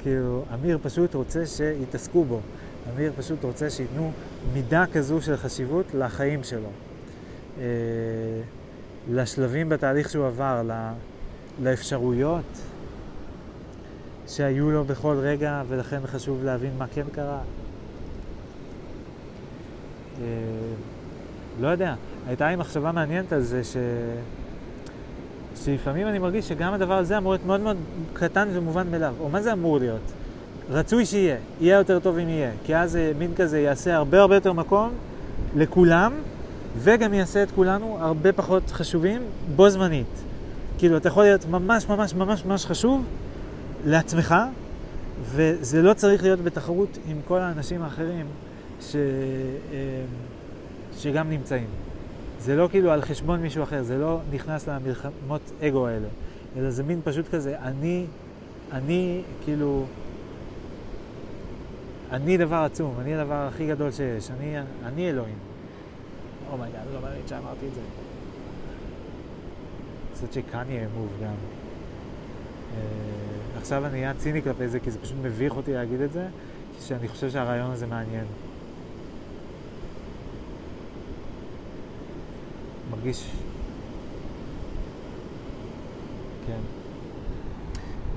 כאילו, 0.04 0.46
אמיר 0.54 0.80
פשוט 0.84 1.14
רוצה 1.14 1.46
שיתעסקו 1.46 2.24
בו. 2.24 2.39
אמיר 2.96 3.12
פשוט 3.18 3.43
רוצה 3.43 3.70
שייתנו 3.70 4.12
מידה 4.54 4.86
כזו 4.93 5.22
של 5.22 5.38
חשיבות 5.38 5.86
לחיים 5.93 6.43
שלו. 6.43 6.70
אה, 7.60 7.64
לשלבים 9.12 9.70
בתהליך 9.70 10.10
שהוא 10.10 10.26
עבר, 10.26 10.62
לאפשרויות 11.64 12.62
שהיו 14.28 14.72
לו 14.72 14.84
בכל 14.84 15.16
רגע, 15.20 15.64
ולכן 15.68 16.00
חשוב 16.06 16.44
להבין 16.44 16.72
מה 16.78 16.86
כן 16.94 17.06
קרה. 17.12 17.40
אה, 20.22 20.28
לא 21.62 21.68
יודע, 21.68 21.96
הייתה 22.28 22.50
לי 22.50 22.56
מחשבה 22.56 22.92
מעניינת 22.92 23.34
על 23.34 23.42
זה 23.42 23.64
ש... 23.64 23.78
שלפעמים 25.64 26.08
אני 26.08 26.20
מרגיש 26.20 26.48
שגם 26.48 26.74
הדבר 26.74 26.94
הזה 26.94 27.18
אמור 27.18 27.32
להיות 27.32 27.46
מאוד 27.46 27.62
מאוד 27.62 27.78
קטן 28.14 28.48
ומובן 28.54 28.92
מאליו. 28.92 29.14
או 29.20 29.30
מה 29.30 29.42
זה 29.42 29.54
אמור 29.54 29.80
להיות? 29.80 30.12
רצוי 30.70 31.06
שיהיה, 31.06 31.38
יהיה 31.62 31.78
יותר 31.78 32.00
טוב 32.00 32.18
אם 32.18 32.30
יהיה. 32.30 32.52
כי 32.64 32.76
אז 32.76 33.00
מין 33.18 33.32
כזה 33.36 33.60
יעשה 33.60 33.96
הרבה 33.96 34.22
הרבה 34.22 34.36
יותר 34.36 34.54
מקום 34.54 34.90
לכולם, 35.56 36.14
וגם 36.78 37.14
יעשה 37.14 37.44
את 37.44 37.52
כולנו 37.52 37.98
הרבה 38.00 38.32
פחות 38.32 38.72
חשובים 38.72 39.22
בו 39.56 39.70
זמנית. 39.70 40.24
כאילו, 40.78 40.98
אתה 40.98 41.08
יכול 41.08 41.24
להיות 41.24 41.46
ממש 41.46 41.90
ממש 41.90 42.14
ממש 42.14 42.46
ממש 42.46 42.66
חשוב 42.66 43.04
לעצמך, 43.86 44.36
וזה 45.22 45.82
לא 45.82 45.94
צריך 45.94 46.24
להיות 46.24 46.40
בתחרות 46.40 46.98
עם 47.08 47.18
כל 47.28 47.40
האנשים 47.40 47.82
האחרים 47.82 48.26
ש... 48.82 48.96
אה, 48.96 50.06
שגם 50.98 51.30
נמצאים. 51.30 51.68
זה 52.40 52.56
לא 52.56 52.68
כאילו 52.72 52.92
על 52.92 53.02
חשבון 53.02 53.42
מישהו 53.42 53.64
אחר, 53.64 53.84
זה 53.84 53.98
לא 53.98 54.20
נכנס 54.32 54.70
למלחמות 54.70 55.42
אגו 55.62 55.88
האלה, 55.88 56.08
אלא 56.58 56.70
זה 56.70 56.84
מין 56.84 57.02
פשוט 57.04 57.28
כזה, 57.28 57.60
אני, 57.60 58.06
אני 58.72 59.22
כאילו, 59.44 59.86
אני 62.12 62.38
דבר 62.38 62.56
עצום, 62.56 62.96
אני 63.02 63.16
הדבר 63.16 63.48
הכי 63.48 63.68
גדול 63.68 63.92
שיש, 63.92 64.32
אני, 64.32 64.56
אני 64.86 65.10
אלוהים. 65.10 65.38
oh 66.52 66.59
my 66.59 66.66
god, 66.66 66.82
לא 66.94 67.02
מאמין 67.02 67.22
שאמרתי 67.28 67.68
את 67.68 67.74
זה. 67.76 67.82
קצת 70.14 70.34
של 70.34 70.54
Kanye 70.54 70.88
move 70.98 71.10
גם. 71.24 71.36
עכשיו 73.58 73.86
אני 73.86 73.97
אהיה 74.01 74.14
ציני 74.14 74.41
כלפי 74.41 74.68
זה, 74.68 74.80
כי 74.80 74.91
זה 74.91 74.99
פשוט 74.99 75.18
מביך 75.22 75.58
אותי 75.58 75.74
להגיד 75.74 76.01
את 76.01 76.12
זה, 76.12 76.28
שאני 76.82 77.08
חושב 77.08 77.30
שהרעיון 77.30 77.72
הזה 77.72 77.88
מעניין. 77.88 78.26
מרגיש... 82.91 83.32
כן. 86.47 86.60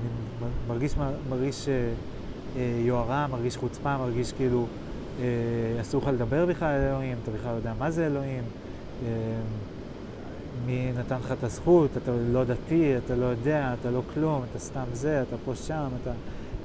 אני 0.01 0.49
מרגיש, 0.67 0.95
מרגיש 1.29 1.69
אה, 1.69 1.93
אה, 2.57 2.81
יוהרה, 2.85 3.27
מרגיש 3.27 3.57
חוצפה, 3.57 3.97
מרגיש 3.97 4.33
כאילו 4.33 4.67
אה, 5.19 5.81
אסור 5.81 6.01
לך 6.01 6.07
לדבר 6.07 6.45
בכלל 6.45 6.67
על 6.67 6.81
אלוהים, 6.81 7.17
אתה 7.23 7.31
בכלל 7.31 7.51
לא 7.51 7.57
יודע 7.57 7.73
מה 7.79 7.91
זה 7.91 8.05
אלוהים, 8.05 8.43
אה, 9.05 9.09
מי 10.65 10.91
נתן 10.97 11.15
לך 11.15 11.31
את 11.31 11.43
הזכות, 11.43 11.89
אתה 11.97 12.11
לא 12.31 12.43
דתי, 12.43 12.97
אתה 12.97 13.15
לא 13.15 13.25
יודע, 13.25 13.73
אתה 13.79 13.91
לא 13.91 14.01
כלום, 14.13 14.43
אתה 14.51 14.59
סתם 14.59 14.83
זה, 14.93 15.21
אתה 15.21 15.35
פה 15.45 15.55
שם, 15.55 15.87
אתה 16.01 16.11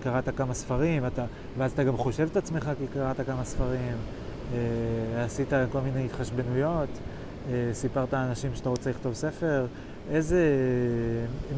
קראת 0.02 0.28
כמה 0.36 0.54
ספרים, 0.54 1.06
אתה, 1.06 1.24
ואז 1.58 1.72
אתה 1.72 1.84
גם 1.84 1.96
חושב 1.96 2.28
את 2.32 2.36
עצמך 2.36 2.70
כי 2.78 2.84
קראת 2.94 3.20
כמה 3.26 3.44
ספרים, 3.44 3.96
אה, 4.54 5.24
עשית 5.24 5.48
כל 5.72 5.80
מיני 5.80 6.04
התחשבנויות. 6.06 6.88
אה, 7.50 7.70
סיפרת 7.72 8.12
לאנשים 8.12 8.50
שאתה 8.54 8.68
רוצה 8.68 8.90
לכתוב 8.90 9.14
ספר, 9.14 9.66
איזה... 10.10 10.40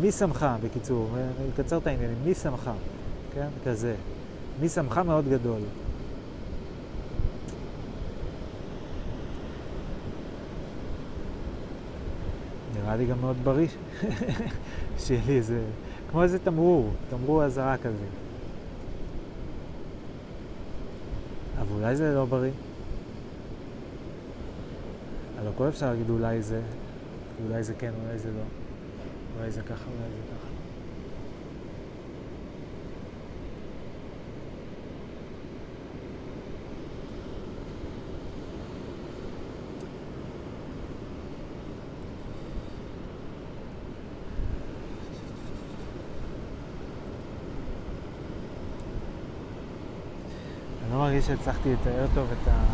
מי 0.00 0.12
שמך, 0.12 0.46
בקיצור? 0.62 1.08
אני 1.14 1.48
אקצר 1.54 1.78
את 1.78 1.86
העניינים, 1.86 2.16
מי 2.24 2.34
שמך? 2.34 2.70
כן? 3.34 3.46
כזה. 3.64 3.94
מי 4.60 4.68
שמך 4.68 4.98
מאוד 4.98 5.28
גדול. 5.28 5.60
נראה 12.86 12.96
לי 12.96 13.06
גם 13.06 13.20
מאוד 13.20 13.36
בריא 13.44 13.68
שיהיה 14.98 15.20
לי 15.26 15.36
איזה... 15.36 15.62
כמו 16.10 16.22
איזה 16.22 16.38
תמרור, 16.38 16.90
תמרור 17.10 17.44
אזהרה 17.44 17.76
כזה. 17.76 18.04
אבל 21.60 21.72
אולי 21.72 21.96
זה 21.96 22.14
לא 22.14 22.24
בריא. 22.24 22.50
על 25.40 25.48
הכל 25.48 25.68
אפשר 25.68 25.90
להגיד 25.90 26.10
אולי 26.10 26.42
זה, 26.42 26.60
אולי 27.48 27.62
זה 27.62 27.74
כן, 27.74 27.90
אולי 28.04 28.18
זה 28.18 28.28
לא. 28.28 28.44
אולי 29.38 29.50
זה 29.50 29.62
ככה, 29.62 29.84
אולי 29.84 30.10
זה 30.10 30.34
ככה. 30.36 30.46
אני 50.86 50.94
לא 50.94 51.00
מרגיש 51.00 51.15
שהצלחתי 51.26 51.72
לתאר 51.72 52.06
טוב 52.14 52.26
את 52.32 52.48
ה... 52.48 52.64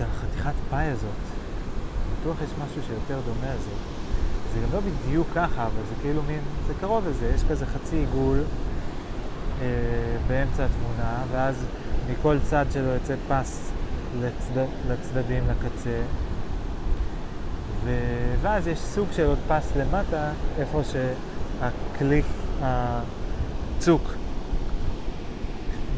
החתיכת 0.00 0.52
פאי 0.70 0.84
הזאת, 0.84 1.10
בטוח 2.20 2.36
יש 2.42 2.50
משהו 2.50 2.82
שיותר 2.86 3.20
דומה 3.26 3.54
לזה. 3.54 3.70
זה 4.54 4.60
גם 4.60 4.72
לא 4.72 4.80
בדיוק 4.80 5.26
ככה, 5.34 5.62
אבל 5.62 5.82
זה 5.88 5.94
כאילו 6.02 6.22
מין, 6.22 6.40
זה 6.66 6.72
קרוב 6.80 7.08
לזה, 7.08 7.32
יש 7.34 7.42
כזה 7.50 7.66
חצי 7.66 7.96
עיגול 7.96 8.38
אה, 9.62 9.66
באמצע 10.28 10.64
התמונה, 10.64 11.22
ואז 11.32 11.64
מכל 12.10 12.36
צד 12.50 12.66
שלו 12.72 12.88
יוצא 12.88 13.14
פס 13.28 13.70
לצד, 14.20 14.64
לצדדים, 14.88 15.44
לקצה. 15.48 16.02
ואז 18.42 18.66
יש 18.66 18.78
סוג 18.78 19.08
של 19.12 19.26
עוד 19.26 19.38
פס 19.48 19.72
למטה, 19.76 20.30
איפה 20.58 20.80
שהקליף, 20.84 22.26
הצוק, 22.62 24.14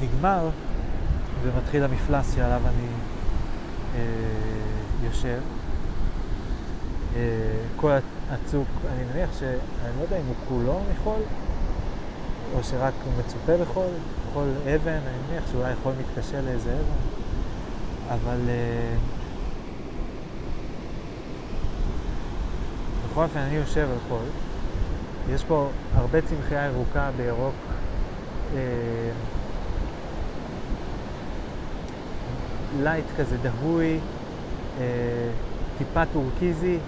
נגמר, 0.03 0.49
ומתחיל 1.43 1.85
המפלס 1.85 2.35
שעליו 2.35 2.61
אני 2.65 2.87
אה, 3.95 4.01
יושב. 5.05 5.39
אה, 7.17 7.21
כל 7.77 7.91
הצוק, 8.31 8.69
אני 8.95 9.05
מניח 9.13 9.31
ש... 9.39 9.43
אני 9.43 9.97
לא 9.99 10.03
יודע 10.03 10.17
אם 10.17 10.27
הוא 10.27 10.35
כולו 10.49 10.81
מחול, 10.93 11.21
או 12.55 12.65
שרק 12.65 12.93
הוא 13.05 13.13
מצופה 13.25 13.57
בחול, 13.65 13.91
חול 14.33 14.49
אבן, 14.75 14.93
אני 14.93 15.17
מניח 15.29 15.45
שאולי 15.53 15.75
חול 15.83 15.93
מתקשה 16.01 16.41
לאיזה 16.41 16.73
אבן, 16.73 18.15
אבל... 18.15 18.41
אה, 18.49 18.97
בכל 23.11 23.23
אופן, 23.23 23.39
אני 23.39 23.55
יושב 23.55 23.89
על 23.93 23.99
חול. 24.09 24.25
יש 25.31 25.45
פה 25.45 25.69
הרבה 25.95 26.21
צמחייה 26.21 26.67
ירוקה 26.67 27.11
בירוק. 27.17 27.55
אה, 28.55 28.61
light 32.83 33.05
כזה 33.17 33.37
דהוי, 33.43 33.99
אה, 34.81 34.85
טיפה 35.79 36.03
טורקיזי, 36.13 36.79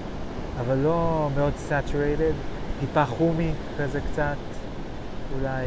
אבל 0.60 0.76
לא 0.76 1.28
מאוד 1.36 1.52
saturated, 1.56 2.32
טיפה 2.80 3.04
חומי 3.04 3.52
כזה 3.78 4.00
קצת, 4.00 4.36
אולי, 5.38 5.66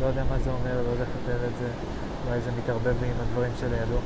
לא 0.00 0.06
יודע 0.06 0.22
מה 0.30 0.38
זה 0.38 0.50
אומר, 0.50 0.82
לא 0.82 0.90
יודע 0.90 1.02
איך 1.02 1.10
לתאר 1.22 1.46
את 1.46 1.58
זה, 1.58 1.68
אולי 2.28 2.40
זה 2.40 2.50
מתערבב 2.62 3.02
עם 3.02 3.14
הדברים 3.22 3.52
שלידו. 3.60 3.98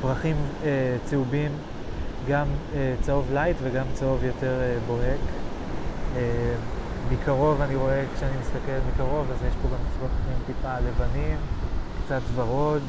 פרחים 0.00 0.36
אה, 0.64 0.96
צהובים, 1.04 1.50
גם 2.28 2.46
אה, 2.74 2.94
צהוב 3.00 3.26
light 3.32 3.56
וגם 3.62 3.86
צהוב 3.94 4.24
יותר 4.24 4.60
אה, 4.60 4.76
בוהק. 4.86 5.20
אה, 6.16 6.54
מקרוב 7.08 7.60
אני 7.60 7.74
רואה, 7.74 8.04
כשאני 8.16 8.36
מסתכל 8.40 8.78
מקרוב, 8.94 9.26
אז 9.30 9.36
יש 9.48 9.54
פה 9.62 9.68
גם 9.68 9.78
פרחים 10.00 10.38
טיפה 10.46 10.78
לבנים, 10.78 11.36
קצת 12.04 12.20
ורוד, 12.34 12.82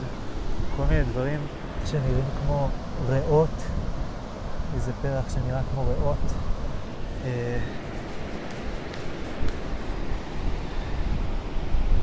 כל 0.77 0.83
מיני 0.89 1.03
דברים 1.03 1.39
שנראים 1.85 2.25
כמו 2.43 2.67
ריאות, 3.09 3.49
איזה 4.75 4.91
פרח 5.01 5.33
שנראה 5.33 5.61
כמו 5.73 5.83
ריאות. 5.83 6.33
אה, 7.25 7.57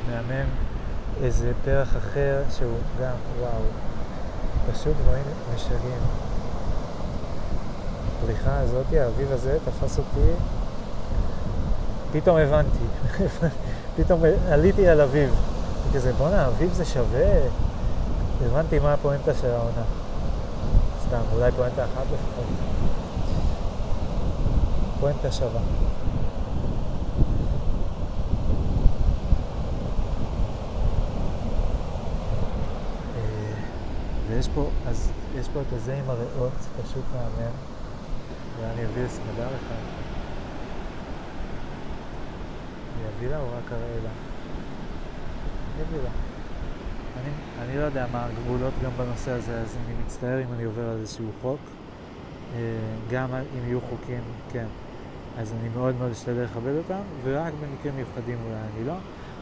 מהמם 0.08 0.48
איזה 1.22 1.52
פרח 1.64 1.96
אחר 1.96 2.42
שהוא 2.58 2.78
גם, 3.00 3.14
וואו, 3.40 3.62
פשוט 4.72 4.96
דברים 5.02 5.24
משגעים. 5.54 6.02
הפריחה 8.18 8.58
הזאת, 8.58 8.86
האביב 8.92 9.32
הזה, 9.32 9.58
תפס 9.64 9.98
אותי, 9.98 10.30
פתאום 12.12 12.36
הבנתי, 12.36 12.84
פתאום 13.96 14.20
עליתי 14.48 14.88
על 14.88 15.00
אביב. 15.00 15.34
כזה, 15.94 16.12
בואנה, 16.12 16.46
אביב 16.46 16.72
זה 16.72 16.84
שווה? 16.84 17.26
הבנתי 18.46 18.78
מה 18.78 18.92
הפואנטה 18.92 19.34
של 19.34 19.50
העונה. 19.50 19.82
סתם, 21.06 21.20
אולי 21.32 21.52
פואנטה 21.52 21.84
אחת 21.84 22.04
לפחות. 22.12 22.44
פואנטה 25.00 25.32
שווה. 25.32 25.60
אה, 33.16 33.52
ויש 34.28 34.48
פה, 34.54 34.68
אז 34.86 35.10
יש 35.40 35.48
פה 35.48 35.60
את 35.60 35.72
הזה 35.72 35.94
עם 35.94 36.10
הריאות, 36.10 36.52
פשוט 36.82 37.04
מהמם. 37.12 37.52
ואני 38.60 38.84
אביא 38.84 39.04
לסמדר 39.04 39.46
אחד. 39.46 39.97
אני 43.18 43.26
אביא 43.26 43.36
לה 43.36 43.42
או 43.42 43.46
רק 43.46 43.72
אראה 43.72 43.96
לה? 44.04 44.10
אני. 47.20 47.30
אני, 47.62 47.78
לא 47.78 47.82
יודע 47.82 48.06
מה 48.12 48.24
הגבולות 48.24 48.72
גם 48.84 48.90
בנושא 48.96 49.30
הזה, 49.30 49.60
אז 49.60 49.76
אני 49.84 49.94
מצטער 50.04 50.42
אם 50.42 50.52
אני 50.54 50.64
עובר 50.64 50.88
על 50.88 50.96
איזשהו 51.00 51.30
חוק. 51.42 51.58
אה, 52.54 52.60
גם 53.10 53.34
אם 53.34 53.66
יהיו 53.66 53.80
חוקים, 53.80 54.22
כן. 54.52 54.66
אז 55.38 55.54
אני 55.60 55.68
מאוד 55.68 55.94
מאוד 55.98 56.10
אשתדל 56.10 56.42
לכבד 56.42 56.76
אותם, 56.76 57.00
ורק 57.24 57.52
במקרים 57.52 57.96
מיוחדים 57.96 58.38
אולי 58.46 58.60
אני 58.74 58.86
לא. 58.86 58.94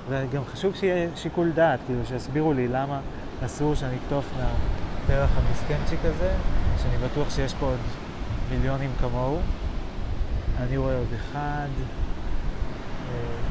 וגם 0.08 0.44
חשוב 0.44 0.74
שיהיה 0.74 1.16
שיקול 1.16 1.50
דעת, 1.52 1.80
כאילו 1.86 2.06
שיסבירו 2.06 2.52
לי 2.52 2.68
למה 2.68 3.00
אסור 3.44 3.74
שאני 3.74 3.96
אקטוף 3.96 4.24
מהפרח 4.36 5.30
המסכנצ'יק 5.36 6.00
הזה, 6.02 6.34
שאני 6.82 6.96
בטוח 6.96 7.30
שיש 7.30 7.54
פה 7.54 7.66
עוד 7.66 7.78
מיליונים 8.50 8.90
כמוהו. 9.00 9.38
אני 10.60 10.76
רואה 10.76 10.98
עוד 10.98 11.08
אחד, 11.16 11.68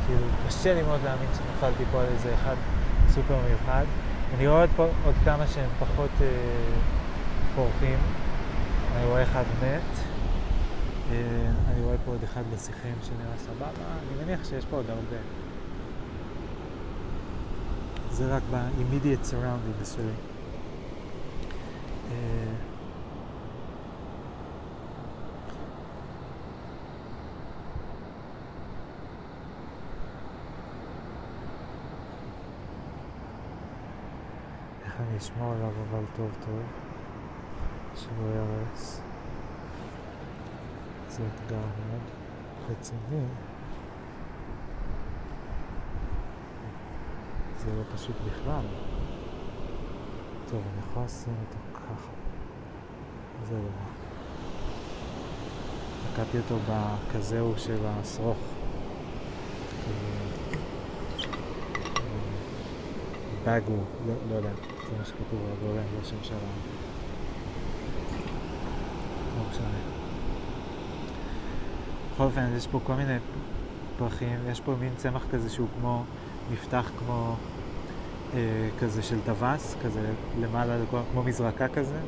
כאילו 0.06 0.28
קשה 0.48 0.74
לי 0.74 0.84
מאוד 0.84 1.00
להאמין 1.04 1.28
שנפלתי 1.34 1.84
פה 1.92 2.02
על 2.02 2.06
איזה 2.06 2.34
אחד 2.34 2.56
סופר 3.10 3.36
מיוחד. 3.48 3.86
אני 4.38 4.48
רואה 4.48 4.62
עוד, 4.62 4.70
פה, 4.76 4.88
עוד 5.06 5.16
כמה 5.26 5.48
שהם 5.48 5.70
פחות 5.80 6.10
אה, 6.22 6.28
פורחים. 7.56 8.00
אני 8.96 9.06
רואה 9.06 9.24
אחד 9.24 9.44
מת. 9.64 9.98
אה, 11.12 11.18
אני 11.72 11.84
רואה 11.84 11.96
פה 12.06 12.12
עוד 12.12 12.24
אחד 12.24 12.42
בשיחים 12.54 12.96
שנראה 13.04 13.38
סבבה. 13.38 13.68
אני 13.68 14.24
מניח 14.26 14.46
שיש 14.50 14.66
פה 14.66 14.76
עוד 14.76 14.90
הרבה. 14.90 15.18
זה 18.12 18.36
רק 18.36 18.42
ב-immediate 18.52 19.32
surroundings 19.32 19.96
שלי. 19.96 20.16
אה, 22.12 22.16
אשמור 35.18 35.54
עליו 35.54 35.72
אבל 35.90 36.04
טוב 36.16 36.30
טוב, 36.46 36.62
שלא 37.96 38.36
יהרס. 38.36 39.02
זה 41.10 41.24
אתגר 41.36 41.58
מאוד 41.58 42.02
רציני. 42.70 43.26
זה 47.58 47.72
לא 47.76 47.84
פשוט 47.96 48.16
בכלל. 48.26 48.66
טוב, 50.50 50.62
אני 50.74 50.92
יכול 50.92 51.04
לשים 51.04 51.34
אותו 51.46 51.80
ככה. 51.80 52.12
זה 53.48 53.56
לא 53.56 53.60
רע. 53.60 54.06
תקעתי 56.14 56.38
אותו 56.38 56.56
בכזהו 56.70 57.54
של 57.58 57.78
השרוך. 57.86 58.38
בגו, 63.46 63.78
לא, 64.08 64.14
לא 64.30 64.36
יודע, 64.36 64.75
זה 64.90 65.06
שכתוב 65.06 65.40
על 65.46 65.52
הגורם, 65.58 65.78
לא 65.78 66.04
שם 66.04 66.16
של 66.24 66.34
ה... 66.34 66.38
לא 69.38 69.50
משנה. 69.50 69.68
בכל 72.14 72.24
אופן, 72.24 72.48
יש 72.58 72.68
פה 72.68 72.80
כל 72.84 72.94
מיני 72.94 73.18
פרחים, 73.98 74.40
יש 74.52 74.60
פה 74.60 74.76
מין 74.80 74.94
צמח 74.98 75.26
כזה 75.32 75.50
שהוא 75.50 75.68
כמו, 75.80 76.04
נפתח 76.52 76.92
כמו 77.00 77.36
אה, 78.34 78.70
כזה 78.80 79.04
של 79.04 79.18
טווס, 79.26 79.76
כזה 79.84 80.12
למעלה, 80.42 80.78
כמו 81.12 81.24
מזרקה 81.24 81.68
כזה. 81.68 82.00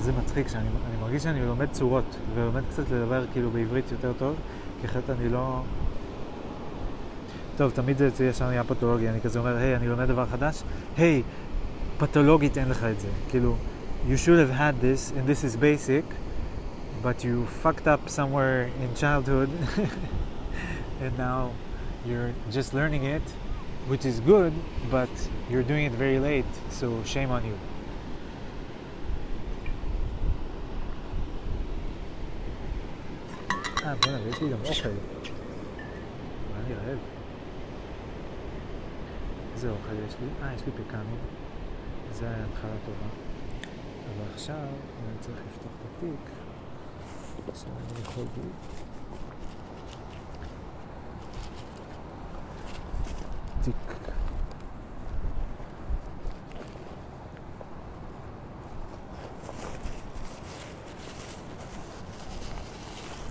זה 0.00 0.12
מצחיק 0.12 0.48
שאני 0.48 0.68
אני 0.68 0.96
מרגיש 1.00 1.22
שאני 1.22 1.46
לומד 1.46 1.72
צורות, 1.72 2.16
ולומד 2.34 2.62
קצת 2.70 2.90
לדבר 2.90 3.24
כאילו 3.32 3.50
בעברית 3.50 3.92
יותר 3.92 4.12
טוב, 4.18 4.34
כי 4.80 4.86
אחרת 4.86 5.10
אני 5.10 5.28
לא... 5.28 5.62
טוב, 7.57 7.71
תמיד 7.71 7.97
זה 7.97 8.23
יהיה 8.23 8.33
שם 8.33 8.45
נהיה 8.45 8.63
פתולוגי, 8.63 9.09
אני 9.09 9.21
כזה 9.21 9.39
אומר, 9.39 9.57
היי, 9.57 9.73
hey, 9.73 9.77
אני 9.77 9.87
לומד 9.87 10.07
דבר 10.07 10.25
חדש, 10.25 10.63
היי, 10.97 11.21
hey, 11.21 11.99
פתולוגית 11.99 12.57
אין 12.57 12.69
לך 12.69 12.83
את 12.83 12.99
זה. 12.99 13.07
כאילו, 13.29 13.55
you 14.07 14.17
should 14.17 14.39
have 14.39 14.57
had 14.57 14.81
this, 14.81 15.11
and 15.11 15.27
this 15.29 15.43
is 15.43 15.55
basic, 15.55 16.05
but 17.03 17.23
you 17.23 17.45
fucked 17.63 17.87
up 17.87 18.09
somewhere 18.09 18.69
in 18.83 18.95
childhood, 18.95 19.49
and 21.03 21.17
now 21.17 21.51
you're 22.05 22.31
just 22.51 22.73
learning 22.73 23.03
it, 23.03 23.25
which 23.89 24.05
is 24.05 24.19
good, 24.21 24.53
but 24.89 25.13
you're 25.49 25.67
doing 25.71 25.85
it 25.89 25.93
very 26.05 26.19
late, 26.19 26.51
so 26.79 26.87
shame 27.03 27.31
on 27.31 27.43
you. 27.49 27.57
אה, 33.85 33.95
בוא'נה, 33.95 34.17
ויש 34.25 34.41
לי 34.41 34.49
גם 34.49 34.57
אוכל. 34.65 34.89
איזה 39.64 39.76
אוכל 39.76 39.94
יש 40.08 40.14
לי? 40.20 40.26
אה, 40.42 40.54
יש 40.54 40.62
לי 40.66 40.72
פקנים. 40.72 41.16
זה 42.12 42.26
התחלה 42.28 42.70
טובה. 42.84 43.06
ועכשיו 44.18 44.56
אני 44.56 45.18
צריך 45.20 45.38
לפתוח 45.38 45.72
את 45.80 46.04
התיק, 46.04 46.30
עכשיו 47.48 47.70
אני 47.72 48.02
יכול... 48.02 48.24
תיק. 53.62 53.74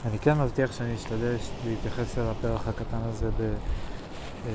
אני 0.06 0.20
כן 0.20 0.42
מבטיח 0.42 0.72
שאני 0.72 0.96
אשתדל 0.96 1.36
להתייחס 1.66 2.18
אל 2.18 2.24
הפרח 2.24 2.68
הקטן 2.68 3.02
הזה 3.04 3.30
ב, 3.32 3.54
אה, 4.46 4.52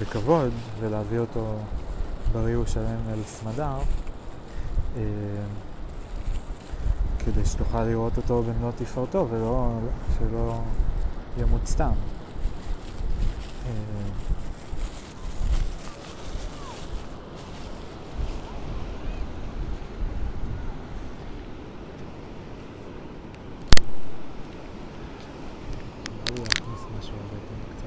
בכבוד 0.00 0.52
ולהביא 0.80 1.18
אותו 1.18 1.56
בריא 2.32 2.56
ושלם 2.56 3.08
אל 3.12 3.22
סמדר, 3.26 3.78
אה, 4.96 5.02
כדי 7.18 7.44
שתוכל 7.44 7.84
לראות 7.84 8.16
אותו 8.16 8.42
במלוא 8.42 8.70
תפארתו 8.76 9.26
ולא 9.30 9.78
שלא 10.18 10.60
ימות 11.38 11.66
סתם. 11.66 11.92
אה, 13.66 13.72
בואו 26.26 26.42
נכניס 26.42 26.80
משהו 26.98 27.12
לבטן 27.16 27.74
קצת. 27.76 27.86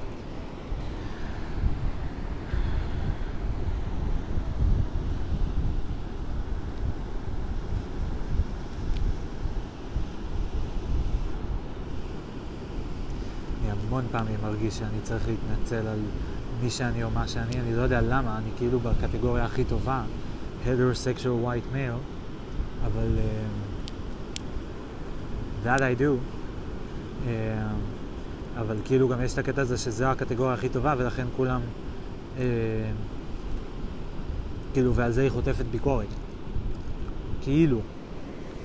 אני 13.63 13.71
המון 13.93 14.05
פעמים 14.11 14.39
מרגיש 14.43 14.77
שאני 14.77 14.97
צריך 15.03 15.23
להתנצל 15.27 15.87
על 15.87 15.99
מי 16.63 16.69
שאני 16.69 17.03
או 17.03 17.09
מה 17.09 17.27
שאני, 17.27 17.59
אני 17.59 17.75
לא 17.75 17.81
יודע 17.81 18.01
למה, 18.01 18.37
אני 18.37 18.49
כאילו 18.57 18.79
בקטגוריה 18.79 19.45
הכי 19.45 19.63
טובה, 19.63 20.03
heterosexual 20.65 21.45
white 21.45 21.75
male, 21.75 21.99
אבל 22.85 23.07
um, 23.17 23.19
that 25.67 25.79
I 25.79 25.99
do. 25.99 26.17
Um, 27.25 27.29
אבל 28.59 28.77
כאילו 28.85 29.09
גם 29.09 29.21
יש 29.21 29.33
את 29.33 29.37
הקטע 29.37 29.61
הזה 29.61 29.77
שזו 29.77 30.05
הקטגוריה 30.05 30.53
הכי 30.53 30.69
טובה 30.69 30.95
ולכן 30.97 31.25
כולם, 31.37 31.61
אה, 32.37 32.43
כאילו, 34.73 34.95
ועל 34.95 35.11
זה 35.11 35.21
היא 35.21 35.29
חוטפת 35.29 35.65
ביקורת. 35.65 36.07
כאילו. 37.41 37.79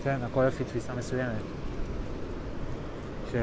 כן, 0.04 0.18
הכל 0.22 0.44
לפי 0.44 0.64
תפיסה 0.64 0.94
מסוימת. 0.94 1.42
ש... 3.32 3.34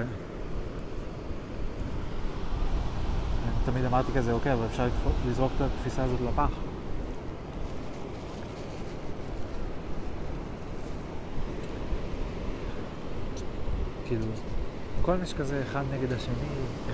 אני 3.45 3.53
תמיד 3.75 3.85
אמרתי 3.85 4.11
כזה, 4.11 4.31
אוקיי, 4.31 4.53
אבל 4.53 4.65
אפשר 4.65 4.87
לזרוק 5.29 5.51
את 5.55 5.61
התפיסה 5.61 6.03
הזאת 6.03 6.19
לפח. 6.21 6.49
כאילו, 14.07 14.25
כל 15.01 15.15
מי 15.15 15.25
שכזה 15.25 15.61
אחד 15.63 15.83
נגד 15.93 16.13
השני, 16.13 16.33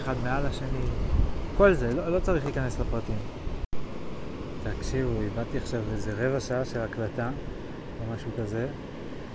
אחד 0.01 0.13
מעל 0.23 0.45
השני, 0.45 0.85
כל 1.57 1.73
זה, 1.73 1.93
לא, 1.93 2.09
לא 2.09 2.19
צריך 2.19 2.45
להיכנס 2.45 2.79
לפרטים. 2.79 3.17
תקשיבו, 4.63 5.21
איבדתי 5.21 5.57
עכשיו 5.57 5.81
איזה 5.93 6.13
רבע 6.17 6.39
שעה 6.39 6.65
של 6.65 6.79
הקלטה, 6.79 7.29
או 7.99 8.13
משהו 8.15 8.31
כזה, 8.37 8.67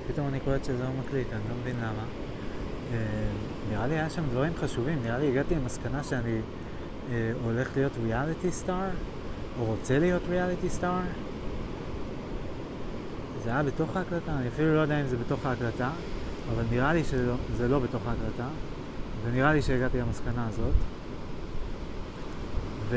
פתאום 0.08 0.28
אני 0.28 0.40
קולט 0.40 0.64
שזה 0.64 0.84
לא 0.84 0.90
מקליט, 1.00 1.32
אני 1.32 1.42
לא 1.48 1.54
מבין 1.60 1.76
למה. 1.76 2.04
אה, 2.92 2.98
נראה 3.70 3.86
לי 3.86 3.94
היה 3.94 4.10
שם 4.10 4.22
דברים 4.30 4.52
חשובים, 4.56 4.98
נראה 5.02 5.18
לי 5.18 5.28
הגעתי 5.28 5.54
למסקנה 5.54 6.04
שאני 6.04 6.40
הולך 7.44 7.68
להיות 7.76 7.92
ריאליטי 8.04 8.50
סטאר, 8.50 8.90
או 9.58 9.64
רוצה 9.64 9.98
להיות 9.98 10.22
ריאליטי 10.28 10.68
סטאר. 10.68 11.00
זה 13.44 13.50
היה 13.50 13.62
בתוך 13.62 13.96
ההקלטה, 13.96 14.32
אני 14.38 14.48
אפילו 14.48 14.74
לא 14.74 14.80
יודע 14.80 15.00
אם 15.00 15.06
זה 15.06 15.16
בתוך 15.16 15.46
ההקלטה, 15.46 15.90
אבל 16.54 16.62
נראה 16.70 16.92
לי 16.92 17.04
שזה 17.04 17.68
לא 17.68 17.78
בתוך 17.78 18.02
ההקלטה, 18.06 18.48
ונראה 19.24 19.52
לי 19.52 19.62
שהגעתי 19.62 19.98
למסקנה 19.98 20.48
הזאת. 20.48 20.74
ו... 22.88 22.96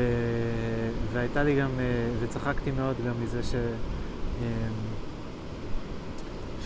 והייתה 1.12 1.42
לי 1.42 1.56
גם, 1.56 1.70
אה, 1.78 1.84
וצחקתי 2.20 2.70
מאוד 2.70 2.96
גם 3.06 3.14
מזה 3.22 3.42
ש... 3.42 3.54
אה, 3.54 4.68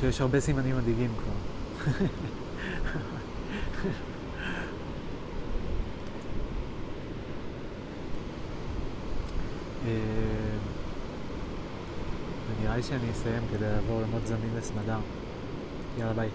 שיש 0.01 0.21
הרבה 0.21 0.41
סימנים 0.41 0.77
מדאיגים 0.77 1.11
כבר. 1.19 1.33
אה, 3.85 3.91
ונראה 12.49 12.77
לי 12.77 12.83
שאני 12.83 13.11
אסיים 13.11 13.43
כדי 13.53 13.65
לעבור 13.65 14.03
למוד 14.03 14.27
זמין 14.27 14.51
לסמדר. 14.59 14.99
יאללה 15.99 16.13
ביי. 16.13 16.29